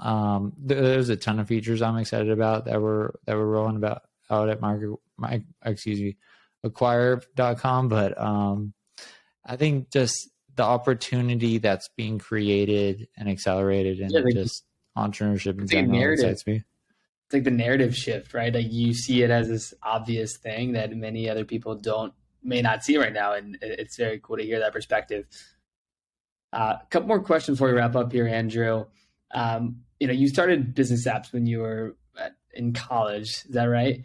Um, 0.00 0.52
there's 0.56 1.08
a 1.08 1.16
ton 1.16 1.40
of 1.40 1.48
features 1.48 1.82
I'm 1.82 1.96
excited 1.98 2.30
about 2.30 2.66
that 2.66 2.80
we're 2.80 3.10
that 3.26 3.36
we're 3.36 3.44
rolling 3.44 3.76
about 3.76 4.02
out 4.30 4.48
at 4.48 4.60
market, 4.60 4.96
my 5.16 5.42
excuse 5.64 6.00
me, 6.00 6.16
acquire.com. 6.62 7.88
But 7.88 8.20
um, 8.20 8.72
I 9.44 9.56
think 9.56 9.90
just 9.90 10.30
the 10.54 10.62
opportunity 10.62 11.58
that's 11.58 11.88
being 11.96 12.18
created 12.18 13.08
and 13.16 13.28
accelerated 13.28 14.00
and 14.00 14.12
yeah, 14.12 14.42
just 14.42 14.64
entrepreneurship 14.96 15.58
in 15.58 15.66
general 15.66 15.98
narrative. 15.98 16.24
excites 16.24 16.46
me. 16.46 16.64
It's 17.30 17.34
like 17.34 17.44
the 17.44 17.52
narrative 17.52 17.96
shift, 17.96 18.34
right? 18.34 18.52
Like 18.52 18.72
you 18.72 18.92
see 18.92 19.22
it 19.22 19.30
as 19.30 19.46
this 19.46 19.72
obvious 19.84 20.36
thing 20.36 20.72
that 20.72 20.90
many 20.96 21.30
other 21.30 21.44
people 21.44 21.76
don't 21.76 22.12
may 22.42 22.60
not 22.60 22.82
see 22.82 22.98
right 22.98 23.12
now, 23.12 23.34
and 23.34 23.56
it's 23.62 23.96
very 23.96 24.18
cool 24.18 24.36
to 24.36 24.42
hear 24.42 24.58
that 24.58 24.72
perspective. 24.72 25.26
Uh, 26.52 26.74
a 26.82 26.86
couple 26.90 27.06
more 27.06 27.22
questions 27.22 27.56
before 27.56 27.68
we 27.68 27.74
wrap 27.74 27.94
up 27.94 28.10
here, 28.10 28.26
Andrew. 28.26 28.84
Um, 29.32 29.82
you 30.00 30.08
know, 30.08 30.12
you 30.12 30.26
started 30.26 30.74
Bizness 30.74 31.06
Apps 31.06 31.32
when 31.32 31.46
you 31.46 31.60
were 31.60 31.94
in 32.52 32.72
college, 32.72 33.28
is 33.28 33.52
that 33.52 33.66
right? 33.66 34.04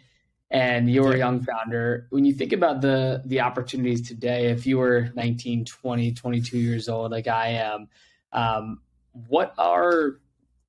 And 0.52 0.88
you 0.88 1.02
were 1.02 1.14
a 1.14 1.18
young 1.18 1.42
founder. 1.42 2.06
When 2.10 2.24
you 2.24 2.32
think 2.32 2.52
about 2.52 2.80
the 2.80 3.22
the 3.26 3.40
opportunities 3.40 4.06
today, 4.06 4.50
if 4.50 4.66
you 4.66 4.78
were 4.78 5.10
19, 5.16 5.64
20, 5.64 6.12
22 6.12 6.58
years 6.58 6.88
old, 6.88 7.10
like 7.10 7.26
I 7.26 7.48
am, 7.48 7.88
um, 8.30 8.82
what 9.26 9.52
are 9.58 10.20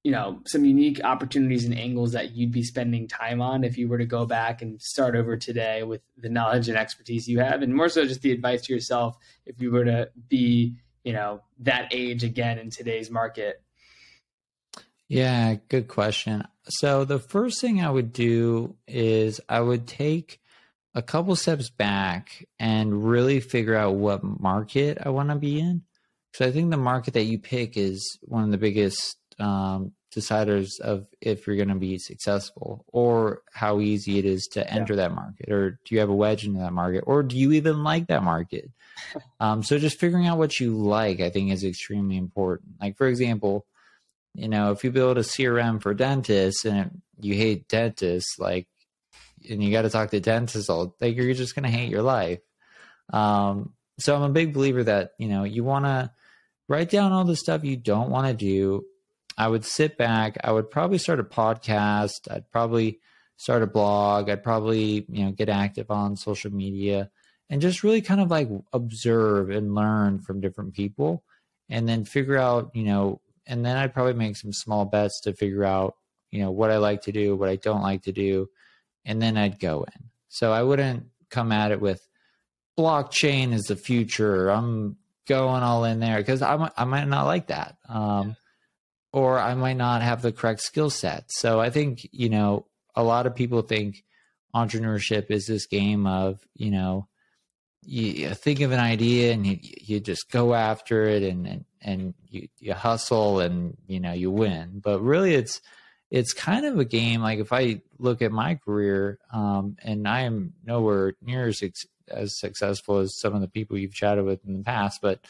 you 0.07 0.13
know 0.13 0.39
some 0.45 0.63
unique 0.63 1.03
opportunities 1.03 1.65
and 1.65 1.77
angles 1.77 2.13
that 2.13 2.31
you'd 2.31 2.53
be 2.53 2.63
spending 2.63 3.09
time 3.09 3.41
on 3.41 3.65
if 3.65 3.77
you 3.77 3.89
were 3.89 3.97
to 3.97 4.05
go 4.05 4.25
back 4.25 4.61
and 4.61 4.81
start 4.81 5.17
over 5.17 5.35
today 5.35 5.83
with 5.83 5.99
the 6.15 6.29
knowledge 6.29 6.69
and 6.69 6.77
expertise 6.77 7.27
you 7.27 7.39
have 7.39 7.61
and 7.61 7.75
more 7.75 7.89
so 7.89 8.05
just 8.05 8.21
the 8.21 8.31
advice 8.31 8.61
to 8.61 8.73
yourself 8.73 9.17
if 9.45 9.59
you 9.61 9.69
were 9.69 9.83
to 9.83 10.09
be 10.29 10.77
you 11.03 11.11
know 11.11 11.41
that 11.59 11.89
age 11.91 12.23
again 12.23 12.57
in 12.57 12.69
today's 12.69 13.11
market. 13.11 13.61
Yeah 15.09 15.55
good 15.67 15.89
question. 15.89 16.47
So 16.69 17.03
the 17.03 17.19
first 17.19 17.59
thing 17.59 17.81
i 17.83 17.89
would 17.89 18.13
do 18.13 18.77
is 18.87 19.41
i 19.49 19.59
would 19.59 19.87
take 19.87 20.39
a 20.95 21.01
couple 21.01 21.35
steps 21.35 21.69
back 21.69 22.45
and 22.59 23.09
really 23.09 23.41
figure 23.41 23.75
out 23.75 23.95
what 23.95 24.23
market 24.23 24.99
i 25.03 25.09
want 25.09 25.31
to 25.31 25.35
be 25.35 25.59
in. 25.59 25.81
So 26.31 26.45
i 26.45 26.51
think 26.53 26.71
the 26.71 26.77
market 26.77 27.13
that 27.15 27.25
you 27.25 27.39
pick 27.39 27.75
is 27.75 28.17
one 28.21 28.45
of 28.45 28.51
the 28.51 28.57
biggest 28.57 29.17
um, 29.39 29.91
deciders 30.15 30.79
of 30.79 31.05
if 31.19 31.45
you're 31.45 31.55
going 31.57 31.67
to 31.67 31.75
be 31.75 31.97
successful 31.97 32.85
or 32.87 33.41
how 33.51 33.79
easy 33.79 34.17
it 34.17 34.25
is 34.25 34.47
to 34.47 34.67
enter 34.71 34.93
yeah. 34.93 35.01
that 35.01 35.13
market 35.13 35.51
or 35.51 35.71
do 35.71 35.95
you 35.95 35.99
have 35.99 36.09
a 36.09 36.15
wedge 36.15 36.45
into 36.45 36.59
that 36.59 36.71
market 36.73 37.03
or 37.05 37.23
do 37.23 37.37
you 37.37 37.51
even 37.51 37.83
like 37.83 38.07
that 38.07 38.23
market? 38.23 38.71
Um, 39.39 39.61
so 39.61 39.77
just 39.77 39.99
figuring 39.99 40.25
out 40.25 40.39
what 40.39 40.59
you 40.59 40.75
like 40.75 41.19
i 41.19 41.29
think 41.29 41.51
is 41.51 41.63
extremely 41.63 42.17
important. 42.17 42.81
Like 42.81 42.97
for 42.97 43.05
example 43.05 43.67
you 44.33 44.47
know 44.47 44.71
if 44.71 44.83
you 44.83 44.89
build 44.91 45.19
a 45.19 45.21
crm 45.21 45.79
for 45.79 45.93
dentists 45.93 46.65
and 46.65 47.03
you 47.19 47.35
hate 47.35 47.67
dentists 47.67 48.39
like 48.39 48.67
and 49.47 49.63
you 49.63 49.71
got 49.71 49.83
to 49.83 49.91
talk 49.91 50.09
to 50.09 50.19
dentists 50.19 50.67
all 50.67 50.95
like 50.99 51.15
you're 51.15 51.35
just 51.35 51.53
going 51.53 51.71
to 51.71 51.77
hate 51.77 51.91
your 51.91 52.01
life. 52.01 52.39
Um, 53.13 53.73
so 53.99 54.15
i'm 54.15 54.23
a 54.23 54.29
big 54.29 54.51
believer 54.51 54.83
that 54.83 55.11
you 55.19 55.27
know 55.27 55.43
you 55.43 55.63
want 55.63 55.85
to 55.85 56.11
write 56.67 56.89
down 56.89 57.11
all 57.11 57.23
the 57.23 57.35
stuff 57.35 57.63
you 57.63 57.77
don't 57.77 58.09
want 58.09 58.27
to 58.27 58.33
do 58.33 58.83
I 59.38 59.47
would 59.47 59.65
sit 59.65 59.97
back. 59.97 60.38
I 60.43 60.51
would 60.51 60.71
probably 60.71 60.97
start 60.97 61.19
a 61.19 61.23
podcast. 61.23 62.29
I'd 62.29 62.49
probably 62.51 62.99
start 63.38 63.61
a 63.61 63.67
blog. 63.67 64.29
I'd 64.29 64.43
probably, 64.43 65.05
you 65.09 65.25
know, 65.25 65.31
get 65.31 65.49
active 65.49 65.91
on 65.91 66.15
social 66.15 66.51
media 66.51 67.11
and 67.49 67.61
just 67.61 67.83
really 67.83 68.01
kind 68.01 68.19
of 68.19 68.29
like 68.29 68.49
observe 68.73 69.49
and 69.49 69.75
learn 69.75 70.19
from 70.19 70.41
different 70.41 70.73
people 70.73 71.23
and 71.69 71.88
then 71.88 72.03
figure 72.03 72.38
out, 72.38 72.71
you 72.73 72.83
know, 72.83 73.21
and 73.45 73.65
then 73.65 73.77
I'd 73.77 73.93
probably 73.93 74.13
make 74.13 74.35
some 74.35 74.51
small 74.51 74.85
bets 74.85 75.21
to 75.21 75.33
figure 75.33 75.63
out, 75.63 75.95
you 76.31 76.41
know, 76.41 76.51
what 76.51 76.71
I 76.71 76.77
like 76.77 77.03
to 77.03 77.11
do, 77.11 77.35
what 77.35 77.49
I 77.49 77.55
don't 77.55 77.81
like 77.81 78.03
to 78.03 78.11
do, 78.11 78.49
and 79.05 79.21
then 79.21 79.38
I'd 79.38 79.59
go 79.59 79.83
in. 79.83 80.09
So 80.29 80.51
I 80.51 80.63
wouldn't 80.63 81.05
come 81.29 81.51
at 81.51 81.71
it 81.71 81.79
with 81.79 82.01
blockchain 82.77 83.53
is 83.53 83.63
the 83.63 83.75
future. 83.75 84.49
I'm 84.49 84.97
going 85.27 85.63
all 85.63 85.83
in 85.85 85.99
there 85.99 86.17
because 86.17 86.41
I, 86.41 86.69
I 86.75 86.85
might 86.85 87.07
not 87.07 87.25
like 87.25 87.47
that. 87.47 87.77
Um, 87.88 88.35
or 89.11 89.39
I 89.39 89.53
might 89.55 89.77
not 89.77 90.01
have 90.01 90.21
the 90.21 90.31
correct 90.31 90.61
skill 90.61 90.89
set. 90.89 91.25
So 91.31 91.59
I 91.59 91.69
think, 91.69 92.07
you 92.11 92.29
know, 92.29 92.65
a 92.95 93.03
lot 93.03 93.25
of 93.25 93.35
people 93.35 93.61
think 93.61 94.03
entrepreneurship 94.53 95.29
is 95.29 95.45
this 95.45 95.65
game 95.65 96.05
of, 96.05 96.39
you 96.55 96.71
know, 96.71 97.07
you, 97.83 98.29
think 98.33 98.59
of 98.61 98.71
an 98.71 98.79
idea 98.79 99.33
and 99.33 99.45
you, 99.45 99.59
you 99.61 99.99
just 99.99 100.29
go 100.29 100.53
after 100.53 101.03
it 101.03 101.23
and, 101.23 101.47
and, 101.47 101.65
and 101.81 102.13
you, 102.29 102.47
you 102.59 102.73
hustle 102.73 103.39
and, 103.39 103.77
you 103.87 103.99
know, 103.99 104.13
you 104.13 104.29
win. 104.29 104.81
But 104.83 105.01
really 105.01 105.35
it's, 105.35 105.61
it's 106.09 106.33
kind 106.33 106.65
of 106.65 106.79
a 106.79 106.85
game. 106.85 107.21
Like 107.21 107.39
if 107.39 107.53
I 107.53 107.81
look 107.99 108.21
at 108.21 108.31
my 108.31 108.55
career, 108.55 109.19
um, 109.31 109.77
and 109.81 110.07
I 110.07 110.21
am 110.21 110.53
nowhere 110.65 111.13
near 111.21 111.47
as, 111.47 111.61
as 112.09 112.39
successful 112.39 112.97
as 112.97 113.19
some 113.19 113.35
of 113.35 113.41
the 113.41 113.47
people 113.47 113.77
you've 113.77 113.93
chatted 113.93 114.25
with 114.25 114.45
in 114.45 114.57
the 114.57 114.63
past, 114.63 115.01
but, 115.01 115.21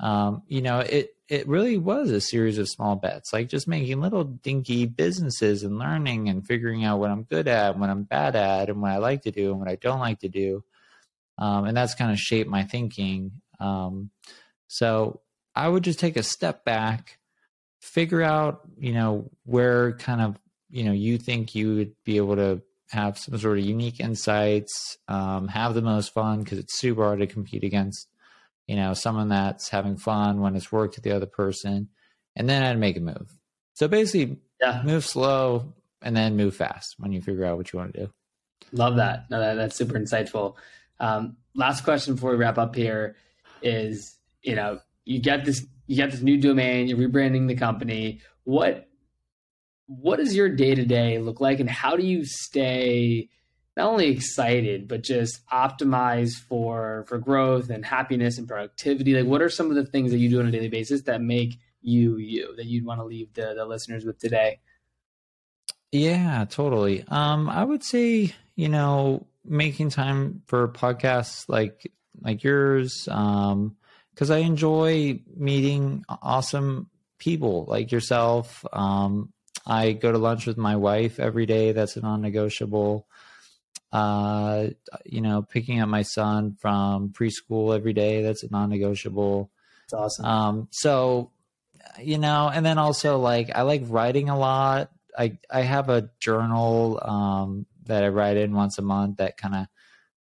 um, 0.00 0.42
you 0.48 0.62
know, 0.62 0.80
it, 0.80 1.14
it 1.28 1.48
really 1.48 1.78
was 1.78 2.10
a 2.10 2.20
series 2.20 2.58
of 2.58 2.68
small 2.68 2.96
bets, 2.96 3.32
like 3.32 3.48
just 3.48 3.66
making 3.66 4.00
little 4.00 4.24
dinky 4.24 4.86
businesses 4.86 5.62
and 5.62 5.78
learning 5.78 6.28
and 6.28 6.46
figuring 6.46 6.84
out 6.84 6.98
what 6.98 7.10
I'm 7.10 7.22
good 7.22 7.48
at, 7.48 7.78
what 7.78 7.90
I'm 7.90 8.02
bad 8.02 8.36
at, 8.36 8.68
and 8.68 8.82
what 8.82 8.90
I 8.90 8.98
like 8.98 9.22
to 9.22 9.30
do 9.30 9.50
and 9.50 9.58
what 9.58 9.68
I 9.68 9.76
don't 9.76 10.00
like 10.00 10.20
to 10.20 10.28
do. 10.28 10.64
Um, 11.38 11.64
and 11.64 11.76
that's 11.76 11.94
kind 11.94 12.12
of 12.12 12.18
shaped 12.18 12.50
my 12.50 12.64
thinking. 12.64 13.40
Um, 13.58 14.10
so 14.66 15.20
I 15.54 15.68
would 15.68 15.84
just 15.84 15.98
take 15.98 16.16
a 16.16 16.22
step 16.22 16.64
back, 16.64 17.18
figure 17.80 18.22
out, 18.22 18.60
you 18.78 18.92
know, 18.92 19.30
where 19.44 19.92
kind 19.92 20.20
of, 20.20 20.36
you 20.70 20.84
know, 20.84 20.92
you 20.92 21.18
think 21.18 21.54
you 21.54 21.76
would 21.76 21.92
be 22.04 22.16
able 22.16 22.36
to 22.36 22.62
have 22.90 23.18
some 23.18 23.38
sort 23.38 23.58
of 23.58 23.64
unique 23.64 24.00
insights, 24.00 24.98
um, 25.08 25.48
have 25.48 25.74
the 25.74 25.82
most 25.82 26.12
fun 26.12 26.40
because 26.40 26.58
it's 26.58 26.78
super 26.78 27.02
hard 27.02 27.20
to 27.20 27.26
compete 27.26 27.64
against 27.64 28.08
you 28.66 28.76
know, 28.76 28.94
someone 28.94 29.28
that's 29.28 29.68
having 29.68 29.96
fun 29.96 30.40
when 30.40 30.56
it's 30.56 30.72
work 30.72 30.94
to 30.94 31.00
the 31.00 31.12
other 31.12 31.26
person, 31.26 31.88
and 32.36 32.48
then 32.48 32.62
I'd 32.62 32.78
make 32.78 32.96
a 32.96 33.00
move. 33.00 33.36
So 33.74 33.88
basically, 33.88 34.38
yeah. 34.60 34.82
move 34.84 35.04
slow 35.04 35.74
and 36.02 36.16
then 36.16 36.36
move 36.36 36.56
fast 36.56 36.94
when 36.98 37.12
you 37.12 37.20
figure 37.20 37.44
out 37.44 37.56
what 37.56 37.72
you 37.72 37.78
want 37.78 37.94
to 37.94 38.00
do. 38.06 38.12
Love 38.72 38.96
that. 38.96 39.30
No, 39.30 39.40
that 39.40 39.54
that's 39.54 39.76
super 39.76 39.98
insightful. 39.98 40.54
Um, 41.00 41.36
last 41.54 41.84
question 41.84 42.14
before 42.14 42.30
we 42.30 42.36
wrap 42.36 42.58
up 42.58 42.74
here 42.74 43.16
is, 43.62 44.18
you 44.42 44.54
know, 44.54 44.80
you 45.04 45.20
get 45.20 45.44
this, 45.44 45.66
you 45.86 45.96
get 45.96 46.10
this 46.10 46.22
new 46.22 46.38
domain, 46.40 46.88
you're 46.88 46.98
rebranding 46.98 47.48
the 47.48 47.56
company. 47.56 48.20
What, 48.44 48.88
what 49.86 50.16
does 50.16 50.34
your 50.34 50.48
day 50.48 50.74
to 50.74 50.84
day 50.84 51.18
look 51.18 51.40
like, 51.40 51.60
and 51.60 51.68
how 51.68 51.96
do 51.96 52.06
you 52.06 52.24
stay? 52.24 53.28
Not 53.76 53.88
only 53.88 54.08
excited 54.08 54.86
but 54.88 55.02
just 55.02 55.46
optimize 55.48 56.32
for 56.48 57.04
for 57.08 57.18
growth 57.18 57.70
and 57.70 57.84
happiness 57.84 58.38
and 58.38 58.48
productivity. 58.48 59.14
Like 59.14 59.26
what 59.26 59.42
are 59.42 59.50
some 59.50 59.70
of 59.70 59.76
the 59.76 59.86
things 59.86 60.10
that 60.10 60.18
you 60.18 60.28
do 60.28 60.40
on 60.40 60.46
a 60.46 60.50
daily 60.50 60.68
basis 60.68 61.02
that 61.02 61.20
make 61.20 61.58
you 61.80 62.16
you 62.16 62.54
that 62.56 62.66
you'd 62.66 62.84
want 62.84 63.00
to 63.00 63.04
leave 63.04 63.32
the, 63.34 63.54
the 63.54 63.64
listeners 63.64 64.04
with 64.04 64.18
today? 64.18 64.60
Yeah 65.92 66.44
totally. 66.48 67.04
Um 67.08 67.48
i 67.48 67.62
would 67.64 67.82
say 67.84 68.34
you 68.56 68.68
know 68.68 69.26
making 69.44 69.90
time 69.90 70.42
for 70.46 70.68
podcasts 70.68 71.48
like 71.48 71.90
like 72.22 72.42
yours 72.42 73.08
um 73.10 73.76
because 74.14 74.30
i 74.30 74.38
enjoy 74.38 75.20
meeting 75.36 76.04
awesome 76.08 76.88
people 77.18 77.64
like 77.68 77.92
yourself. 77.92 78.64
Um 78.72 79.32
i 79.66 79.92
go 79.92 80.12
to 80.12 80.18
lunch 80.18 80.46
with 80.46 80.56
my 80.56 80.76
wife 80.76 81.18
every 81.18 81.46
day. 81.46 81.72
That's 81.72 81.96
a 81.96 82.00
non-negotiable 82.00 83.06
uh, 83.94 84.70
you 85.06 85.20
know, 85.20 85.40
picking 85.42 85.80
up 85.80 85.88
my 85.88 86.02
son 86.02 86.56
from 86.60 87.10
preschool 87.10 87.74
every 87.74 87.92
day. 87.92 88.22
That's 88.22 88.42
a 88.42 88.50
non-negotiable. 88.50 89.52
That's 89.84 89.94
awesome. 89.94 90.24
Um, 90.24 90.68
so, 90.72 91.30
you 92.02 92.18
know, 92.18 92.50
and 92.52 92.66
then 92.66 92.76
also 92.76 93.18
like 93.18 93.52
I 93.54 93.62
like 93.62 93.82
writing 93.86 94.30
a 94.30 94.36
lot. 94.36 94.90
I 95.16 95.38
I 95.48 95.60
have 95.60 95.90
a 95.90 96.10
journal 96.18 96.98
um, 97.02 97.66
that 97.84 98.02
I 98.02 98.08
write 98.08 98.36
in 98.36 98.52
once 98.52 98.78
a 98.78 98.82
month 98.82 99.18
that 99.18 99.36
kind 99.36 99.54
of 99.54 99.66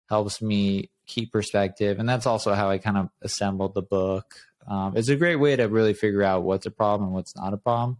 helps 0.09 0.41
me 0.41 0.89
keep 1.07 1.32
perspective, 1.32 1.97
and 1.97 2.09
that's 2.09 2.26
also 2.26 2.53
how 2.53 2.69
I 2.69 2.78
kind 2.78 2.97
of 2.97 3.09
assembled 3.22 3.74
the 3.74 3.82
book. 3.82 4.36
Um, 4.67 4.97
it's 4.97 5.07
a 5.07 5.15
great 5.15 5.38
way 5.38 5.55
to 5.55 5.69
really 5.69 5.93
figure 5.93 6.24
out 6.24 6.43
what's 6.43 6.65
a 6.65 6.72
problem 6.72 7.07
and 7.07 7.13
what's 7.13 7.38
not 7.38 7.53
a 7.53 7.57
problem. 7.57 7.99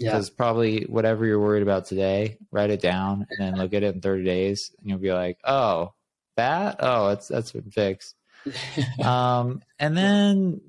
Yeah. 0.00 0.12
Because 0.12 0.30
probably 0.30 0.84
whatever 0.84 1.26
you're 1.26 1.38
worried 1.38 1.62
about 1.62 1.84
today, 1.84 2.38
write 2.50 2.70
it 2.70 2.80
down 2.80 3.26
and 3.28 3.38
then 3.38 3.58
look 3.60 3.74
at 3.74 3.82
it 3.82 3.94
in 3.94 4.00
30 4.00 4.24
days 4.24 4.72
and 4.78 4.88
you'll 4.88 4.98
be 4.98 5.12
like, 5.12 5.38
oh, 5.44 5.92
that? 6.36 6.76
Oh, 6.80 7.08
it's, 7.08 7.28
that's 7.28 7.52
been 7.52 7.70
fixed. 7.70 8.14
um, 9.04 9.60
and 9.78 9.94
then, 9.94 10.62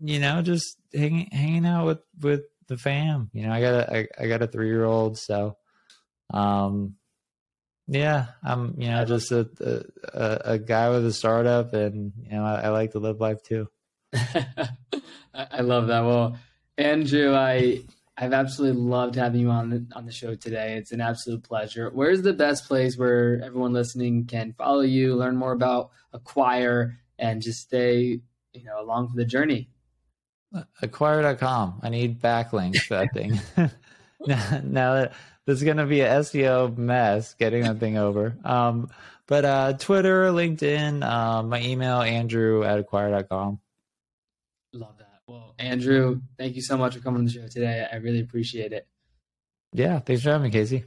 you 0.00 0.18
know, 0.18 0.42
just 0.42 0.76
hanging, 0.92 1.30
hanging 1.32 1.64
out 1.64 1.86
with, 1.86 2.00
with 2.20 2.42
the 2.68 2.76
fam, 2.76 3.30
you 3.32 3.46
know, 3.46 3.54
I 3.54 3.60
got 3.62 3.74
a, 3.74 3.96
I, 3.96 4.08
I 4.18 4.26
got 4.28 4.42
a 4.42 4.46
three 4.46 4.68
year 4.68 4.84
old. 4.84 5.16
So, 5.16 5.56
um, 6.34 6.96
yeah, 7.86 8.26
I'm, 8.42 8.74
you 8.78 8.90
know, 8.90 9.02
just 9.06 9.32
a, 9.32 9.48
a, 10.12 10.40
a 10.52 10.58
guy 10.58 10.90
with 10.90 11.06
a 11.06 11.12
startup 11.12 11.72
and, 11.72 12.12
you 12.22 12.32
know, 12.32 12.44
I, 12.44 12.64
I 12.64 12.68
like 12.68 12.92
to 12.92 12.98
live 12.98 13.18
life 13.18 13.42
too. 13.42 13.66
I 15.32 15.62
love 15.62 15.86
that. 15.86 16.00
Well, 16.04 16.38
Andrew, 16.76 17.34
I, 17.34 17.84
I've 18.16 18.32
absolutely 18.32 18.80
loved 18.80 19.16
having 19.16 19.40
you 19.40 19.50
on 19.50 19.70
the, 19.70 19.86
on 19.94 20.06
the 20.06 20.12
show 20.12 20.34
today. 20.36 20.76
It's 20.76 20.92
an 20.92 21.00
absolute 21.00 21.42
pleasure. 21.42 21.90
Where's 21.92 22.22
the 22.22 22.32
best 22.32 22.68
place 22.68 22.96
where 22.96 23.42
everyone 23.42 23.72
listening 23.72 24.26
can 24.26 24.52
follow 24.52 24.82
you, 24.82 25.16
learn 25.16 25.36
more 25.36 25.52
about 25.52 25.90
Acquire, 26.12 26.98
and 27.18 27.42
just 27.42 27.60
stay, 27.60 28.20
you 28.52 28.64
know, 28.64 28.80
along 28.80 29.08
for 29.08 29.16
the 29.16 29.24
journey? 29.24 29.68
Acquire.com. 30.80 31.80
I 31.82 31.88
need 31.88 32.20
backlinks 32.20 32.82
for 32.82 32.94
that 32.94 33.12
thing. 33.12 33.40
now, 34.26 34.60
now 34.62 34.94
that 34.94 35.12
there's 35.44 35.64
going 35.64 35.78
to 35.78 35.86
be 35.86 36.02
an 36.02 36.22
SEO 36.22 36.76
mess 36.76 37.34
getting 37.34 37.64
that 37.64 37.80
thing 37.80 37.98
over. 37.98 38.36
Um, 38.44 38.90
but 39.26 39.44
uh, 39.44 39.72
Twitter, 39.72 40.26
LinkedIn, 40.26 41.02
uh, 41.02 41.42
my 41.42 41.60
email, 41.62 42.00
Andrew 42.00 42.62
at 42.62 42.78
acquire.com. 42.78 43.58
Love 45.28 45.36
that. 45.36 45.42
Well, 45.42 45.54
Andrew, 45.58 46.20
thank 46.38 46.56
you 46.56 46.62
so 46.62 46.76
much 46.76 46.94
for 46.94 47.00
coming 47.00 47.18
on 47.18 47.24
the 47.24 47.30
show 47.30 47.46
today. 47.48 47.86
I 47.90 47.96
really 47.96 48.20
appreciate 48.20 48.72
it. 48.72 48.86
Yeah, 49.72 49.98
thanks 50.00 50.22
for 50.22 50.30
having 50.30 50.44
me, 50.44 50.50
Casey. 50.50 50.84